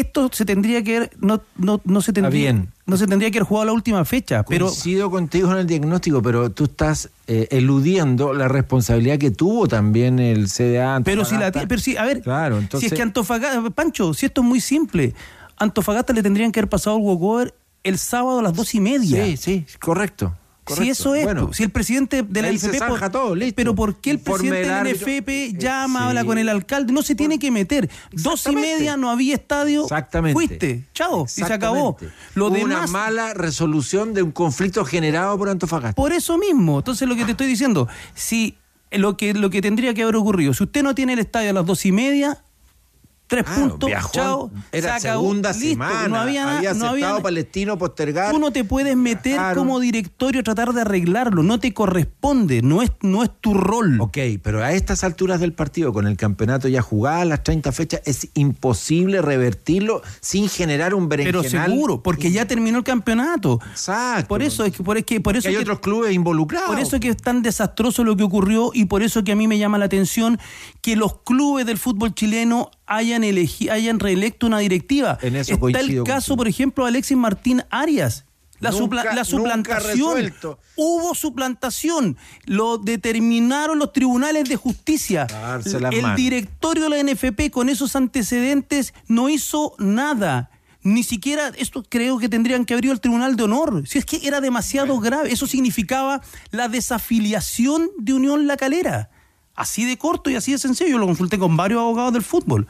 [0.00, 2.68] esto se tendría que haber- no, no, no se tendría, bien.
[2.86, 4.42] no se tendría que haber jugado la última fecha.
[4.44, 9.66] Pero Coincido contigo en el diagnóstico, pero tú estás eh, eludiendo la responsabilidad que tuvo
[9.68, 11.00] también el CDA.
[11.04, 11.68] Pero si la Antofagasta.
[11.68, 12.80] pero si, a ver, Claro, entonces.
[12.88, 15.14] si es que Antofagasta, Pancho, si esto es muy simple,
[15.56, 19.24] Antofagasta le tendrían que haber pasado el walkover el sábado a las dos y media.
[19.24, 20.34] Sí, sí, correcto.
[20.66, 23.54] Si eso es, Bueno, si el presidente de la NFP, zanja todo, listo.
[23.54, 25.50] pero ¿por qué el Informe presidente del de la.
[25.52, 26.04] NFP llama, sí.
[26.08, 26.92] habla con el alcalde?
[26.92, 27.88] No se tiene que meter.
[28.10, 29.82] Dos y media no había estadio.
[29.84, 30.32] Exactamente.
[30.34, 31.96] Fuiste, chao, y se acabó.
[32.34, 35.94] Lo Hubo demás, una mala resolución de un conflicto generado por Antofagasta.
[35.94, 36.78] Por eso mismo.
[36.78, 38.58] Entonces, lo que te estoy diciendo, si
[38.90, 41.52] lo que, lo que tendría que haber ocurrido, si usted no tiene el estadio a
[41.52, 42.38] las dos y media,
[43.28, 44.50] Tres Claro, puntos, viajó, chao.
[44.70, 46.08] Era se acabó, segunda listo, semana.
[46.08, 47.22] No había nada, había no había aceptado nada.
[47.22, 48.30] Palestino postergar.
[48.32, 52.82] Tú no te puedes meter como directorio a tratar de arreglarlo, no te corresponde, no
[52.82, 54.00] es, no es tu rol.
[54.00, 58.00] Ok, pero a estas alturas del partido, con el campeonato ya jugado las 30 fechas,
[58.04, 61.70] es imposible revertirlo sin generar un Pero berenjenal.
[61.70, 63.58] seguro, porque ya terminó el campeonato.
[63.70, 64.28] Exacto.
[64.28, 66.68] Por eso es que por, es que, por eso hay que- otros clubes involucrados.
[66.68, 69.48] Por eso que es tan desastroso lo que ocurrió y por eso que a mí
[69.48, 70.38] me llama la atención
[70.80, 75.18] que los clubes del fútbol chileno hayan elegi- hayan reelecto una directiva.
[75.22, 78.24] En eso Está coincido el caso, por ejemplo, de Alexis Martín Arias.
[78.58, 80.32] La, Nunca- supla- la suplantación.
[80.76, 82.16] Hubo suplantación.
[82.46, 85.26] Lo determinaron los tribunales de justicia.
[85.92, 86.16] El manos.
[86.16, 90.50] directorio de la NFP con esos antecedentes no hizo nada.
[90.82, 93.82] Ni siquiera, esto creo que tendrían que abrir el Tribunal de Honor.
[93.86, 95.32] Si es que era demasiado grave.
[95.32, 96.22] Eso significaba
[96.52, 99.10] la desafiliación de Unión La Calera.
[99.56, 100.90] Así de corto y así de sencillo.
[100.90, 102.66] Yo lo consulté con varios abogados del fútbol.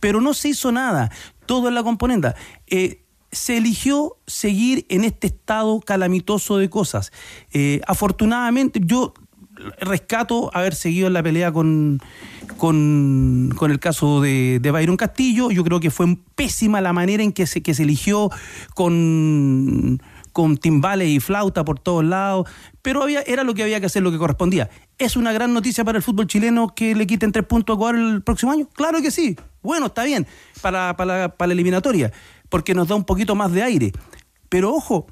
[0.00, 1.10] Pero no se hizo nada.
[1.46, 2.36] Todo en la componenda.
[2.66, 3.02] Eh,
[3.32, 7.12] se eligió seguir en este estado calamitoso de cosas.
[7.52, 9.14] Eh, afortunadamente, yo
[9.78, 12.00] rescato haber seguido en la pelea con,
[12.56, 15.50] con, el caso de, de Byron Castillo.
[15.50, 18.30] Yo creo que fue pésima la manera en que se, que se eligió
[18.74, 20.02] con,
[20.36, 22.46] con timbales y flauta por todos lados,
[22.82, 24.68] pero había, era lo que había que hacer, lo que correspondía.
[24.98, 27.96] ¿Es una gran noticia para el fútbol chileno que le quiten tres puntos a Ecuador
[27.96, 28.68] el próximo año?
[28.74, 29.34] Claro que sí.
[29.62, 30.26] Bueno, está bien
[30.60, 32.12] para, para, para la eliminatoria,
[32.50, 33.92] porque nos da un poquito más de aire.
[34.50, 35.06] Pero ojo,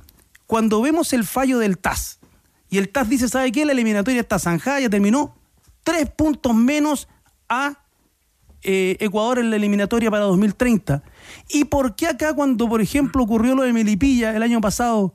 [0.46, 2.18] cuando vemos el fallo del TAS,
[2.68, 3.64] y el TAS dice, ¿sabe qué?
[3.64, 5.38] La eliminatoria está zanjada, ya terminó,
[5.84, 7.09] tres puntos menos
[7.48, 7.78] a
[8.65, 11.03] eh, Ecuador en la eliminatoria para 2030.
[11.51, 15.15] ¿Y por qué acá cuando, por ejemplo, ocurrió lo de Melipilla el año pasado,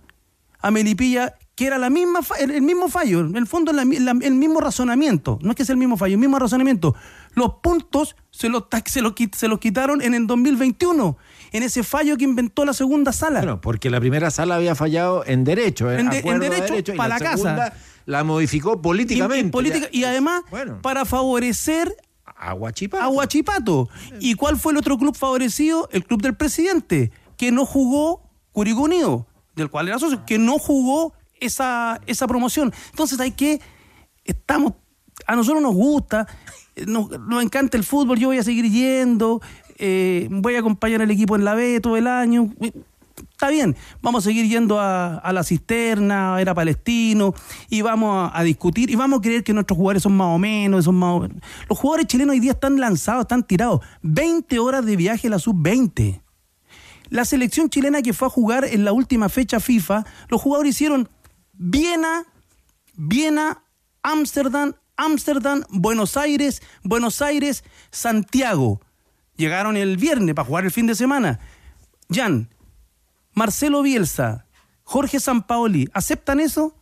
[0.61, 3.99] a Melipilla, que era la misma el, el mismo fallo, en el fondo la mi-
[3.99, 6.95] la- el mismo razonamiento, no es que sea el mismo fallo, el mismo razonamiento,
[7.33, 11.17] los puntos se los, se los, se los quitaron en el 2021,
[11.51, 13.39] en ese fallo que inventó la segunda sala.
[13.39, 16.49] Bueno, porque la primera sala había fallado en derecho, en, En de- en acuerdo de
[16.61, 17.73] derecho y pa' la casa.
[18.05, 19.45] La modificó políticamente.
[19.45, 20.43] Y- y política- y además,
[20.81, 21.93] para favorecer
[22.39, 23.03] a Huachipato.
[23.03, 23.89] a Huachipato.
[24.19, 25.89] ¿Y cuál fue el otro club favorecido?
[25.91, 30.57] El club del presidente, que no jugó Curicó Unido, del cual era socio, que no
[30.57, 32.73] jugó esa, esa promoción.
[32.89, 33.61] Entonces hay que,
[34.23, 34.73] estamos,
[35.27, 36.27] a nosotros nos gusta,
[36.87, 39.41] nos, nos encanta el fútbol, yo voy a seguir yendo,
[39.77, 42.53] eh, voy a acompañar al equipo en la B todo el año.
[43.39, 47.33] Está bien, vamos a seguir yendo a, la cisterna, a ver a Palestino,
[47.69, 50.37] y vamos a, a discutir, y vamos a creer que nuestros jugadores son más o
[50.37, 51.37] menos, son más o menos.
[51.69, 53.79] Los jugadores chilenos hoy día están lanzados, están tirados.
[54.01, 56.21] 20 horas de viaje a la sub-20.
[57.07, 61.07] La selección chilena que fue a jugar en la última fecha FIFA, los jugadores hicieron
[61.53, 62.25] Viena,
[62.95, 63.63] Viena,
[64.03, 68.81] Ámsterdam, Ámsterdam, Buenos Aires, Buenos Aires, Santiago.
[69.37, 71.39] Llegaron el viernes para jugar el fin de semana.
[72.09, 72.49] Jan,
[73.33, 74.45] Marcelo Bielsa,
[74.83, 76.75] Jorge Sampaoli, ¿aceptan eso?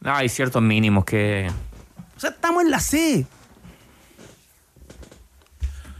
[0.00, 1.50] No, hay ciertos mínimos que.
[2.16, 3.26] O sea, estamos en la C.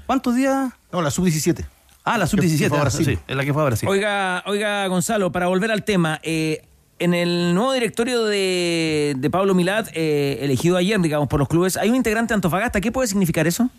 [0.07, 0.73] ¿Cuántos días?
[0.93, 1.65] No, la sub-17.
[2.05, 2.69] Ah, la Que sub-17.
[2.69, 3.89] fue a ah, sí, es la que fue a Brasil.
[3.89, 6.67] Oiga, oiga, Gonzalo, para volver al tema, eh,
[6.99, 11.77] en el nuevo directorio de, de Pablo Milad, eh, elegido ayer, digamos, por los clubes,
[11.77, 12.81] hay un integrante de Antofagasta.
[12.81, 13.71] ¿Qué puede significar eso?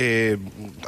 [0.00, 0.38] Eh,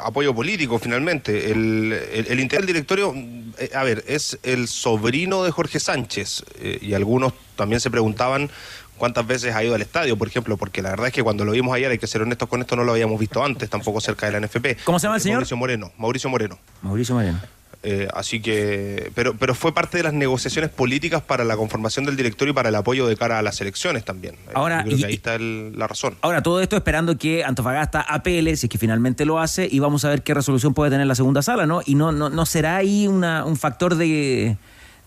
[0.01, 1.51] apoyo político finalmente.
[1.51, 3.13] El, el, el interior del directorio,
[3.57, 8.49] eh, a ver, es el sobrino de Jorge Sánchez eh, y algunos también se preguntaban
[8.97, 11.51] cuántas veces ha ido al estadio, por ejemplo, porque la verdad es que cuando lo
[11.51, 14.27] vimos ayer, hay que ser honestos con esto, no lo habíamos visto antes, tampoco cerca
[14.27, 14.83] de la NFP.
[14.85, 15.37] ¿Cómo se llama el señor?
[15.39, 15.91] Mauricio Moreno.
[15.97, 16.57] Mauricio Moreno.
[16.81, 17.41] Mauricio Moreno.
[17.83, 22.15] Eh, así que, pero, pero fue parte de las negociaciones políticas para la conformación del
[22.15, 24.35] directorio y para el apoyo de cara a las elecciones también.
[24.35, 26.15] Eh, Ahora, yo creo y- que ahí está el- la razón.
[26.21, 30.05] Ahora, todo esto esperando que Antofagasta apele, si es que finalmente lo hace, y vamos
[30.05, 31.81] a ver qué resolución puede tener la segunda sala, ¿no?
[31.83, 34.57] Y no, no, no será ahí una, un factor de,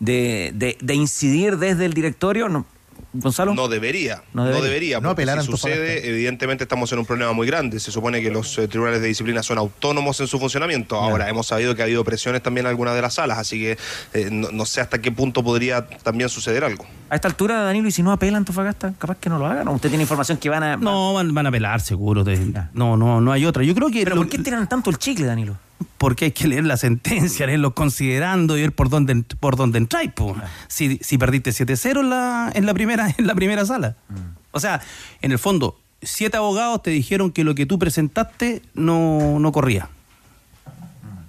[0.01, 2.67] de, de- de incidir desde el directorio, ¿no?
[3.15, 3.55] Gonzalo.
[3.55, 4.65] No debería, No no debería.
[4.65, 7.79] debería, No porque apelar a si sucede, evidentemente estamos en un problema muy grande.
[7.81, 10.97] Se supone que los eh, tribunales de disciplina son autónomos en su funcionamiento.
[10.97, 13.79] Ahora, hemos sabido que ha habido presiones también en algunas de las salas, así que
[14.15, 16.85] eh, no, no sé hasta qué punto podría también suceder algo.
[17.11, 19.69] A esta altura, Danilo, y si no apela Antofagasta, capaz que no lo hagan.
[19.69, 20.77] ¿o ¿Usted tiene información que van a.
[20.77, 22.25] No, van, van a apelar seguro.
[22.25, 23.63] de- no, no, no hay otra.
[23.63, 24.03] Yo creo que.
[24.05, 25.57] ¿Pero lo- por qué tiran tanto el chicle, Danilo?
[25.99, 30.13] Porque hay que leer la sentencia, leerlo considerando y ver por dónde, por dónde entráis.
[30.13, 30.37] po.
[30.69, 33.97] Si, si perdiste 7-0 en la, en, la primera, en la primera sala.
[34.53, 34.81] O sea,
[35.23, 39.89] en el fondo, siete abogados te dijeron que lo que tú presentaste no, no corría.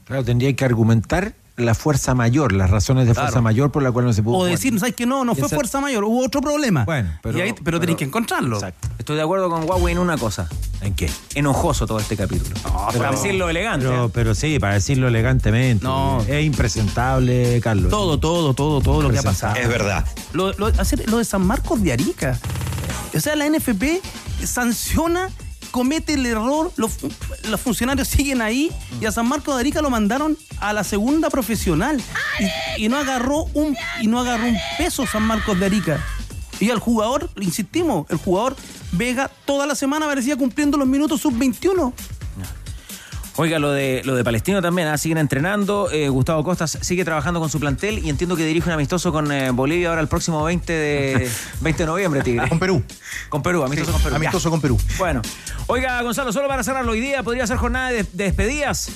[0.06, 3.28] Claro, tendría que argumentar la fuerza mayor, las razones de Claro.
[3.28, 4.52] fuerza mayor por la cual no se pudo O jugar.
[4.52, 6.84] decir, ¿sabes que No, no fue Esa- fuerza mayor, hubo otro problema.
[6.84, 8.60] Bueno, pero- Y ahí- pero, tenéis que encontrarlo.
[9.00, 10.50] Estoy de acuerdo con Huawei en una cosa.
[10.82, 11.10] ¿En qué?
[11.36, 12.56] Enojoso todo este capítulo.
[12.98, 13.86] para decirlo elegante.
[13.88, 15.84] Pero, pero sí, para decirlo elegantemente.
[15.86, 16.22] No.
[16.28, 17.90] Es impresentable, Carlos.
[17.90, 19.56] Todo, todo, todo, todo lo que ha pasado.
[19.56, 20.06] Es verdad.
[20.34, 22.38] Lo, lo- hacer lo de San Marcos de Arica.
[23.16, 24.02] O sea, la NFP
[24.44, 25.30] sanciona,
[25.76, 27.00] comete el error, los,
[27.50, 28.72] los funcionarios siguen ahí
[29.02, 32.02] y a San Marcos de Arica lo mandaron a la segunda profesional
[32.78, 36.02] y, no agarró un y no agarró un peso San Marcos de Arica.
[36.62, 38.56] Y al jugador, insistimos, el jugador
[38.94, 41.92] Vega toda la semana parecía cumpliendo los minutos sub-21.
[43.38, 44.98] Oiga, lo de, lo de Palestino también, ¿ah?
[44.98, 45.90] siguen entrenando.
[45.92, 49.30] eh, Gustavo Costas sigue trabajando con su plantel y entiendo que dirige un amistoso con
[49.30, 51.30] eh, Bolivia ahora el próximo 20 de,
[51.60, 52.48] 20 de noviembre, Tigre.
[52.48, 52.82] Con Perú.
[53.28, 54.16] Con Perú, amistoso Sí, con Perú.
[54.16, 54.52] amistoso Ya.
[54.52, 54.80] con Perú.
[54.98, 55.22] Bueno,
[55.68, 58.90] oiga, Gonzalo, solo para cerrarlo, hoy día podría ser jornada de, de despedidas.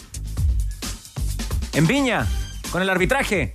[1.74, 2.26] En Viña,
[2.72, 3.52] con el arbitraje.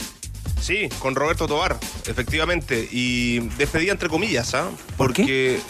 [0.60, 2.88] Sí, con Roberto Tobar, efectivamente.
[2.90, 4.68] Y despedida entre comillas, ¿ah?
[4.96, 5.60] Porque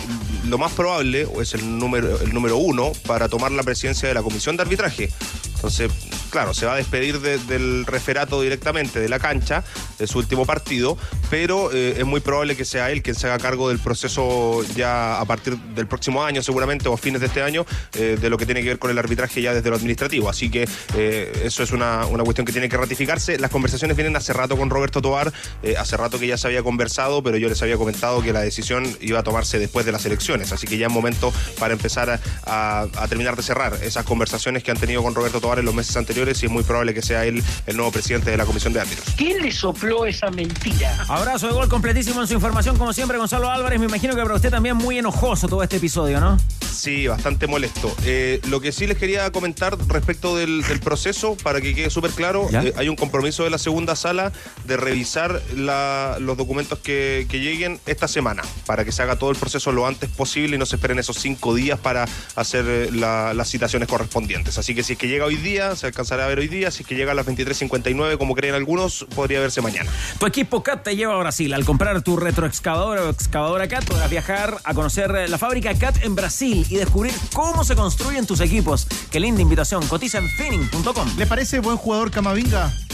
[0.46, 4.22] lo más probable es el número, el número uno para tomar la presidencia de la
[4.22, 5.10] comisión de arbitraje.
[5.54, 5.90] Entonces,
[6.28, 9.64] claro, se va a despedir de- del referato directamente de la cancha,
[9.98, 10.98] de su último partido,
[11.30, 15.18] pero eh, es muy probable que sea él quien se haga cargo del proceso ya
[15.20, 17.64] a partir del próximo año, seguramente, o a fines de este año,
[17.94, 20.28] eh, de lo que tiene que ver con el arbitraje ya desde lo administrativo.
[20.28, 23.38] Así que eh, eso es una, una cuestión que tiene que ratificarse.
[23.38, 25.32] Las conversaciones vienen hace rato con Roberto Tobar,
[25.78, 28.84] hace rato que ya se había conversado, pero yo les había comentado que la decisión
[29.00, 30.52] iba a tomarse después de las elecciones.
[30.52, 34.62] Así que ya es momento para empezar a, a- a terminar de cerrar esas conversaciones
[34.62, 37.02] que han tenido con Roberto Tobar en los meses anteriores y es muy probable que
[37.02, 39.06] sea él el nuevo presidente de la comisión de árbitros.
[39.16, 41.04] ¿Quién le sopló esa mentira?
[41.08, 43.78] Abrazo de gol completísimo en su información, como siempre, Gonzalo Álvarez.
[43.80, 46.36] Me imagino que para usted también muy enojoso todo este episodio, ¿no?
[46.72, 47.94] Sí, bastante molesto.
[48.04, 52.10] Eh, lo que sí les quería comentar respecto del, del proceso, para que quede súper
[52.10, 54.32] claro, eh, hay un compromiso de la segunda sala
[54.64, 59.30] de revisar la- los documentos que, que lleguen esta semana, para que se haga todo
[59.30, 62.06] el proceso lo antes posible y no se esperen esos cinco días para
[62.36, 64.58] hacer eh, la- las citaciones correspondientes.
[64.58, 66.82] Así que si es que llega hoy día, se alcanzará a ver hoy día, si
[66.82, 69.90] es que llega a las 23.59, como creen algunos, podría verse mañana.
[70.18, 71.52] Tu equipo CAT te lleva a Brasil.
[71.54, 76.02] Al comprar tu retroexcavadora o excavadora CAT, podrás viajar a conocer eh, la fábrica CAT
[76.04, 78.86] en Brasil y descubrir cómo se construyen tus equipos.
[79.10, 79.86] Qué linda invitación.
[79.86, 81.08] Cotiza en finning.com.
[81.16, 82.72] ¿Le parece buen jugador Camavinga?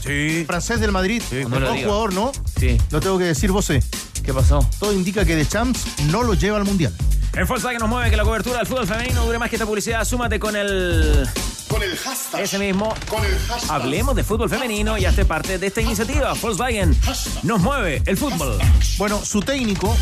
[0.00, 0.44] Sí.
[0.46, 1.20] Francés del Madrid.
[1.48, 2.30] no lo buen jugador, ¿no?
[2.60, 2.78] Sí.
[2.92, 3.68] Lo tengo que decir, vos.
[4.22, 4.66] ¿Qué pasó?
[4.78, 5.80] Todo indica que De Champs
[6.10, 6.92] no lo lleva al Mundial.
[7.34, 10.04] En Volkswagen nos mueve que la cobertura del fútbol femenino dure más que esta publicidad.
[10.04, 11.28] Súmate con el.
[11.68, 12.42] Con el hashtag.
[12.42, 12.94] Ese mismo.
[13.08, 13.70] Con el hashtag.
[13.70, 16.34] Hablemos de fútbol femenino y hazte parte de esta iniciativa.
[16.34, 16.96] Volkswagen
[17.42, 18.58] nos mueve el fútbol.
[18.98, 19.96] Bueno, su técnico,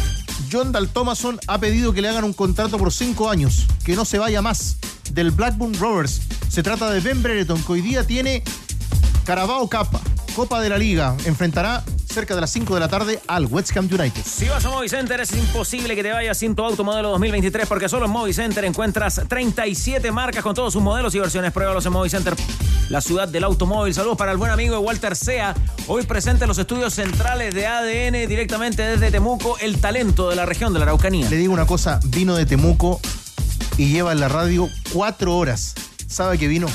[0.51, 4.05] John Dal Thomason, ha pedido que le hagan un contrato por cinco años, que no
[4.05, 4.77] se vaya más
[5.13, 6.21] del Blackburn Rovers.
[6.49, 8.43] Se trata de Ben Brereton, que hoy día tiene
[9.25, 10.01] Carabao Cup,
[10.35, 11.17] Copa de la Liga.
[11.25, 14.23] Enfrentará cerca de las 5 de la tarde al West Ham United.
[14.25, 17.89] Si vas a Movicenter es imposible que te vayas sin tu auto modelo 2023 porque
[17.89, 21.53] solo en Movicenter encuentras 37 marcas con todos sus modelos y versiones.
[21.53, 22.35] Pruébalos en Movicenter,
[22.89, 23.95] la ciudad del automóvil.
[23.95, 25.55] Saludos para el buen amigo de Walter Sea,
[25.87, 30.47] hoy presente en los estudios centrales de ADN directamente desde Temuco, el talento de la
[30.47, 31.29] región de la Araucanía.
[31.31, 33.01] Le digo una cosa, vino de Temuco
[33.77, 35.75] y lleva en la radio cuatro horas.
[36.07, 36.67] ¿Sabe que vino?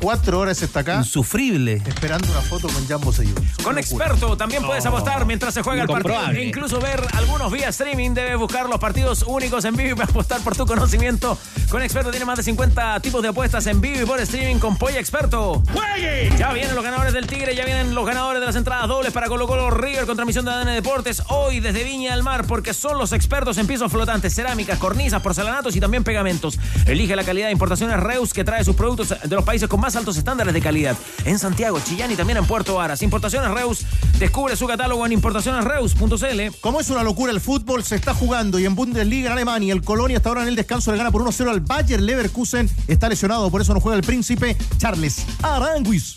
[0.00, 0.98] Cuatro horas está acá.
[0.98, 1.82] Insufrible.
[1.86, 3.34] Esperando una foto con Jambo Seyur.
[3.62, 7.68] Con experto también puedes apostar mientras se juega el partido e incluso ver algunos vía
[7.68, 8.14] streaming.
[8.14, 11.36] Debes buscar los partidos únicos en vivo y apostar por tu conocimiento.
[11.68, 14.76] Con experto tiene más de 50 tipos de apuestas en vivo y por streaming con
[14.76, 15.62] Polla Experto.
[15.72, 16.30] ¡Juegue!
[16.38, 19.26] Ya vienen los ganadores del Tigre, ya vienen los ganadores de las entradas dobles para
[19.26, 22.98] Colo Colo River con transmisión de ADN Deportes hoy desde Viña al Mar porque son
[22.98, 26.58] los expertos en pisos flotantes, cerámicas, cornisas, porcelanatos y también pegamentos.
[26.86, 29.87] Elige la calidad de importaciones Reus que trae sus productos de los países con más
[29.96, 30.96] altos estándares de calidad.
[31.24, 33.02] En Santiago, Chillán y también en Puerto Varas.
[33.02, 33.84] Importaciones Reus,
[34.18, 36.58] descubre su catálogo en importacionesreus.cl.
[36.60, 39.82] Como es una locura el fútbol, se está jugando y en Bundesliga en Alemania, el
[39.82, 42.70] Colonia hasta ahora en el descanso le gana por 1-0 al Bayer Leverkusen.
[42.86, 46.16] Está lesionado, por eso no juega el príncipe Charles Aranguis.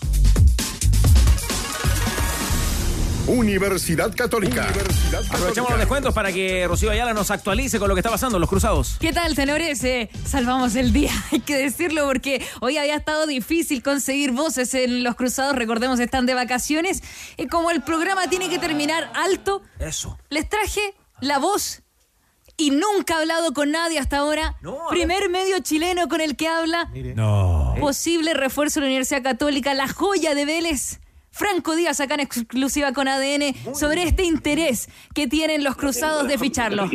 [3.27, 4.67] Universidad Católica.
[5.29, 8.41] Aprovechemos los descuentos para que Rocío Ayala nos actualice con lo que está pasando en
[8.41, 8.97] los cruzados.
[8.99, 9.83] ¿Qué tal, tenores?
[9.83, 15.03] Eh, salvamos el día, hay que decirlo, porque hoy había estado difícil conseguir voces en
[15.03, 15.55] los cruzados.
[15.55, 17.03] Recordemos, están de vacaciones.
[17.37, 20.17] Y como el programa tiene que terminar alto, Eso.
[20.29, 20.81] les traje
[21.19, 21.83] la voz
[22.57, 24.57] y nunca ha hablado con nadie hasta ahora.
[24.89, 26.89] Primer medio chileno con el que habla.
[27.15, 27.75] No.
[27.79, 31.00] Posible refuerzo de la Universidad Católica, la joya de Vélez.
[31.31, 36.37] Franco Díaz acá en exclusiva con ADN sobre este interés que tienen los cruzados de
[36.37, 36.89] ficharlo.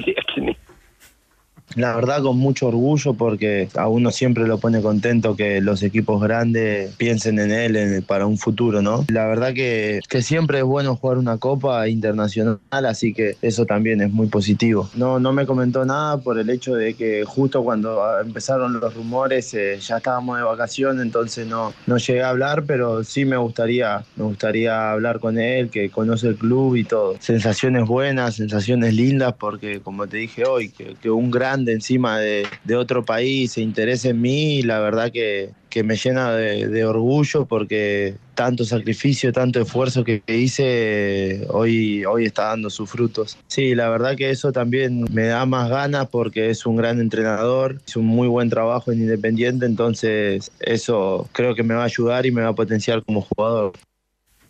[1.74, 6.22] La verdad con mucho orgullo porque a uno siempre lo pone contento que los equipos
[6.22, 9.05] grandes piensen en él en- para un futuro, ¿no?
[9.09, 14.01] La verdad que, que siempre es bueno jugar una copa internacional, así que eso también
[14.01, 14.88] es muy positivo.
[14.94, 19.52] No, no me comentó nada por el hecho de que justo cuando empezaron los rumores
[19.55, 24.05] eh, ya estábamos de vacación, entonces no, no llegué a hablar, pero sí me gustaría,
[24.16, 27.16] me gustaría hablar con él, que conoce el club y todo.
[27.20, 32.76] Sensaciones buenas, sensaciones lindas, porque como te dije hoy, que, un grande encima de, de
[32.76, 37.46] otro país se interese en mí, la verdad que, que me llena de, de orgullo
[37.46, 43.38] porque tanto sacrificio, tanto esfuerzo que, hice, hoy, hoy está dando sus frutos.
[43.46, 47.80] Sí, la verdad que eso también me da más ganas porque es un gran entrenador,
[47.88, 52.26] hizo un muy buen trabajo en Independiente, entonces eso creo que me va a ayudar
[52.26, 53.72] y me va a potenciar como jugador.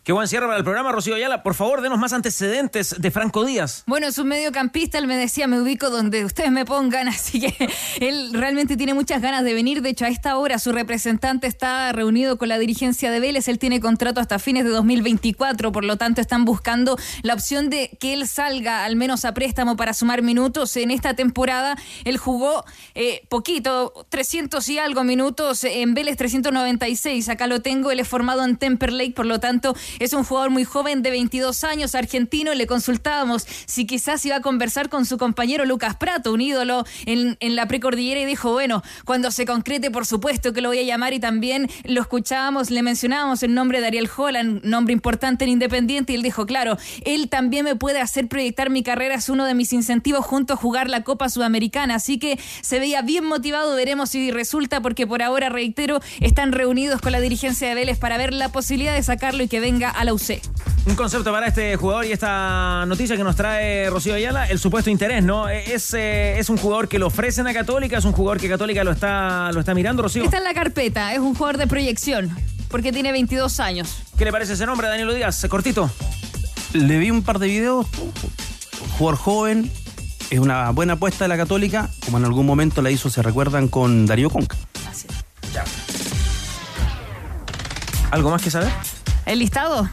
[0.07, 1.43] Qué buen cierre para el programa, Rocío Ayala.
[1.43, 3.83] Por favor, denos más antecedentes de Franco Díaz.
[3.89, 7.69] Bueno, es un mediocampista, él me decía, me ubico donde ustedes me pongan, así que
[7.99, 9.83] él realmente tiene muchas ganas de venir.
[9.83, 13.59] De hecho, a esta hora su representante está reunido con la dirigencia de Vélez, él
[13.59, 18.13] tiene contrato hasta fines de 2024, por lo tanto están buscando la opción de que
[18.13, 20.77] él salga al menos a préstamo para sumar minutos.
[20.77, 22.65] En esta temporada él jugó
[22.95, 28.45] eh, poquito, 300 y algo minutos, en Vélez 396, acá lo tengo, él es formado
[28.45, 32.55] en Temperlake, por lo tanto es un jugador muy joven de 22 años, argentino.
[32.55, 37.37] Le consultábamos si quizás iba a conversar con su compañero Lucas Prato, un ídolo en,
[37.41, 40.83] en la precordillera, y dijo, bueno, cuando se concrete, por supuesto que lo voy a
[40.83, 41.13] llamar.
[41.13, 46.13] Y también lo escuchábamos, le mencionábamos el nombre de Ariel Holland, nombre importante en Independiente,
[46.13, 49.55] y él dijo, claro, él también me puede hacer proyectar mi carrera, es uno de
[49.55, 51.97] mis incentivos junto a jugar la Copa Sudamericana.
[51.97, 57.01] Así que se veía bien motivado, veremos si resulta, porque por ahora, reitero, están reunidos
[57.01, 60.05] con la dirigencia de Vélez para ver la posibilidad de sacarlo y que venga a
[60.05, 60.41] la UC.
[60.87, 64.89] Un concepto para este jugador y esta noticia que nos trae Rocío Ayala, el supuesto
[64.89, 65.49] interés, ¿no?
[65.49, 68.85] Es, eh, es un jugador que lo ofrecen a Católica, es un jugador que Católica
[68.85, 70.23] lo está, lo está mirando, Rocío.
[70.23, 72.31] Está en la carpeta, es un jugador de proyección,
[72.69, 73.97] porque tiene 22 años.
[74.17, 75.45] ¿Qué le parece ese nombre, Daniel Díaz?
[75.49, 75.91] Cortito.
[76.73, 77.87] Le vi un par de videos.
[78.97, 79.73] Jugador joven.
[80.31, 83.69] Es una buena apuesta de la Católica, como en algún momento la hizo, se recuerdan,
[83.69, 84.57] con Darío Conca.
[88.11, 88.71] ¿Algo más que saber?
[89.27, 89.91] ¿El listado?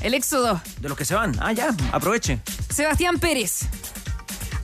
[0.00, 0.60] ¿El éxodo?
[0.80, 1.36] De los que se van.
[1.40, 2.40] Ah, ya, aproveche.
[2.70, 3.68] Sebastián Pérez.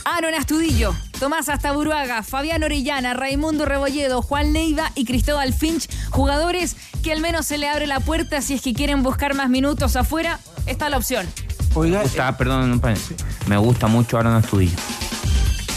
[0.06, 7.12] Aaron Astudillo, Tomás Astaburuaga, Fabián Orellana, Raimundo Rebolledo, Juan Leiva y Cristóbal Finch, jugadores que
[7.12, 10.38] al menos se le abre la puerta si es que quieren buscar más minutos afuera,
[10.66, 11.26] está la opción.
[11.74, 13.16] me gusta, perdón, un paréntesis.
[13.46, 14.76] me gusta mucho Aaron Astudillo.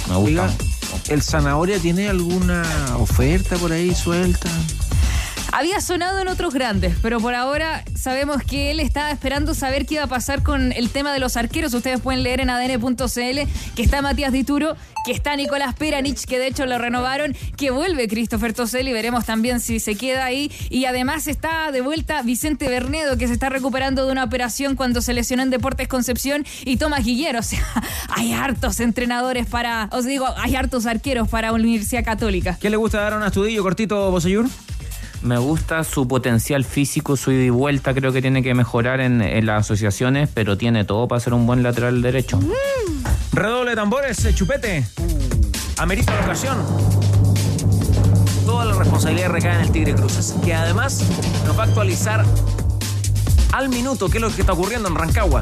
[0.07, 0.43] Me gusta.
[0.43, 0.53] Oiga,
[1.09, 2.63] ¿el Zanahoria tiene alguna
[2.97, 4.49] oferta por ahí suelta?
[5.51, 9.95] Había sonado en otros grandes, pero por ahora sabemos que él estaba esperando saber qué
[9.95, 11.73] iba a pasar con el tema de los arqueros.
[11.73, 13.39] Ustedes pueden leer en adn.cl
[13.75, 18.07] que está Matías Dituro, que está Nicolás Peranich, que de hecho lo renovaron, que vuelve
[18.07, 20.51] Christopher Toselli, veremos también si se queda ahí.
[20.69, 25.01] Y además está de vuelta Vicente Bernedo, que se está recuperando de una operación cuando
[25.01, 27.39] se lesionó en Deportes Concepción, y Tomás Guillero.
[27.49, 27.63] O sea,
[28.09, 32.57] hay hartos entrenadores para, os digo, hay hartos arqueros para Universidad Católica.
[32.59, 34.47] ¿Qué le gusta dar a un astudillo cortito, Bosellur?
[35.21, 39.21] Me gusta su potencial físico, su ida y vuelta, creo que tiene que mejorar en,
[39.21, 42.39] en las asociaciones, pero tiene todo para ser un buen lateral derecho.
[43.33, 44.87] Redoble de tambores, eh, chupete.
[45.77, 46.57] Amerita la ocasión.
[48.45, 51.03] Toda la responsabilidad recae en el Tigre Cruces, que además
[51.45, 52.25] nos va a actualizar
[53.51, 55.41] al minuto qué es lo que está ocurriendo en Rancagua.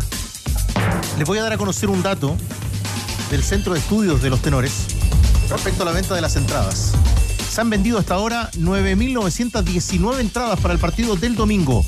[1.17, 2.35] Les voy a dar a conocer un dato
[3.31, 4.87] del Centro de Estudios de los Tenores
[5.49, 6.93] respecto a la venta de las entradas.
[7.57, 11.83] Se han vendido hasta ahora 9.919 entradas para el partido del domingo.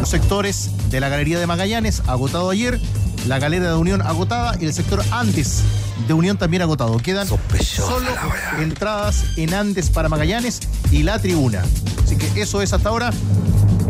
[0.00, 2.80] Los sectores de la Galería de Magallanes, agotado ayer,
[3.28, 5.62] la Galera de Unión agotada y el sector Andes
[6.08, 6.96] de Unión también agotado.
[6.98, 8.10] Quedan solo
[8.58, 10.58] entradas en Andes para Magallanes
[10.90, 11.62] y la tribuna.
[12.02, 13.12] Así que eso es hasta ahora.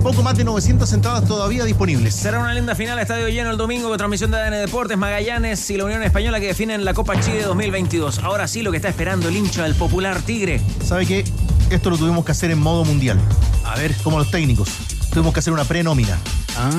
[0.02, 2.16] Poco más de 900 entradas todavía disponibles.
[2.16, 5.70] Será una linda final a estadio lleno el domingo con transmisión de ADN Deportes, Magallanes
[5.70, 8.18] y la Unión Española que definen la Copa Chile 2022.
[8.18, 10.60] Ahora sí lo que está esperando el hincha del popular Tigre.
[10.84, 11.24] ¿Sabe qué?
[11.70, 13.16] Esto lo tuvimos que hacer en modo mundial.
[13.64, 14.70] A ver, como los técnicos.
[15.12, 16.18] Tuvimos que hacer una prenómina.
[16.56, 16.70] Ah,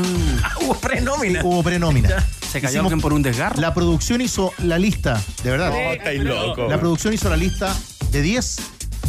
[0.61, 1.41] hubo prenómina.
[1.45, 2.09] Hubo prenómina.
[2.51, 3.61] Se cayó por un desgarro.
[3.61, 5.69] La producción hizo la lista, de verdad.
[5.69, 6.67] No, estáis loco.
[6.67, 7.73] La producción hizo la lista
[8.11, 8.57] de 10,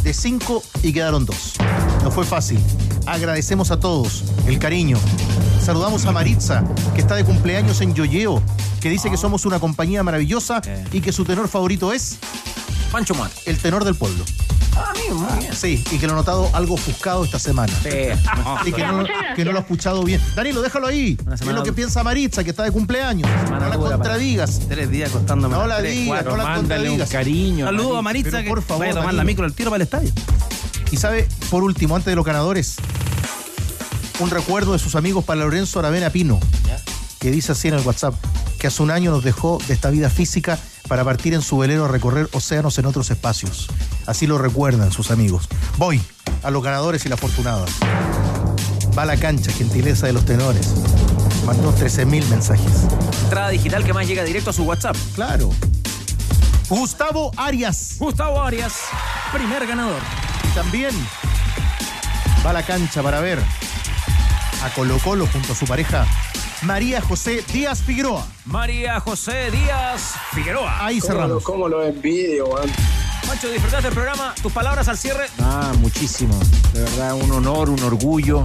[0.03, 1.53] de 5 y quedaron 2.
[2.01, 2.59] No fue fácil.
[3.05, 4.97] Agradecemos a todos el cariño.
[5.61, 6.63] Saludamos a Maritza,
[6.93, 8.41] que está de cumpleaños en Yoyeo,
[8.81, 10.61] que dice que somos una compañía maravillosa
[10.91, 12.17] y que su tenor favorito es
[12.91, 13.29] Pancho Mar.
[13.45, 14.23] el tenor del pueblo.
[14.77, 15.53] Ah, amigo, muy bien.
[15.55, 17.71] Sí, y que lo he notado algo ofuscado esta semana.
[17.81, 17.89] Sí.
[18.65, 19.05] Y que no,
[19.35, 20.19] que no lo ha escuchado bien.
[20.35, 21.17] Danilo, déjalo ahí.
[21.31, 23.29] Es semana- lo que piensa Maritza, que está de cumpleaños.
[23.49, 24.59] No la dura, contradigas.
[24.67, 25.55] Tres días costándome.
[25.55, 26.31] No la Tres, digas, cuatro.
[26.31, 27.09] no la Mándale un contradigas.
[27.09, 27.65] cariño.
[27.67, 29.25] Saludos a Maritza Pero que por favor, vaya a tomar la Danilo.
[29.31, 30.11] micro al tiro para el estadio.
[30.91, 32.75] Y sabe, por último, antes de los ganadores,
[34.19, 36.39] un recuerdo de sus amigos para Lorenzo Aravena Pino,
[37.19, 38.13] que dice así en el WhatsApp,
[38.59, 40.57] que hace un año nos dejó de esta vida física
[40.87, 43.67] para partir en su velero a recorrer océanos en otros espacios.
[44.05, 45.49] Así lo recuerdan sus amigos.
[45.77, 46.01] Voy
[46.43, 47.65] a los ganadores y la afortunada.
[48.97, 50.73] Va a la cancha, gentileza de los tenores.
[51.45, 52.71] Mandó 13.000 mensajes.
[53.23, 54.95] Entrada digital que más llega directo a su WhatsApp.
[55.15, 55.49] Claro.
[56.69, 57.95] Gustavo Arias.
[57.99, 58.73] Gustavo Arias,
[59.31, 60.01] primer ganador.
[60.45, 60.91] Y también
[62.45, 63.39] va a la cancha para ver
[64.63, 66.05] a Colo Colo junto a su pareja
[66.61, 68.25] María José Díaz Figueroa.
[68.45, 70.85] María José Díaz Figueroa.
[70.85, 71.43] Ahí cerramos.
[71.43, 72.69] ¿Cómo lo envidio, man?
[73.27, 74.33] Pancho, disfrutaste del programa.
[74.41, 75.27] Tus palabras al cierre.
[75.39, 76.37] Ah, muchísimo.
[76.73, 78.43] De verdad, un honor, un orgullo,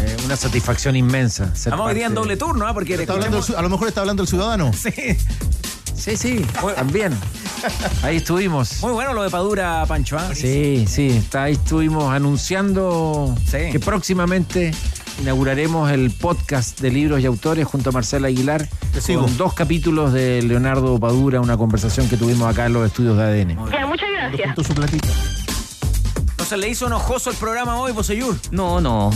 [0.00, 1.52] eh, una satisfacción inmensa.
[1.70, 2.74] Vamos hoy día en doble turno, ¿ah?
[2.74, 4.70] Porque Está hablando el a lo mejor está hablando el ciudadano.
[4.82, 4.90] Sí.
[5.96, 6.44] Sí, sí,
[6.76, 7.12] también.
[8.02, 8.82] Ahí estuvimos.
[8.82, 10.30] Muy bueno lo de Padura, Pancho, ¿ah?
[10.34, 13.70] Sí, sí, está, ahí estuvimos anunciando Sí.
[13.72, 14.72] que próximamente
[15.22, 19.22] inauguraremos el podcast de libros y autores junto a Marcela Aguilar Te sigo.
[19.22, 23.22] con dos capítulos de Leonardo Padura, una conversación que tuvimos acá en los estudios de
[23.22, 23.56] ADN.
[23.70, 24.66] Ya, muchas gracias.
[24.66, 25.08] Su platita.
[26.30, 28.36] Entonces le hizo enojoso el programa hoy, Poseyur.
[28.50, 29.10] No, no.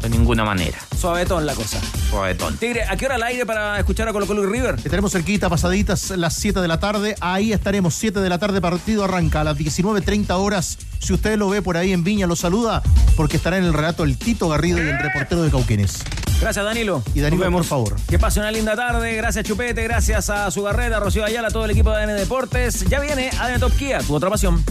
[0.00, 0.78] De ninguna manera.
[0.96, 1.80] Suavetón la cosa.
[2.10, 2.56] Suavetón.
[2.56, 4.76] Tigre, ¿a qué hora al aire para escuchar a Colo Colo y River?
[4.76, 7.16] Estaremos cerquita, pasaditas las 7 de la tarde.
[7.20, 10.78] Ahí estaremos, 7 de la tarde, partido arranca a las 19.30 horas.
[11.00, 12.82] Si usted lo ve por ahí en Viña, lo saluda,
[13.16, 15.98] porque estará en el relato el Tito Garrido y el reportero de Cauquenes.
[16.40, 17.02] Gracias, Danilo.
[17.14, 17.66] Y Danilo, vemos.
[17.66, 17.96] por favor.
[18.08, 19.14] Que pase una linda tarde.
[19.16, 19.82] Gracias, Chupete.
[19.82, 22.84] Gracias a Sugarreta, Rocío Ayala, a todo el equipo de ADN Deportes.
[22.88, 24.62] Ya viene ADN Top Kia, tu otra pasión.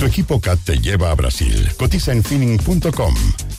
[0.00, 1.68] Tu equipo CAT te lleva a Brasil.
[1.76, 3.14] Cotiza en finning.com.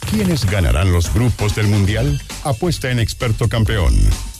[0.10, 2.20] ¿Quiénes ganarán los grupos del Mundial?
[2.44, 3.94] Apuesta en experto campeón.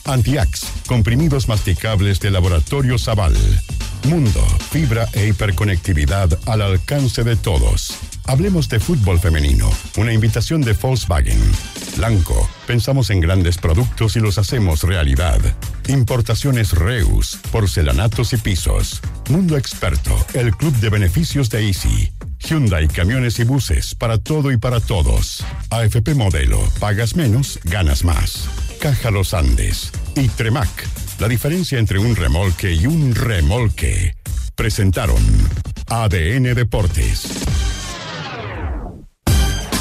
[0.06, 3.36] Antiax, comprimidos masticables de Laboratorio Zaval.
[4.06, 7.98] Mundo, fibra e hiperconectividad al alcance de todos.
[8.26, 9.70] Hablemos de fútbol femenino.
[9.98, 11.40] Una invitación de Volkswagen.
[11.98, 15.40] Blanco, pensamos en grandes productos y los hacemos realidad.
[15.88, 19.02] Importaciones Reus, porcelanatos y pisos.
[19.30, 22.12] Mundo Experto, el club de beneficios de Easy.
[22.40, 25.44] Hyundai Camiones y Buses, para todo y para todos.
[25.70, 28.48] AFP Modelo, pagas menos, ganas más.
[28.80, 29.92] Caja Los Andes.
[30.16, 30.70] Y Tremac,
[31.22, 34.16] la diferencia entre un remolque y un remolque.
[34.56, 35.22] Presentaron
[35.88, 37.28] ADN Deportes.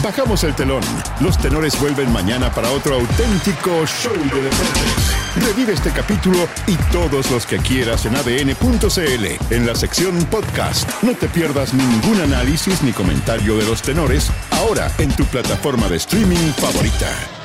[0.02, 0.82] Bajamos el telón.
[1.20, 5.16] Los tenores vuelven mañana para otro auténtico show de deportes.
[5.36, 10.90] Revive este capítulo y todos los que quieras en adn.cl en la sección podcast.
[11.02, 15.96] No te pierdas ningún análisis ni comentario de los tenores ahora en tu plataforma de
[15.96, 17.39] streaming favorita.